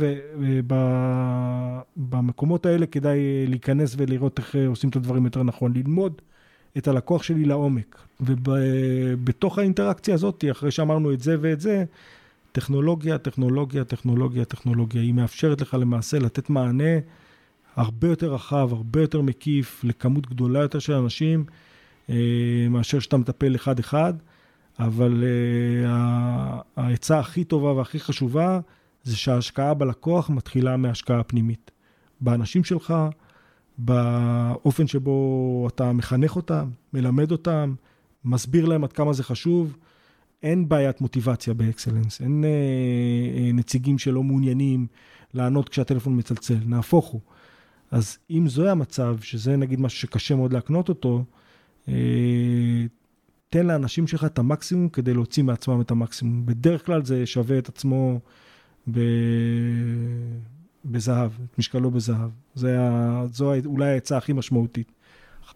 ובמקומות 1.96 2.66
האלה 2.66 2.86
כדאי 2.86 3.46
להיכנס 3.46 3.94
ולראות 3.98 4.38
איך 4.38 4.56
אה, 4.56 4.66
עושים 4.66 4.90
את 4.90 4.96
הדברים 4.96 5.24
יותר 5.24 5.42
נכון, 5.42 5.72
ללמוד 5.72 6.22
את 6.78 6.88
הלקוח 6.88 7.22
שלי 7.22 7.44
לעומק. 7.44 7.98
ובתוך 8.20 9.58
האינטראקציה 9.58 10.14
הזאת, 10.14 10.44
אחרי 10.50 10.70
שאמרנו 10.70 11.12
את 11.12 11.20
זה 11.20 11.36
ואת 11.40 11.60
זה, 11.60 11.84
טכנולוגיה, 12.52 13.18
טכנולוגיה, 13.18 13.84
טכנולוגיה, 13.84 14.44
טכנולוגיה. 14.44 15.02
היא 15.02 15.14
מאפשרת 15.14 15.60
לך 15.60 15.76
למעשה 15.80 16.18
לתת 16.18 16.50
מענה 16.50 16.98
הרבה 17.76 18.08
יותר 18.08 18.34
רחב, 18.34 18.68
הרבה 18.72 19.00
יותר 19.00 19.20
מקיף, 19.20 19.84
לכמות 19.84 20.26
גדולה 20.26 20.60
יותר 20.60 20.78
של 20.78 20.92
אנשים, 20.92 21.44
אה, 21.48 21.54
מאשר 22.70 22.98
שאתה 22.98 23.16
מטפל 23.16 23.54
אחד-אחד. 23.54 24.14
אבל 24.80 25.24
אה, 25.24 26.61
העצה 26.76 27.18
הכי 27.18 27.44
טובה 27.44 27.72
והכי 27.72 28.00
חשובה 28.00 28.61
זה 29.02 29.16
שההשקעה 29.16 29.74
בלקוח 29.74 30.30
מתחילה 30.30 30.76
מההשקעה 30.76 31.20
הפנימית. 31.20 31.70
באנשים 32.20 32.64
שלך, 32.64 32.94
באופן 33.78 34.86
שבו 34.86 35.68
אתה 35.74 35.92
מחנך 35.92 36.36
אותם, 36.36 36.70
מלמד 36.92 37.32
אותם, 37.32 37.74
מסביר 38.24 38.66
להם 38.66 38.84
עד 38.84 38.92
כמה 38.92 39.12
זה 39.12 39.24
חשוב. 39.24 39.76
אין 40.42 40.68
בעיית 40.68 41.00
מוטיבציה 41.00 41.54
באקסלנס, 41.54 42.20
אין 42.20 42.44
אה, 42.44 42.48
אה, 43.38 43.52
נציגים 43.52 43.98
שלא 43.98 44.22
מעוניינים 44.22 44.86
לענות 45.34 45.68
כשהטלפון 45.68 46.18
מצלצל, 46.18 46.58
נהפוך 46.66 47.06
הוא. 47.06 47.20
אז 47.90 48.18
אם 48.30 48.48
זה 48.48 48.70
המצב, 48.70 49.16
שזה 49.20 49.56
נגיד 49.56 49.80
משהו 49.80 49.98
שקשה 49.98 50.34
מאוד 50.34 50.52
להקנות 50.52 50.88
אותו, 50.88 51.16
אה, 51.18 51.39
תן 53.51 53.66
לאנשים 53.66 54.07
שלך 54.07 54.24
את 54.24 54.39
המקסימום 54.39 54.89
כדי 54.89 55.14
להוציא 55.14 55.43
מעצמם 55.43 55.81
את 55.81 55.91
המקסימום. 55.91 56.47
בדרך 56.47 56.87
כלל 56.87 57.05
זה 57.05 57.26
שווה 57.26 57.59
את 57.59 57.68
עצמו 57.68 58.20
ב... 58.91 59.01
בזהב, 60.85 61.31
את 61.45 61.59
משקלו 61.59 61.91
בזהב. 61.91 62.31
זה 62.55 62.81
ה... 62.81 63.22
זו 63.26 63.53
אולי 63.66 63.89
העצה 63.89 64.16
הכי 64.16 64.33
משמעותית. 64.33 64.93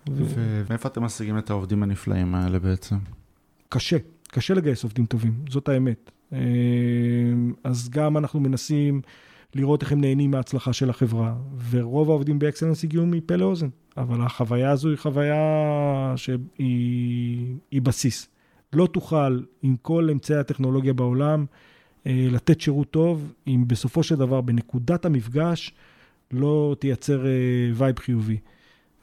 ומאיפה 0.08 0.88
אתם 0.88 1.02
משיגים 1.02 1.38
את 1.38 1.50
העובדים 1.50 1.82
הנפלאים 1.82 2.34
האלה 2.34 2.58
בעצם? 2.58 2.96
קשה, 3.68 3.96
קשה 4.28 4.54
לגייס 4.54 4.84
עובדים 4.84 5.06
טובים, 5.06 5.34
זאת 5.48 5.68
האמת. 5.68 6.10
אה, 6.32 6.38
אז 7.64 7.88
גם 7.88 8.16
אנחנו 8.16 8.40
מנסים 8.40 9.00
לראות 9.54 9.82
איך 9.82 9.92
הם 9.92 10.00
נהנים 10.00 10.30
מההצלחה 10.30 10.72
של 10.72 10.90
החברה, 10.90 11.34
ורוב 11.70 12.10
העובדים 12.10 12.38
באקסלנס 12.38 12.84
הגיעו 12.84 13.06
מפה 13.06 13.36
לאוזן, 13.36 13.68
אבל 13.96 14.22
החוויה 14.22 14.70
הזו 14.70 14.88
היא 14.88 14.98
חוויה 14.98 16.14
שהיא 16.16 17.82
בסיס. 17.82 18.28
לא 18.72 18.86
תוכל 18.86 19.40
עם 19.62 19.76
כל 19.82 20.08
אמצעי 20.10 20.36
הטכנולוגיה 20.36 20.92
בעולם 20.92 21.44
אה, 22.06 22.26
לתת 22.30 22.60
שירות 22.60 22.90
טוב, 22.90 23.32
אם 23.46 23.64
בסופו 23.66 24.02
של 24.02 24.14
דבר 24.14 24.40
בנקודת 24.40 25.04
המפגש 25.04 25.72
לא 26.30 26.76
תייצר 26.78 27.26
אה, 27.26 27.30
vibe 27.74 27.98
חיובי. 27.98 28.38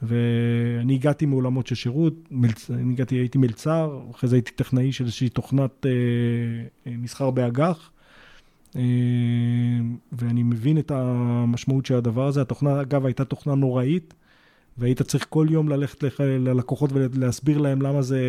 ואני 0.02 0.94
הגעתי 0.94 1.26
מעולמות 1.26 1.66
של 1.66 1.74
שירות, 1.74 2.14
מלצ... 2.30 2.70
אני 2.70 2.92
הגעתי, 2.92 3.14
הייתי 3.14 3.38
מלצר, 3.38 4.00
אחרי 4.10 4.28
זה 4.30 4.36
הייתי 4.36 4.52
טכנאי 4.52 4.92
של 4.92 5.04
איזושהי 5.04 5.28
תוכנת 5.28 5.86
אה, 5.86 6.92
מסחר 6.96 7.30
באג"ח, 7.30 7.90
אה, 7.90 8.01
ואני 10.12 10.42
מבין 10.42 10.78
את 10.78 10.90
המשמעות 10.90 11.86
של 11.86 11.94
הדבר 11.94 12.26
הזה. 12.26 12.42
התוכנה, 12.42 12.80
אגב, 12.80 13.06
הייתה 13.06 13.24
תוכנה 13.24 13.54
נוראית, 13.54 14.14
והיית 14.78 15.02
צריך 15.02 15.26
כל 15.28 15.46
יום 15.50 15.68
ללכת 15.68 16.02
לח... 16.02 16.20
ללקוחות 16.20 16.90
ולהסביר 16.92 17.58
להם 17.58 17.82
למה 17.82 18.02
זה... 18.02 18.20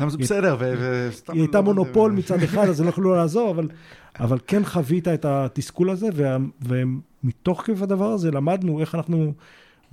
למה 0.00 0.10
זה 0.10 0.18
בסדר, 0.18 0.56
וסתם... 0.60 1.32
היא 1.32 1.42
הייתה 1.42 1.58
לא 1.58 1.64
מונופול 1.64 2.12
מצד 2.12 2.42
אחד, 2.42 2.68
אז 2.68 2.80
הם 2.80 2.86
לא 2.86 2.90
יכלו 2.90 3.14
לעזור, 3.14 3.50
אבל, 3.50 3.68
אבל 4.20 4.38
כן 4.46 4.64
חווית 4.64 5.08
את 5.08 5.24
התסכול 5.24 5.90
הזה, 5.90 6.08
וה... 6.14 6.36
ומתוך 6.62 7.62
כיף 7.62 7.82
הדבר 7.82 8.12
הזה 8.12 8.30
למדנו 8.30 8.80
איך 8.80 8.94
אנחנו, 8.94 9.32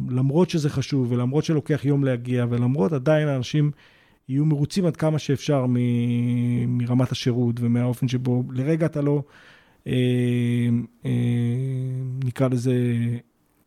למרות 0.09 0.49
שזה 0.49 0.69
חשוב, 0.69 1.11
ולמרות 1.11 1.43
שלוקח 1.43 1.85
יום 1.85 2.03
להגיע, 2.03 2.45
ולמרות 2.49 2.93
עדיין 2.93 3.27
האנשים 3.27 3.71
יהיו 4.29 4.45
מרוצים 4.45 4.85
עד 4.85 4.95
כמה 4.95 5.19
שאפשר 5.19 5.65
מ... 5.69 5.77
מרמת 6.77 7.11
השירות 7.11 7.55
ומהאופן 7.59 8.07
שבו 8.07 8.43
לרגע 8.51 8.85
אתה 8.85 9.01
לא... 9.01 9.23
אה, 9.87 9.93
אה, 11.05 11.11
נקרא 12.25 12.47
לזה, 12.47 12.73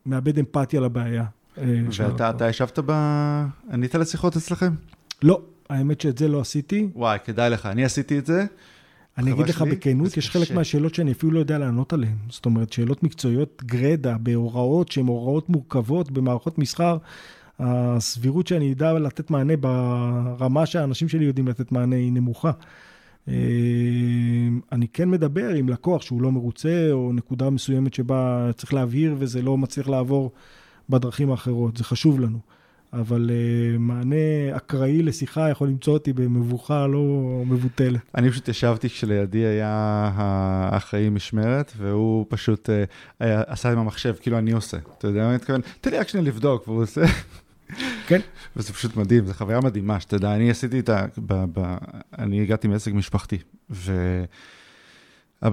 מאבד 0.06 0.38
אמפתיה 0.38 0.80
לבעיה. 0.80 1.24
אה, 1.58 1.64
ואתה 1.98 2.30
אתה 2.30 2.48
ישבת 2.48 2.78
ב... 2.86 2.92
ענית 3.72 3.94
לשיחות 3.94 4.36
אצלכם? 4.36 4.72
לא, 5.22 5.42
האמת 5.70 6.00
שאת 6.00 6.18
זה 6.18 6.28
לא 6.28 6.40
עשיתי. 6.40 6.88
וואי, 6.94 7.18
כדאי 7.24 7.50
לך, 7.50 7.66
אני 7.66 7.84
עשיתי 7.84 8.18
את 8.18 8.26
זה. 8.26 8.46
אני 9.18 9.32
אגיד 9.32 9.48
לך 9.48 9.62
בכנות, 9.62 10.16
יש 10.16 10.30
חלק 10.30 10.50
מהשאלות 10.50 10.94
שאני 10.94 11.12
אפילו 11.12 11.32
לא 11.32 11.38
יודע 11.38 11.58
לענות 11.58 11.92
עליהן. 11.92 12.16
זאת 12.30 12.46
אומרת, 12.46 12.72
שאלות 12.72 13.02
מקצועיות 13.02 13.62
גרדה, 13.66 14.16
בהוראות 14.18 14.92
שהן 14.92 15.06
הוראות 15.06 15.48
מורכבות, 15.48 16.10
במערכות 16.10 16.58
מסחר, 16.58 16.98
הסבירות 17.58 18.46
שאני 18.46 18.72
אדע 18.72 18.92
לתת 18.92 19.30
מענה 19.30 19.56
ברמה 19.56 20.66
שהאנשים 20.66 21.08
שלי 21.08 21.24
יודעים 21.24 21.48
לתת 21.48 21.72
מענה 21.72 21.96
היא 21.96 22.12
נמוכה. 22.12 22.50
אה, 23.28 23.34
אני 24.72 24.88
כן 24.88 25.10
מדבר 25.10 25.48
עם 25.48 25.68
לקוח 25.68 26.02
שהוא 26.02 26.22
לא 26.22 26.32
מרוצה, 26.32 26.88
או 26.92 27.12
נקודה 27.12 27.50
מסוימת 27.50 27.94
שבה 27.94 28.50
צריך 28.56 28.74
להבהיר 28.74 29.14
וזה 29.18 29.42
לא 29.42 29.58
מצליח 29.58 29.88
לעבור 29.88 30.32
בדרכים 30.88 31.30
האחרות, 31.30 31.76
זה 31.76 31.84
חשוב 31.84 32.20
לנו. 32.20 32.38
אבל 32.92 33.30
uh, 33.30 33.78
מענה 33.78 34.16
אקראי 34.56 35.02
לשיחה 35.02 35.50
יכול 35.50 35.68
למצוא 35.68 35.92
אותי 35.92 36.12
במבוכה 36.12 36.86
לא 36.86 37.02
מבוטלת. 37.46 38.00
אני 38.14 38.30
פשוט 38.30 38.48
ישבתי 38.48 38.88
כשלידי 38.88 39.38
היה 39.38 40.10
האחראי 40.14 41.08
משמרת, 41.08 41.72
והוא 41.76 42.26
פשוט 42.28 42.70
היה, 43.20 43.42
עשה 43.46 43.72
עם 43.72 43.78
המחשב, 43.78 44.14
כאילו 44.20 44.38
אני 44.38 44.52
עושה. 44.52 44.76
אתה 44.98 45.06
יודע 45.06 45.20
מה 45.20 45.28
אני 45.28 45.34
מתכוון? 45.34 45.60
תן 45.80 45.90
לי 45.90 45.98
רק 45.98 46.08
שנייה 46.08 46.26
לבדוק, 46.26 46.68
והוא 46.68 46.82
עושה... 46.82 47.02
כן. 48.06 48.20
וזה 48.56 48.72
פשוט 48.72 48.96
מדהים, 48.96 49.26
זו 49.26 49.34
חוויה 49.34 49.60
מדהימה, 49.60 50.00
שתדע, 50.00 50.34
אני 50.34 50.50
עשיתי 50.50 50.78
את 50.78 50.88
ה... 50.88 51.06
ב, 51.18 51.44
ב, 51.52 51.76
אני 52.18 52.42
הגעתי 52.42 52.68
מעסק 52.68 52.92
משפחתי, 52.92 53.38
ואבא 53.70 54.28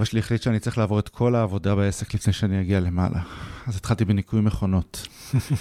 שלי 0.04 0.20
החליט 0.20 0.42
שאני 0.42 0.60
צריך 0.60 0.78
לעבור 0.78 1.00
את 1.00 1.10
כל 1.10 1.36
העבודה 1.36 1.76
בעסק 1.76 2.14
לפני 2.14 2.34
שאני 2.34 2.62
אגיע 2.62 2.80
למעלה. 2.80 3.20
אז 3.68 3.76
התחלתי 3.76 4.06
בניקוי 4.06 4.42
מכונות. 4.42 5.08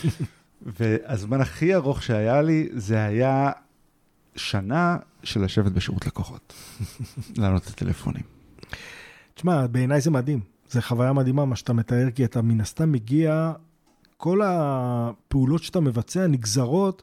והזמן 0.78 1.40
הכי 1.40 1.74
ארוך 1.74 2.02
שהיה 2.02 2.42
לי, 2.42 2.68
זה 2.72 3.04
היה 3.04 3.50
שנה 4.36 4.96
של 5.22 5.44
לשבת 5.44 5.72
בשירות 5.72 6.06
לקוחות, 6.06 6.54
לענות 7.38 7.62
את 7.62 7.68
הטלפונים. 7.68 8.22
תשמע, 9.34 9.66
בעיניי 9.66 10.00
זה 10.00 10.10
מדהים. 10.10 10.40
זו 10.70 10.80
חוויה 10.80 11.12
מדהימה 11.12 11.44
מה 11.44 11.56
שאתה 11.56 11.72
מתאר, 11.72 12.10
כי 12.10 12.24
אתה 12.24 12.42
מן 12.42 12.60
הסתם 12.60 12.92
מגיע 12.92 13.52
כל 14.22 14.40
הפעולות 14.44 15.62
שאתה 15.62 15.80
מבצע 15.80 16.26
נגזרות 16.26 17.02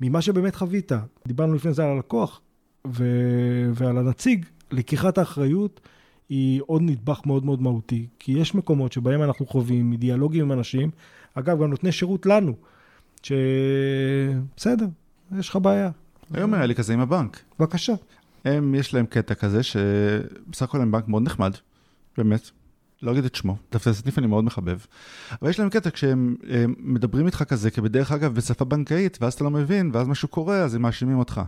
ממה 0.00 0.22
שבאמת 0.22 0.54
חווית. 0.54 0.92
דיברנו 1.26 1.54
לפני 1.54 1.72
זה 1.72 1.84
על 1.84 1.90
הלקוח 1.90 2.40
ו- 2.86 3.70
ועל 3.74 3.98
הנציג, 3.98 4.46
לקיחת 4.70 5.18
האחריות 5.18 5.80
היא 6.28 6.60
עוד 6.66 6.82
נדבך 6.82 7.20
מאוד 7.26 7.44
מאוד 7.44 7.62
מהותי, 7.62 8.06
כי 8.18 8.32
יש 8.32 8.54
מקומות 8.54 8.92
שבהם 8.92 9.22
אנחנו 9.22 9.46
חווים 9.46 9.94
דיאלוגים 9.94 10.44
עם 10.44 10.52
אנשים, 10.52 10.90
אגב, 11.34 11.62
גם 11.62 11.70
נותני 11.70 11.92
שירות 11.92 12.26
לנו, 12.26 12.54
שבסדר, 13.22 14.86
יש 15.38 15.48
לך 15.48 15.56
בעיה. 15.56 15.90
היום 16.32 16.54
היה 16.54 16.66
לי 16.66 16.74
כזה 16.74 16.94
עם 16.94 17.00
הבנק. 17.00 17.42
בבקשה. 17.58 17.94
הם, 18.44 18.74
יש 18.74 18.94
להם 18.94 19.06
קטע 19.06 19.34
כזה 19.34 19.62
שבסך 19.62 20.62
הכל 20.62 20.80
הם 20.80 20.92
בנק 20.92 21.08
מאוד 21.08 21.22
נחמד, 21.22 21.52
באמת. 22.18 22.50
לא 23.02 23.12
אגיד 23.12 23.24
את 23.24 23.34
שמו, 23.34 23.56
דווקא 23.72 23.92
סניף 23.92 24.18
אני 24.18 24.26
מאוד 24.26 24.44
מחבב. 24.44 24.78
אבל 25.42 25.50
יש 25.50 25.60
להם 25.60 25.70
קטע 25.70 25.90
כשהם 25.90 26.36
מדברים 26.78 27.26
איתך 27.26 27.42
כזה, 27.48 27.70
כבדרך 27.70 28.12
אגב 28.12 28.34
בשפה 28.34 28.64
בנקאית, 28.64 29.18
ואז 29.20 29.32
אתה 29.32 29.44
לא 29.44 29.50
מבין, 29.50 29.90
ואז 29.92 30.08
משהו 30.08 30.28
קורה, 30.28 30.56
אז 30.56 30.74
הם 30.74 30.82
מאשימים 30.82 31.18
אותך. 31.18 31.40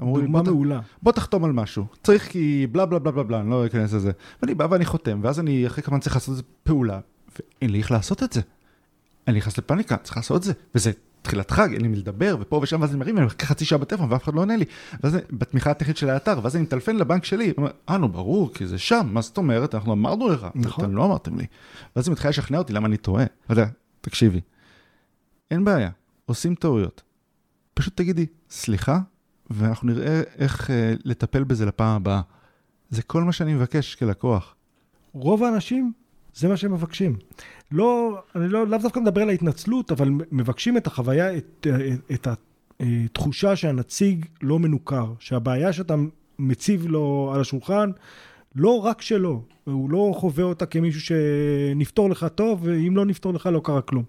דוגמה 0.00 0.42
מעולה. 0.42 0.80
בוא 1.02 1.12
תחתום 1.12 1.44
על 1.44 1.52
משהו. 1.52 1.86
צריך 2.02 2.28
כי 2.28 2.66
בלה 2.72 2.86
בלה 2.86 2.98
בלה 2.98 3.12
בלה 3.12 3.22
בלה, 3.22 3.40
אני 3.40 3.50
לא 3.50 3.66
אכנס 3.66 3.92
לזה. 3.92 4.10
ואני 4.42 4.54
בא 4.54 4.66
ואני 4.70 4.84
חותם, 4.84 5.20
ואז 5.22 5.40
אני 5.40 5.66
אחרי 5.66 5.82
כמה 5.82 5.98
צריך 5.98 6.16
לעשות 6.16 6.32
איזה 6.32 6.42
פעולה, 6.62 7.00
ואין 7.36 7.70
לי 7.70 7.78
איך 7.78 7.90
לעשות 7.90 8.22
את 8.22 8.32
זה. 8.32 8.40
אני 9.28 9.38
נכנס 9.38 9.58
לפאניקה, 9.58 9.96
צריך 9.96 10.16
לעשות 10.16 10.36
את 10.36 10.42
זה, 10.42 10.52
וזה 10.74 10.90
תחילת 11.22 11.50
חג, 11.50 11.72
אין 11.72 11.82
לי 11.82 11.88
מי 11.88 11.96
לדבר, 11.96 12.36
ופה 12.40 12.60
ושם, 12.62 12.80
ואז 12.80 12.90
אני 12.90 12.98
מרים, 12.98 13.18
אני 13.18 13.26
מחכה 13.26 13.46
חצי 13.46 13.64
שעה 13.64 13.78
בטלפון 13.78 14.12
ואף 14.12 14.24
אחד 14.24 14.34
לא 14.34 14.40
עונה 14.40 14.56
לי. 14.56 14.64
ואז 15.02 15.16
בתמיכה 15.30 15.70
הטכנית 15.70 15.96
של 15.96 16.10
האתר, 16.10 16.40
ואז 16.42 16.56
אני 16.56 16.62
מטלפן 16.62 16.96
לבנק 16.96 17.24
שלי, 17.24 17.52
אומר, 17.56 17.70
אה, 17.88 17.98
נו, 17.98 18.08
ברור, 18.08 18.54
כי 18.54 18.66
זה 18.66 18.78
שם, 18.78 19.08
מה 19.12 19.20
זאת 19.20 19.36
אומרת? 19.36 19.74
אנחנו 19.74 19.92
אמרנו 19.92 20.28
לך, 20.28 20.46
נכון. 20.54 20.84
אתם 20.84 20.96
לא 20.96 21.04
אמרתם 21.04 21.38
לי. 21.38 21.46
ואז 21.96 22.08
היא 22.08 22.12
מתחילה 22.12 22.30
לשכנע 22.30 22.58
אותי 22.58 22.72
למה 22.72 22.86
אני 22.86 22.96
טועה. 22.96 23.24
אתה 23.24 23.52
יודע, 23.52 23.66
תקשיבי, 24.00 24.40
אין 25.50 25.64
בעיה, 25.64 25.90
עושים 26.26 26.54
טעויות. 26.54 27.02
פשוט 27.74 27.96
תגידי, 27.96 28.26
סליחה, 28.50 28.98
ואנחנו 29.50 29.88
נראה 29.88 30.22
איך 30.38 30.70
אה, 30.70 30.94
לטפל 31.04 31.44
בזה 31.44 31.66
לפעם 31.66 31.96
הבאה. 31.96 32.20
זה 32.90 33.02
כל 33.02 33.24
מה 33.24 33.32
שאני 33.32 33.54
מבקש 33.54 33.94
כלקוח. 33.94 34.54
רוב 35.12 35.44
האנשים, 35.44 35.92
זה 36.34 36.48
מה 36.48 36.56
שהם 36.56 36.72
מבקשים. 36.72 37.16
לא, 37.72 38.22
אני 38.36 38.48
לא, 38.48 38.66
לאו 38.66 38.78
דווקא 38.78 39.00
מדבר 39.00 39.22
על 39.22 39.28
ההתנצלות, 39.28 39.92
אבל 39.92 40.08
מבקשים 40.32 40.76
את 40.76 40.86
החוויה, 40.86 41.36
את, 41.36 41.66
את, 42.10 42.26
את 42.26 42.28
התחושה 42.80 43.56
שהנציג 43.56 44.26
לא 44.42 44.58
מנוכר, 44.58 45.12
שהבעיה 45.18 45.72
שאתה 45.72 45.94
מציב 46.38 46.86
לו 46.86 47.32
על 47.34 47.40
השולחן, 47.40 47.90
לא 48.56 48.84
רק 48.84 49.02
שלו, 49.02 49.42
הוא 49.64 49.90
לא 49.90 50.12
חווה 50.16 50.44
אותה 50.44 50.66
כמישהו 50.66 51.00
שנפתור 51.00 52.10
לך 52.10 52.26
טוב, 52.34 52.60
ואם 52.62 52.96
לא 52.96 53.06
נפתור 53.06 53.34
לך 53.34 53.46
לא 53.46 53.60
קרה 53.64 53.82
כלום. 53.82 54.04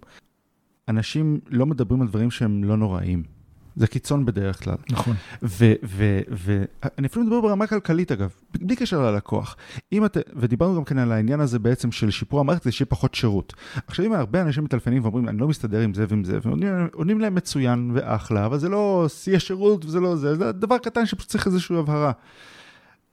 אנשים 0.87 1.39
לא 1.47 1.65
מדברים 1.65 2.01
על 2.01 2.07
דברים 2.07 2.31
שהם 2.31 2.63
לא 2.63 2.77
נוראים. 2.77 3.40
זה 3.75 3.87
קיצון 3.87 4.25
בדרך 4.25 4.63
כלל. 4.63 4.75
נכון. 4.89 5.15
ואני 5.41 7.07
אפילו 7.07 7.25
מדבר 7.25 7.41
ברמה 7.41 7.67
כלכלית 7.67 8.11
אגב, 8.11 8.29
בלי 8.61 8.75
קשר 8.75 9.11
ללקוח. 9.11 9.55
אם 9.91 10.05
את, 10.05 10.17
ודיברנו 10.35 10.75
גם 10.75 10.83
כן 10.83 10.97
על 10.97 11.11
העניין 11.11 11.39
הזה 11.39 11.59
בעצם 11.59 11.91
של 11.91 12.11
שיפור 12.11 12.39
המערכת, 12.39 12.63
זה 12.63 12.71
שיהיה 12.71 12.85
פחות 12.85 13.15
שירות. 13.15 13.53
עכשיו 13.87 14.05
אם 14.05 14.13
הרבה 14.13 14.41
אנשים 14.41 14.63
מטלפנים 14.63 15.03
ואומרים, 15.03 15.29
אני 15.29 15.37
לא 15.37 15.47
מסתדר 15.47 15.81
עם 15.81 15.93
זה 15.93 16.05
ועם 16.09 16.23
זה, 16.23 16.39
ועונים 16.43 17.19
להם 17.19 17.35
מצוין 17.35 17.91
ואחלה, 17.93 18.45
אבל 18.45 18.57
זה 18.57 18.69
לא 18.69 19.05
שיא 19.09 19.35
השירות 19.35 19.85
וזה 19.85 19.99
לא 19.99 20.15
זה, 20.15 20.35
זה 20.35 20.51
דבר 20.51 20.77
קטן 20.77 21.05
שפשוט 21.05 21.29
צריך 21.29 21.47
איזושהי 21.47 21.77
הבהרה. 21.77 22.11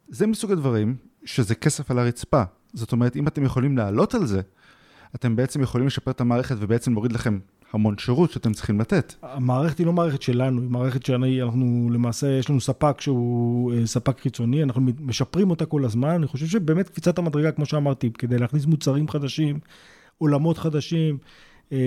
זה 0.09 0.27
מסוג 0.27 0.53
הדברים 0.53 0.97
שזה 1.25 1.55
כסף 1.55 1.91
על 1.91 1.99
הרצפה. 1.99 2.43
זאת 2.75 2.93
אומרת, 2.93 3.17
אם 3.17 3.29
אתם 3.29 3.45
יכולים 3.45 3.79
לעלות 3.79 4.15
על 4.15 4.27
זה, 4.27 4.41
אתם 5.15 5.37
בעצם 5.37 5.63
יכולים 5.63 5.87
לשפר 5.87 6.11
את 6.11 6.21
המערכת 6.21 6.57
ובעצם 6.59 6.93
להוריד 6.93 7.13
לכם 7.13 7.39
המון 7.73 7.99
שירות 7.99 8.31
שאתם 8.31 8.53
צריכים 8.53 8.81
לתת. 8.81 9.15
המערכת 9.23 9.79
היא 9.79 9.87
לא 9.87 9.93
מערכת 9.93 10.23
שלנו, 10.23 10.63
היא 10.63 10.71
מערכת 10.71 11.07
שאנחנו 11.07 11.91
למעשה, 11.93 12.39
יש 12.39 12.51
לנו 12.51 12.61
ספק 12.61 13.01
שהוא 13.01 13.73
אה, 13.73 13.87
ספק 13.87 14.21
חיצוני, 14.21 14.63
אנחנו 14.63 14.83
משפרים 15.01 15.51
אותה 15.51 15.67
כל 15.67 15.85
הזמן. 15.85 16.09
אני 16.09 16.27
חושב 16.27 16.47
שבאמת 16.47 16.89
קפיצת 16.89 17.19
המדרגה, 17.19 17.53
כמו 17.53 17.67
שאמרתי, 17.67 18.11
כדי 18.19 18.39
להכניס 18.39 18.67
מוצרים 18.67 19.09
חדשים, 19.09 19.59
עולמות 20.19 20.59
חדשים, 20.59 21.19
אה, 21.73 21.79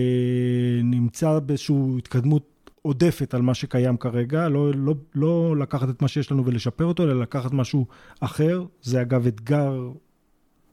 נמצא 0.84 1.40
באיזושהי 1.40 1.76
התקדמות 1.98 2.72
עודפת 2.82 3.34
על 3.34 3.42
מה 3.42 3.54
שקיים 3.54 3.98
כרגע, 3.98 4.50
לא, 4.50 4.72
לא, 4.76 4.94
לא 5.16 5.58
לקחת 5.58 5.90
את 5.90 6.02
מה 6.02 6.08
שיש 6.08 6.32
לנו 6.32 6.46
ולשפר 6.46 6.86
אותו, 6.86 7.04
אלא 7.04 7.22
לקחת 7.22 7.52
משהו 7.54 7.86
אחר. 8.20 8.64
זה 8.82 9.02
אגב 9.02 9.28
אתגר 9.28 9.92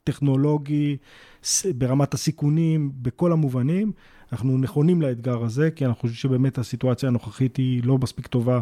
טכנולוגי 0.04 0.96
ברמת 1.74 2.14
הסיכונים, 2.14 2.92
בכל 3.02 3.32
המובנים. 3.32 3.92
אנחנו 4.32 4.58
נכונים 4.58 5.02
לאתגר 5.02 5.44
הזה, 5.44 5.70
כי 5.70 5.86
אנחנו 5.86 6.00
חושבים 6.00 6.16
שבאמת 6.16 6.58
הסיטואציה 6.58 7.08
הנוכחית 7.08 7.56
היא 7.56 7.82
לא 7.84 7.98
מספיק 7.98 8.26
טובה 8.26 8.60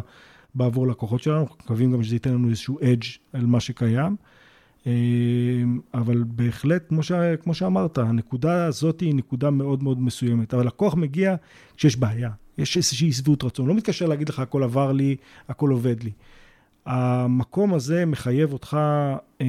בעבור 0.55 0.87
לקוחות 0.87 1.21
שלנו, 1.21 1.41
אנחנו 1.41 1.55
מקווים 1.63 1.91
גם 1.91 2.03
שזה 2.03 2.15
ייתן 2.15 2.33
לנו 2.33 2.49
איזשהו 2.49 2.79
אדג' 2.83 3.03
על 3.33 3.45
מה 3.45 3.59
שקיים. 3.59 4.15
אה, 4.87 4.91
אבל 5.93 6.23
בהחלט, 6.27 6.83
כמו, 6.89 7.03
ש... 7.03 7.11
כמו 7.43 7.53
שאמרת, 7.53 7.97
הנקודה 7.97 8.65
הזאת 8.65 8.99
היא 8.99 9.15
נקודה 9.15 9.49
מאוד 9.49 9.83
מאוד 9.83 10.01
מסוימת. 10.01 10.53
אבל 10.53 10.67
לקוח 10.67 10.95
מגיע 10.95 11.35
כשיש 11.77 11.97
בעיה, 11.97 12.29
יש 12.57 12.77
איזושהי 12.77 13.11
שביעות 13.11 13.43
רצון. 13.43 13.67
לא 13.67 13.73
מתקשר 13.73 14.05
להגיד 14.05 14.29
לך, 14.29 14.39
הכל 14.39 14.63
עבר 14.63 14.91
לי, 14.91 15.15
הכל 15.49 15.69
עובד 15.69 16.03
לי. 16.03 16.11
המקום 16.85 17.73
הזה 17.73 18.05
מחייב 18.05 18.53
אותך 18.53 18.77
אה, 19.41 19.45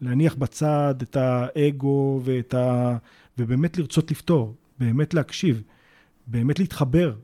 להניח 0.00 0.34
בצד 0.34 0.94
את 1.02 1.16
האגו 1.16 2.20
ואת 2.24 2.54
ה... 2.54 2.96
ובאמת 3.38 3.78
לרצות 3.78 4.10
לפתור. 4.10 4.54
באמת 4.78 5.14
להקשיב, 5.14 5.62
באמת 6.26 6.58
להתחבר. 6.58 7.14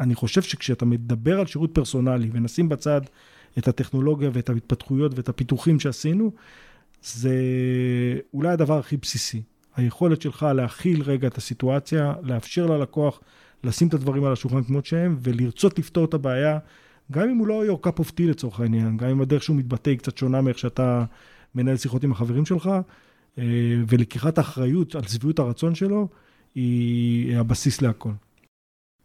אני 0.00 0.14
חושב 0.14 0.42
שכשאתה 0.42 0.84
מדבר 0.84 1.40
על 1.40 1.46
שירות 1.46 1.70
פרסונלי 1.74 2.30
ונשים 2.32 2.68
בצד 2.68 3.00
את 3.58 3.68
הטכנולוגיה 3.68 4.30
ואת 4.32 4.48
ההתפתחויות 4.48 5.12
ואת 5.16 5.28
הפיתוחים 5.28 5.80
שעשינו, 5.80 6.32
זה 7.02 7.34
אולי 8.34 8.48
הדבר 8.48 8.78
הכי 8.78 8.96
בסיסי. 8.96 9.42
היכולת 9.76 10.22
שלך 10.22 10.46
להכיל 10.54 11.02
רגע 11.02 11.28
את 11.28 11.38
הסיטואציה, 11.38 12.14
לאפשר 12.22 12.66
ללקוח 12.66 13.20
לשים 13.64 13.88
את 13.88 13.94
הדברים 13.94 14.24
על 14.24 14.32
השולחן 14.32 14.62
כמות 14.62 14.86
שהם, 14.86 15.16
ולרצות 15.20 15.78
לפתור 15.78 16.04
את 16.04 16.14
הבעיה, 16.14 16.58
גם 17.12 17.28
אם 17.28 17.36
הוא 17.36 17.46
לא 17.46 17.64
of 18.00 18.10
tea 18.10 18.22
לצורך 18.22 18.60
העניין, 18.60 18.96
גם 18.96 19.08
אם 19.08 19.20
הדרך 19.20 19.42
שהוא 19.42 19.56
מתבטא 19.56 19.90
היא 19.90 19.98
קצת 19.98 20.16
שונה 20.16 20.40
מאיך 20.40 20.58
שאתה 20.58 21.04
מנהל 21.54 21.76
שיחות 21.76 22.04
עם 22.04 22.12
החברים 22.12 22.46
שלך, 22.46 22.70
ולקיחת 23.88 24.38
האחריות 24.38 24.94
על 24.94 25.06
שביעות 25.06 25.38
הרצון 25.38 25.74
שלו, 25.74 26.08
היא 26.54 27.38
הבסיס 27.38 27.82
להכל. 27.82 28.10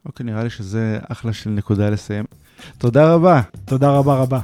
אוקיי, 0.06 0.26
נראה 0.26 0.44
לי 0.44 0.50
שזה 0.50 1.00
אחלה 1.10 1.34
של 1.34 1.50
נקודה 1.50 1.90
לסיים. 1.90 2.26
תודה 2.78 3.14
רבה. 3.14 3.42
תודה 3.66 3.90
רבה 3.92 4.16
רבה. 4.16 4.40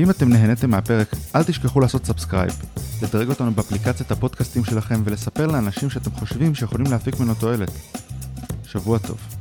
אם 0.00 0.10
אתם 0.10 0.28
נהניתם 0.28 0.70
מהפרק, 0.70 1.14
אל 1.34 1.44
תשכחו 1.44 1.80
לעשות 1.80 2.04
subscribe, 2.04 2.52
לדרג 3.02 3.28
אותנו 3.28 3.50
באפליקציית 3.50 4.10
הפודקאסטים 4.10 4.64
שלכם 4.64 5.02
ולספר 5.04 5.46
לאנשים 5.46 5.90
שאתם 5.90 6.10
חושבים 6.10 6.54
שיכולים 6.54 6.86
להפיק 6.90 7.20
ממנו 7.20 7.34
תועלת. 7.34 7.70
שבוע 8.64 8.98
טוב. 8.98 9.35